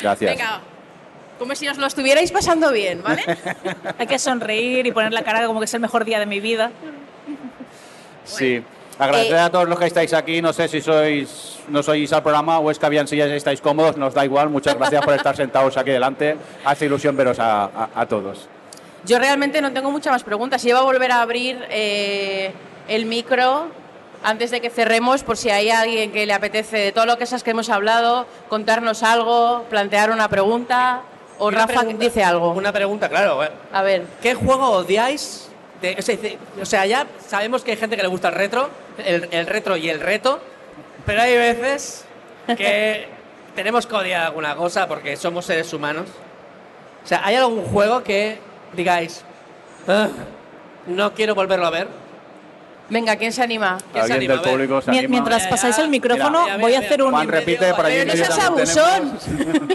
Gracias. 0.00 0.32
Venga, 0.32 0.60
como 1.38 1.54
si 1.54 1.68
os 1.68 1.78
lo 1.78 1.86
estuvierais 1.86 2.32
pasando 2.32 2.72
bien, 2.72 3.02
¿vale? 3.02 3.22
Hay 3.98 4.06
que 4.06 4.18
sonreír 4.18 4.86
y 4.86 4.92
poner 4.92 5.12
la 5.12 5.22
cara 5.22 5.46
como 5.46 5.60
que 5.60 5.66
es 5.66 5.74
el 5.74 5.80
mejor 5.80 6.04
día 6.04 6.18
de 6.18 6.26
mi 6.26 6.40
vida. 6.40 6.72
Sí. 8.24 8.64
Agradecer 8.98 9.34
Eh, 9.36 9.40
a 9.40 9.50
todos 9.50 9.68
los 9.68 9.78
que 9.78 9.86
estáis 9.86 10.12
aquí. 10.12 10.40
No 10.42 10.52
sé 10.52 10.68
si 10.68 10.80
sois 10.80 11.58
no 11.68 11.82
sois 11.82 12.12
al 12.12 12.22
programa 12.22 12.58
o 12.58 12.70
es 12.70 12.78
que 12.78 12.86
habían 12.86 13.08
sillas 13.08 13.28
y 13.30 13.34
estáis 13.34 13.60
cómodos. 13.60 13.96
Nos 13.96 14.14
da 14.14 14.24
igual. 14.24 14.50
Muchas 14.50 14.74
gracias 14.76 15.02
por 15.04 15.14
estar 15.14 15.36
sentados 15.36 15.76
aquí 15.76 15.90
delante. 15.90 16.36
Hace 16.64 16.86
ilusión 16.86 17.16
veros 17.16 17.38
a, 17.38 17.64
a- 17.64 17.88
a 17.94 18.06
todos. 18.06 18.48
Yo 19.04 19.18
realmente 19.18 19.60
no 19.60 19.72
tengo 19.72 19.90
muchas 19.90 20.12
más 20.12 20.22
preguntas. 20.24 20.64
Iba 20.64 20.78
a 20.78 20.82
volver 20.82 21.10
a 21.12 21.22
abrir 21.22 21.58
eh, 21.70 22.52
el 22.88 23.06
micro 23.06 23.66
antes 24.22 24.50
de 24.50 24.60
que 24.62 24.70
cerremos 24.70 25.22
por 25.22 25.36
si 25.36 25.50
hay 25.50 25.68
alguien 25.70 26.10
que 26.12 26.24
le 26.24 26.32
apetece 26.32 26.78
de 26.78 26.92
todo 26.92 27.04
lo 27.04 27.18
que 27.18 27.24
esas 27.24 27.42
que 27.42 27.50
hemos 27.50 27.68
hablado, 27.68 28.26
contarnos 28.48 29.02
algo, 29.02 29.64
plantear 29.68 30.10
una 30.10 30.28
pregunta 30.28 31.02
o 31.38 31.48
Una 31.48 31.66
Rafa 31.66 31.80
pregunta- 31.80 32.04
dice 32.04 32.24
algo. 32.24 32.52
Una 32.52 32.72
pregunta, 32.72 33.08
claro. 33.10 33.44
eh. 33.44 33.50
A 33.72 33.82
ver, 33.82 34.04
¿Qué 34.22 34.34
juego 34.34 34.70
odiáis? 34.70 35.50
De- 35.80 35.96
o, 35.98 36.02
sea, 36.02 36.16
dice- 36.16 36.38
o 36.60 36.64
sea, 36.64 36.86
ya 36.86 37.06
sabemos 37.26 37.62
que 37.62 37.72
hay 37.72 37.76
gente 37.76 37.96
que 37.96 38.02
le 38.02 38.08
gusta 38.08 38.28
el 38.28 38.34
retro, 38.34 38.70
el, 38.98 39.28
el 39.30 39.46
retro 39.46 39.76
y 39.76 39.88
el 39.90 40.00
reto, 40.00 40.40
pero 41.06 41.22
hay 41.22 41.36
veces 41.36 42.04
que 42.56 43.06
tenemos 43.54 43.86
que 43.86 43.94
odiar 43.94 44.26
alguna 44.26 44.54
cosa 44.56 44.86
porque 44.88 45.16
somos 45.16 45.44
seres 45.46 45.72
humanos. 45.72 46.06
O 47.04 47.06
sea, 47.06 47.20
¿hay 47.24 47.34
algún 47.36 47.64
juego 47.64 48.02
que 48.02 48.38
digáis, 48.72 49.22
"Ah, 49.86 50.08
no 50.86 51.12
quiero 51.14 51.34
volverlo 51.34 51.66
a 51.66 51.70
ver? 51.70 51.88
Venga, 52.90 53.16
¿quién 53.16 53.32
se 53.32 53.42
anima? 53.42 53.78
¿Quién 53.92 54.06
se 54.06 54.12
Alguien 54.12 54.30
anima? 54.30 54.32
del 54.34 54.38
A 54.38 54.42
ver. 54.42 54.52
público 54.52 54.82
se 54.82 54.90
Mien- 54.90 54.98
anima. 55.06 55.10
Mientras 55.22 55.46
pasáis 55.48 55.78
el 55.78 55.88
micrófono, 55.88 56.42
Mira, 56.44 56.56
voy 56.58 56.74
a 56.74 56.78
mira, 56.78 56.86
hacer 56.88 57.02
un... 57.02 57.10
Juan 57.10 57.28
repite 57.28 57.74
para 57.74 57.88
Pero 57.88 58.10
que 58.12 58.18
no 58.18 58.24
seas 58.24 58.38
abusón. 58.38 59.18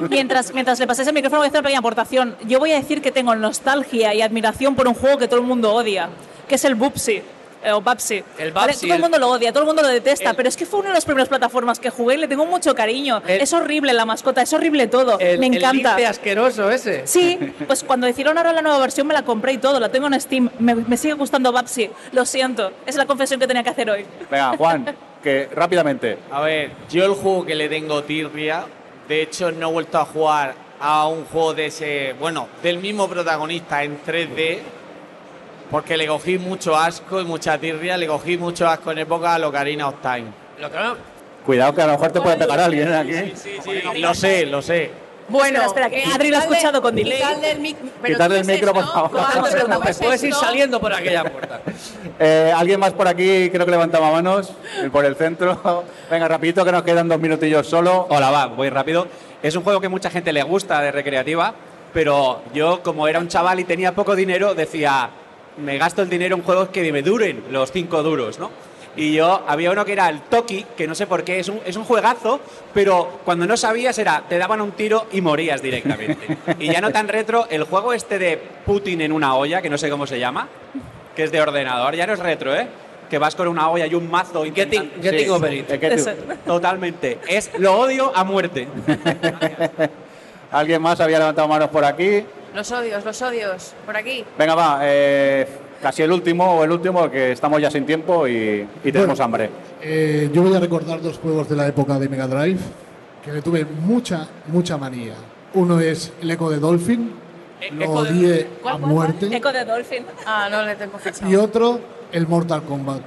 Mientras, 0.10 0.54
mientras 0.54 0.80
le 0.80 0.88
pasáis 0.88 1.08
el 1.08 1.14
micrófono 1.14 1.40
voy 1.40 1.48
a 1.48 1.50
hacer 1.50 1.60
una 1.60 1.64
pequeña 1.68 1.80
aportación. 1.80 2.36
Yo 2.46 2.60
voy 2.60 2.72
a 2.72 2.76
decir 2.76 3.02
que 3.02 3.12
tengo 3.12 3.36
nostalgia 3.36 4.14
y 4.14 4.22
admiración 4.22 4.76
por 4.76 4.88
un 4.88 4.94
juego 4.94 5.18
que 5.18 5.28
todo 5.28 5.40
el 5.40 5.46
mundo 5.46 5.74
odia, 5.74 6.10
que 6.48 6.56
es 6.56 6.66
el 6.66 6.76
Bubsy. 6.76 7.22
Eh, 7.64 7.72
o 7.72 7.82
Babsy. 7.82 8.24
El 8.38 8.52
¿Vale? 8.52 8.68
Babsy, 8.68 8.82
Todo 8.88 8.94
el 8.94 8.96
el- 8.98 9.02
mundo 9.02 9.18
lo 9.20 9.30
odia, 9.30 9.52
todo 9.52 9.64
el 9.64 9.68
mundo 9.68 9.82
lo 9.82 9.88
detesta, 9.90 10.30
el- 10.32 10.36
pero 10.36 10.50
es 10.50 10.56
que 10.58 10.66
fue 10.66 10.80
una 10.80 10.90
de 10.90 10.96
las 10.96 11.06
primeras 11.06 11.28
plataformas 11.30 11.80
que 11.80 11.90
jugué 11.90 12.16
y 12.16 12.18
le 12.18 12.28
tengo 12.28 12.46
mucho 12.46 12.74
cariño. 12.76 13.22
El- 13.28 13.42
es 13.42 13.54
horrible 13.54 13.94
la 13.94 14.06
mascota, 14.06 14.42
es 14.42 14.52
horrible 14.54 14.88
todo. 14.88 15.20
El, 15.20 15.40
Me 15.40 15.48
el 15.48 15.56
encanta. 15.58 15.90
lince 15.96 16.06
asqueroso 16.08 16.70
ese. 16.72 17.06
Sí, 17.08 17.38
pues 17.68 17.84
cuando 17.84 18.08
hicieron 18.08 18.38
ahora 18.38 18.54
la 18.54 18.62
nueva 18.62 18.80
versión 18.80 19.08
me 19.08 19.14
la 19.14 19.24
compré 19.24 19.54
y 19.54 19.58
todo, 19.58 19.80
la 19.80 19.90
tengo 19.90 20.08
en 20.08 20.20
Steam. 20.20 20.50
Me, 20.60 20.76
me 20.76 20.98
sigue 20.98 21.14
gustando 21.14 21.52
Babsy, 21.52 21.90
lo 22.12 22.26
siento. 22.26 22.72
Es 22.86 22.96
la 22.96 23.06
confesión 23.06 23.40
que 23.40 23.48
tenía 23.48 23.64
que 23.64 23.70
hacer 23.70 23.90
hoy. 23.90 24.06
Venga, 24.30 24.56
Juan, 24.58 24.96
que 25.24 25.50
rápidamente. 25.54 26.18
A 26.32 26.42
ver, 26.42 26.72
yo 26.90 27.06
el 27.06 27.14
juego 27.14 27.46
que 27.46 27.56
le 27.56 27.68
tengo 27.70 28.04
tirria, 28.04 28.64
de 29.08 29.22
hecho 29.22 29.52
no 29.52 29.70
he 29.70 29.72
vuelto 29.74 29.98
a 30.00 30.06
jugar 30.06 30.54
a 30.80 31.08
un 31.08 31.26
juego 31.26 31.54
de 31.54 31.66
ese, 31.66 32.16
bueno, 32.20 32.48
del 32.64 32.78
mismo 32.78 33.08
protagonista 33.10 33.84
en 33.84 34.00
3D, 34.02 34.60
porque 35.70 35.98
le 35.98 36.08
cogí 36.08 36.38
mucho 36.38 36.76
asco 36.76 37.20
y 37.22 37.26
mucha 37.26 37.58
tirria, 37.58 37.98
le 37.98 38.08
cogí 38.08 38.38
mucho 38.38 38.68
asco 38.68 38.92
en 38.92 39.00
época 39.00 39.36
a 39.36 39.40
Locarina 39.40 39.88
of 39.88 39.96
Time. 40.02 40.26
Cuidado 41.46 41.74
que 41.74 41.82
a 41.82 41.86
lo 41.88 41.94
mejor 41.94 42.12
te 42.12 42.22
puede 42.22 42.38
pegar 42.38 42.60
alguien 42.60 42.94
aquí. 42.94 43.34
Lo 44.00 44.14
sé, 44.14 44.46
lo 44.46 44.62
sé. 44.62 44.92
Bueno, 45.30 45.62
Espera, 45.62 45.86
espera, 45.86 45.90
que 45.92 46.10
eh, 46.10 46.14
Adri 46.16 46.30
lo 46.32 46.38
ha 46.38 46.40
escuchado 46.40 46.82
con 46.82 46.96
delay. 46.96 47.18
quitarle 47.20 47.52
el 47.52 47.60
mic- 47.60 47.78
Quitarle 48.04 48.40
el 48.40 48.46
micro, 48.48 48.74
por 48.74 48.84
favor. 48.92 49.12
No 49.70 49.80
te 49.80 49.94
puedes 49.94 50.24
ir 50.24 50.34
saliendo 50.34 50.80
por 50.80 50.92
aquella 50.92 51.24
puerta. 51.24 51.62
Eh, 52.20 52.52
¿Alguien 52.56 52.80
más 52.80 52.94
por 52.94 53.08
aquí? 53.08 53.48
Creo 53.52 53.64
que 53.64 53.70
levantaba 53.72 54.12
manos. 54.12 54.52
Por 54.92 55.06
el 55.06 55.16
centro. 55.16 55.84
Venga, 56.10 56.28
rapidito 56.28 56.66
que 56.66 56.72
nos 56.72 56.82
quedan 56.82 57.08
dos 57.08 57.20
minutillos 57.20 57.68
solo. 57.68 58.08
Hola, 58.10 58.32
va, 58.32 58.48
voy 58.48 58.70
rápido. 58.70 59.08
Es 59.44 59.56
un 59.56 59.62
juego 59.64 59.80
que 59.80 59.88
mucha 59.88 60.10
gente 60.10 60.34
le 60.34 60.42
gusta 60.42 60.82
de 60.82 60.92
recreativa, 60.92 61.54
pero 61.94 62.42
yo, 62.56 62.82
como 62.82 63.08
era 63.08 63.20
un 63.20 63.28
chaval 63.28 63.60
y 63.60 63.66
tenía 63.66 63.94
poco 63.94 64.16
dinero, 64.16 64.56
decía, 64.56 65.12
me 65.64 65.78
gasto 65.78 66.02
el 66.02 66.10
dinero 66.10 66.36
en 66.36 66.44
juegos 66.44 66.70
que 66.70 66.92
me 66.92 67.02
duren 67.02 67.44
los 67.52 67.72
cinco 67.72 68.02
duros, 68.04 68.40
¿no? 68.40 68.52
Y 68.96 69.14
yo, 69.14 69.44
había 69.48 69.72
uno 69.72 69.86
que 69.86 69.94
era 69.94 70.10
el 70.10 70.22
Toki, 70.22 70.66
que 70.76 70.88
no 70.88 70.96
sé 70.96 71.06
por 71.08 71.24
qué, 71.24 71.40
es 71.40 71.48
un, 71.48 71.62
es 71.66 71.76
un 71.78 71.84
juegazo, 71.86 72.42
pero 72.74 73.20
cuando 73.24 73.46
no 73.46 73.56
sabías 73.56 73.98
era, 74.00 74.24
te 74.28 74.38
daban 74.38 74.60
un 74.62 74.72
tiro 74.72 75.06
y 75.12 75.22
morías 75.22 75.62
directamente. 75.62 76.38
y 76.60 76.70
ya 76.72 76.82
no 76.82 76.92
tan 76.92 77.08
retro, 77.08 77.48
el 77.50 77.64
juego 77.64 77.94
este 77.94 78.18
de 78.20 78.38
Putin 78.66 79.02
en 79.02 79.12
una 79.14 79.36
olla, 79.36 79.62
que 79.62 79.70
no 79.70 79.78
sé 79.78 79.90
cómo 79.90 80.06
se 80.08 80.20
llama, 80.20 80.48
que 81.16 81.24
es 81.24 81.32
de 81.32 81.40
ordenador, 81.40 81.96
ya 81.96 82.08
no 82.08 82.14
es 82.14 82.20
retro, 82.20 82.54
¿eh? 82.56 82.68
Que 83.10 83.18
vas 83.20 83.36
con 83.36 83.48
una 83.48 83.70
olla 83.70 83.86
y 83.88 83.96
un 83.96 84.10
mazo 84.10 84.44
Getting, 84.44 84.84
intentando- 84.84 85.02
getting 85.02 85.26
Sí. 85.26 85.30
over 85.30 85.54
it. 85.54 85.70
Eso. 85.72 86.12
Totalmente. 86.46 87.20
Es 87.28 87.52
lo 87.58 87.80
odio 87.80 88.12
a 88.16 88.24
muerte. 88.24 88.68
¿Alguien 90.52 90.82
más 90.82 91.00
había 91.00 91.20
levantado 91.20 91.48
manos 91.48 91.70
por 91.70 91.86
aquí? 91.86 92.24
Los 92.56 92.72
odios, 92.72 93.06
los 93.06 93.22
odios, 93.22 93.74
por 93.86 93.96
aquí. 93.96 94.24
Venga, 94.38 94.56
va. 94.56 94.80
eh, 94.84 95.48
casi 95.82 96.02
el 96.04 96.12
último 96.12 96.56
o 96.60 96.64
el 96.64 96.72
último, 96.72 97.10
que 97.10 97.32
estamos 97.34 97.62
ya 97.62 97.70
sin 97.72 97.86
tiempo 97.86 98.28
y, 98.28 98.68
y 98.84 98.92
tenemos 98.92 99.18
Bueno. 99.18 99.24
hambre. 99.24 99.50
Eh, 99.82 100.30
yo 100.34 100.42
voy 100.44 100.56
a 100.56 100.60
recordar 100.60 101.02
dos 101.02 101.18
juegos 101.20 101.48
de 101.48 101.56
la 101.56 101.68
época 101.68 101.98
de 102.00 102.10
Mega 102.10 102.28
Drive 102.28 102.60
que 103.24 103.32
le 103.32 103.42
tuve 103.42 103.66
mucha, 103.66 104.28
mucha 104.48 104.78
manía. 104.78 105.14
Uno 105.54 105.80
es 105.80 106.12
el 106.22 106.32
Eco 106.32 106.50
de 106.50 106.60
Dolphin, 106.60 107.12
lo 107.78 107.84
Echo 107.84 108.04
de- 108.04 108.10
odié 108.10 108.48
¿Cuál, 108.62 108.76
a 108.76 108.78
muerte. 108.80 109.36
Eco 109.36 109.52
de 109.52 109.66
Dolphin. 109.66 110.06
Ah, 110.26 110.48
no 110.50 110.64
le 110.64 110.76
tengo 110.76 110.98
fichado. 110.98 111.30
Y 111.32 111.36
otro, 111.36 111.80
el 112.12 112.28
Mortal 112.28 112.64
Kombat. 112.64 113.02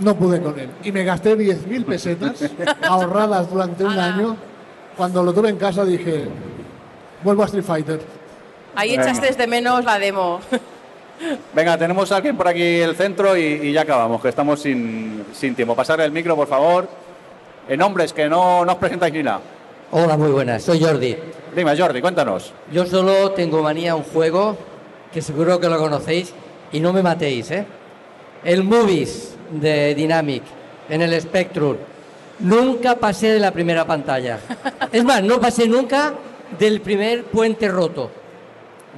No 0.00 0.14
pude 0.16 0.40
con 0.40 0.58
él. 0.58 0.70
Y 0.82 0.92
me 0.92 1.04
gasté 1.04 1.36
10.000 1.36 1.84
pesetas 1.84 2.42
ahorradas 2.82 3.50
durante 3.50 3.84
un 3.84 3.98
año. 3.98 4.36
Cuando 4.96 5.22
lo 5.22 5.32
tuve 5.32 5.50
en 5.50 5.56
casa 5.56 5.84
dije, 5.84 6.24
vuelvo 7.22 7.42
a 7.42 7.46
Street 7.46 7.64
Fighter. 7.64 8.00
Ahí 8.74 8.94
echaste 8.94 9.32
de 9.32 9.46
menos 9.46 9.84
la 9.84 9.98
demo. 9.98 10.40
Venga, 11.54 11.76
tenemos 11.76 12.10
a 12.12 12.16
alguien 12.16 12.36
por 12.36 12.48
aquí 12.48 12.62
el 12.80 12.96
centro 12.96 13.36
y, 13.36 13.42
y 13.42 13.72
ya 13.72 13.82
acabamos, 13.82 14.22
que 14.22 14.28
estamos 14.28 14.60
sin, 14.60 15.26
sin 15.32 15.54
tiempo. 15.54 15.74
Pasar 15.74 16.00
el 16.00 16.12
micro, 16.12 16.34
por 16.34 16.48
favor. 16.48 16.88
En 17.68 17.78
nombres, 17.78 18.12
que 18.12 18.28
no, 18.28 18.64
no 18.64 18.72
os 18.72 18.78
presentáis 18.78 19.12
ni 19.12 19.22
nada. 19.22 19.40
Hola, 19.92 20.16
muy 20.16 20.30
buenas, 20.30 20.62
soy 20.62 20.82
Jordi. 20.82 21.16
Dime, 21.54 21.76
Jordi, 21.76 22.00
cuéntanos. 22.00 22.52
Yo 22.72 22.86
solo 22.86 23.32
tengo 23.32 23.62
manía 23.62 23.92
a 23.92 23.96
un 23.96 24.04
juego 24.04 24.56
que 25.12 25.20
seguro 25.20 25.60
que 25.60 25.68
lo 25.68 25.78
conocéis 25.78 26.32
y 26.72 26.80
no 26.80 26.92
me 26.92 27.02
matéis, 27.02 27.50
¿eh? 27.50 27.66
El 28.44 28.64
Movies 28.64 29.34
de 29.50 29.94
Dynamic 29.94 30.42
en 30.88 31.02
el 31.02 31.20
Spectrum. 31.20 31.76
Nunca 32.38 32.96
pasé 32.96 33.28
de 33.32 33.40
la 33.40 33.50
primera 33.50 33.84
pantalla. 33.84 34.38
Es 34.92 35.04
más, 35.04 35.22
no 35.22 35.40
pasé 35.40 35.68
nunca 35.68 36.14
del 36.58 36.80
primer 36.80 37.24
puente 37.24 37.68
roto. 37.68 38.10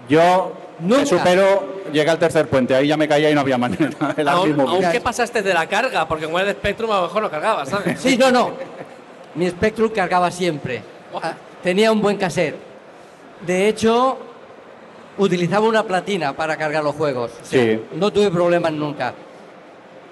Yo 0.09 0.53
Nunca. 0.81 1.07
supero, 1.07 1.83
llegué 1.93 2.11
al 2.11 2.19
tercer 2.19 2.49
puente, 2.49 2.75
ahí 2.75 2.89
ya 2.89 2.97
me 2.97 3.07
caía 3.09 3.31
y 3.31 3.35
no 3.35 3.41
había 3.43 3.59
manera. 3.59 3.91
Aún, 4.01 4.51
Army 4.51 4.53
Movie. 4.55 4.85
aún 4.85 4.93
que 4.93 5.01
pasaste 5.01 5.43
de 5.43 5.55
la 5.55 5.67
carga, 5.69 6.07
porque 6.09 6.29
con 6.29 6.41
el 6.41 6.51
Spectrum 6.53 6.91
a 6.91 6.97
lo 6.97 7.03
mejor 7.03 7.23
no 7.23 7.31
cargabas, 7.31 7.69
¿sabes? 7.69 7.99
Sí, 8.01 8.17
no, 8.17 8.31
no. 8.31 8.51
Mi 9.35 9.49
Spectrum 9.49 9.91
cargaba 9.91 10.31
siempre. 10.31 10.83
Tenía 11.63 11.93
un 11.93 12.01
buen 12.03 12.17
cassette. 12.17 12.57
De 13.47 13.69
hecho, 13.69 14.19
utilizaba 15.19 15.67
una 15.67 15.85
platina 15.85 16.33
para 16.33 16.57
cargar 16.57 16.83
los 16.85 16.95
juegos. 16.95 17.31
O 17.41 17.45
sea, 17.45 17.63
Sí. 17.63 17.83
No 17.95 18.13
tuve 18.13 18.31
problemas 18.31 18.73
nunca. 18.73 19.15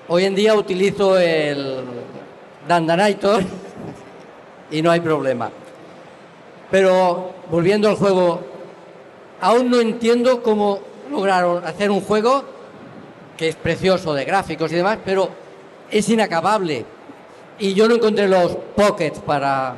Hoy 0.09 0.25
en 0.25 0.35
día 0.35 0.55
utilizo 0.55 1.19
el 1.19 1.85
Dandanator 2.67 3.43
y 4.71 4.83
no 4.83 4.91
hay 4.91 5.01
problema. 5.01 5.51
Pero 6.71 7.33
volviendo 7.51 7.89
al 7.89 7.97
juego, 7.97 8.41
aún 9.41 9.71
no 9.71 9.81
entiendo 9.81 10.43
cómo 10.43 10.81
lograron 11.11 11.65
hacer 11.65 11.91
un 11.91 12.01
juego 12.01 12.45
que 13.37 13.49
es 13.49 13.57
precioso 13.57 14.13
de 14.15 14.25
gráficos 14.25 14.71
y 14.73 14.77
demás, 14.77 14.99
pero 15.05 15.31
es 15.91 16.09
inacabable. 16.09 16.85
Y 17.59 17.75
yo 17.75 17.89
no 17.89 17.95
encontré 17.97 18.29
los 18.29 18.57
pockets 18.77 19.19
para 19.21 19.75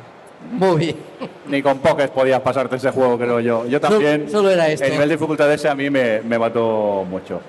movie. 0.51 0.95
Ni 1.47 1.61
con 1.61 1.79
Pocket 1.79 2.09
podías 2.09 2.41
pasarte 2.41 2.75
ese 2.75 2.91
juego, 2.91 3.17
creo 3.17 3.39
yo. 3.39 3.65
Yo 3.65 3.79
también. 3.79 4.29
solo 4.29 4.49
era 4.49 4.67
esto. 4.67 4.85
El 4.85 4.93
nivel 4.93 5.09
de 5.09 5.15
dificultad 5.15 5.51
ese 5.51 5.69
a 5.69 5.75
mí 5.75 5.89
me, 5.89 6.21
me 6.21 6.37
mató 6.37 7.05
mucho. 7.09 7.41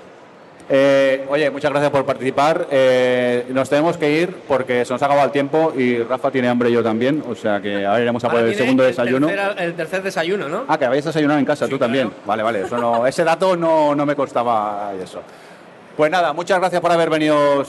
Eh, 0.68 1.26
oye, 1.28 1.50
muchas 1.50 1.70
gracias 1.70 1.90
por 1.92 2.06
participar. 2.06 2.66
Eh, 2.70 3.44
nos 3.50 3.68
tenemos 3.68 3.98
que 3.98 4.10
ir 4.10 4.34
porque 4.48 4.84
se 4.84 4.92
nos 4.94 5.02
ha 5.02 5.06
acabado 5.06 5.26
el 5.26 5.32
tiempo 5.32 5.72
y 5.76 5.98
Rafa 5.98 6.30
tiene 6.30 6.48
hambre 6.48 6.70
y 6.70 6.72
yo 6.72 6.82
también. 6.82 7.22
O 7.28 7.34
sea 7.34 7.60
que 7.60 7.84
ahora 7.84 8.00
iremos 8.00 8.24
a 8.24 8.30
por 8.30 8.40
el 8.40 8.54
segundo 8.54 8.82
desayuno. 8.82 9.28
tercer- 9.28 9.54
el 9.60 9.74
tercer 9.74 10.02
desayuno, 10.02 10.48
¿no? 10.48 10.64
Ah, 10.66 10.78
que 10.78 10.86
habéis 10.86 11.04
desayunado 11.04 11.38
en 11.38 11.44
casa, 11.44 11.68
tú 11.68 11.78
también. 11.78 12.10
Vale, 12.24 12.42
vale. 12.42 12.62
Eso 12.62 12.78
no, 12.78 13.06
ese 13.06 13.24
dato 13.24 13.56
no, 13.56 13.94
no 13.94 14.06
me 14.06 14.16
constaba 14.16 14.92
eso. 15.02 15.20
Pues 15.98 16.10
nada, 16.10 16.32
muchas 16.32 16.58
gracias 16.58 16.80
por 16.80 16.90
haber 16.90 17.10
venido 17.10 17.62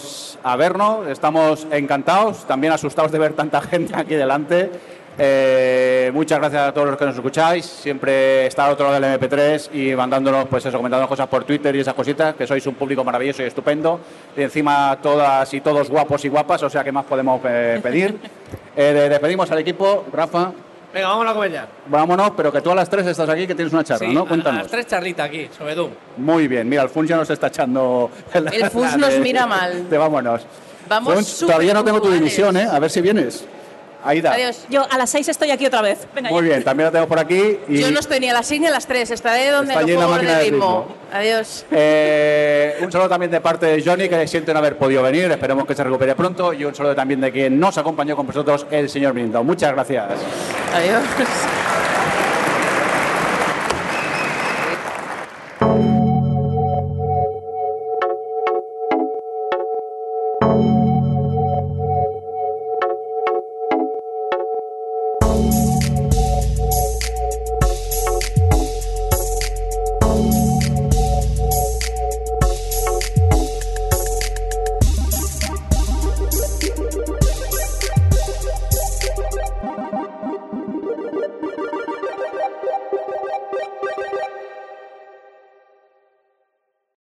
a 0.43 0.55
vernos. 0.55 1.05
Estamos 1.07 1.67
encantados, 1.71 2.45
también 2.47 2.73
asustados 2.73 3.11
de 3.11 3.19
ver 3.19 3.33
tanta 3.33 3.61
gente 3.61 3.93
aquí 3.95 4.15
delante. 4.15 4.71
Eh, 5.18 6.11
muchas 6.13 6.39
gracias 6.39 6.61
a 6.70 6.74
todos 6.74 6.88
los 6.89 6.97
que 6.97 7.05
nos 7.05 7.16
escucháis. 7.16 7.66
Siempre 7.66 8.47
está 8.47 8.66
al 8.66 8.74
otro 8.74 8.88
lado 8.91 8.99
del 8.99 9.20
MP3 9.20 9.70
y 9.74 9.95
mandándonos, 9.95 10.45
pues 10.47 10.66
eso, 10.66 10.78
comentándonos 10.78 11.07
cosas 11.09 11.28
por 11.28 11.43
Twitter 11.45 11.76
y 11.76 11.80
esas 11.80 11.93
cositas, 11.93 12.36
que 12.36 12.45
sois 12.45 12.66
un 12.68 12.76
público 12.76 13.03
maravilloso 13.03 13.41
y 13.43 13.45
estupendo. 13.45 13.99
Y 14.36 14.41
encima 14.41 14.97
todas 15.01 15.53
y 15.53 15.61
todos 15.61 15.89
guapos 15.89 16.24
y 16.26 16.30
guapas, 16.30 16.63
o 16.63 16.70
sea, 16.70 16.84
¿qué 16.84 16.91
más 16.91 17.05
podemos 17.05 17.39
eh, 17.45 17.80
pedir? 17.82 18.18
Eh, 18.78 18.91
de- 18.93 19.07
despedimos 19.07 19.49
al 19.51 19.59
equipo. 19.59 20.03
Rafa, 20.11 20.51
Venga, 20.93 21.07
vámonos 21.07 21.32
a 21.32 21.34
comer 21.36 21.51
ya. 21.53 21.68
vámonos, 21.88 22.32
pero 22.36 22.51
que 22.51 22.59
tú 22.59 22.72
a 22.72 22.76
las 22.76 22.89
tres 22.89 23.07
estás 23.07 23.30
aquí, 23.30 23.47
que 23.47 23.55
tienes 23.55 23.74
una 23.74 23.86
charla, 23.86 24.05
Sí, 24.05 24.13
¿no? 24.13 24.26
Cuéntanos. 24.28 24.59
A 24.59 24.63
las 24.63 24.72
tres 24.72 24.86
charlitas 24.88 25.28
aquí, 25.30 25.47
sobre 25.57 25.76
Doom. 25.76 25.91
Muy 26.18 26.49
bien, 26.49 26.68
mira, 26.68 26.82
el 26.84 26.89
Funs 26.89 27.07
ya 27.07 27.16
nos 27.16 27.30
está 27.30 27.47
echando. 27.47 28.11
El 28.34 28.70
Funs 28.70 28.97
nos 28.97 29.18
mira 29.20 29.45
mal. 29.47 29.89
De 29.89 29.97
vámonos. 29.97 30.45
Vamos 30.89 31.13
Funs, 31.13 31.39
todavía 31.39 31.74
no 31.74 31.86
tengo 31.86 32.01
tu 32.01 32.11
dimisión, 32.11 32.57
¿eh? 32.57 32.68
A 32.70 32.78
ver 32.80 32.89
si 32.91 32.99
vienes. 32.99 33.45
Aida. 34.06 34.34
Adiós. 34.34 34.66
Yo 34.70 34.86
a 34.89 34.97
las 34.97 35.10
6 35.10 35.28
estoy 35.30 35.51
aquí 35.51 35.66
otra 35.66 35.82
vez. 35.82 36.08
Venga, 36.14 36.30
Muy 36.30 36.43
ya. 36.43 36.49
bien, 36.49 36.64
también 36.64 36.86
lo 36.86 36.91
tengo 36.91 37.08
por 37.08 37.20
aquí. 37.20 37.60
Y, 37.68 37.80
Yo 37.80 37.91
no 37.91 37.99
estoy 37.99 38.20
ni 38.20 38.30
a 38.30 38.34
las 38.34 38.45
6 38.45 38.62
ni 38.62 38.68
a 38.68 38.72
las 38.72 38.86
3, 38.86 39.12
estaré 39.12 39.49
donde 39.49 39.74
Está 39.74 39.86
la 39.86 40.08
máquina 40.08 40.32
de 40.38 40.43
del 40.43 40.51
ritmo. 40.53 40.88
Adiós. 41.12 41.66
eh, 41.72 42.78
un 42.82 42.91
saludo 42.91 43.10
también 43.10 43.32
de 43.32 43.41
parte 43.41 43.66
de 43.66 43.84
Johnny, 43.84 44.08
que 44.08 44.28
siente 44.28 44.53
no 44.53 44.60
haber 44.60 44.78
podido 44.78 45.01
venir. 45.01 45.32
Esperemos 45.32 45.66
que 45.66 45.74
se 45.76 45.84
recupere 45.84 46.14
pronto. 46.16 46.53
Y 46.53 46.66
un 46.66 46.76
saludo 46.76 46.95
también 46.95 47.20
de 47.22 47.32
quien 47.32 47.60
nos 47.60 47.78
acompañó 47.78 48.16
con 48.16 48.28
vosotros, 48.28 48.68
el 48.72 48.89
señor 48.89 49.14
Brindo. 49.14 49.43
Muchas 49.43 49.74
gracias. 49.74 50.06
Adiós. 50.74 51.01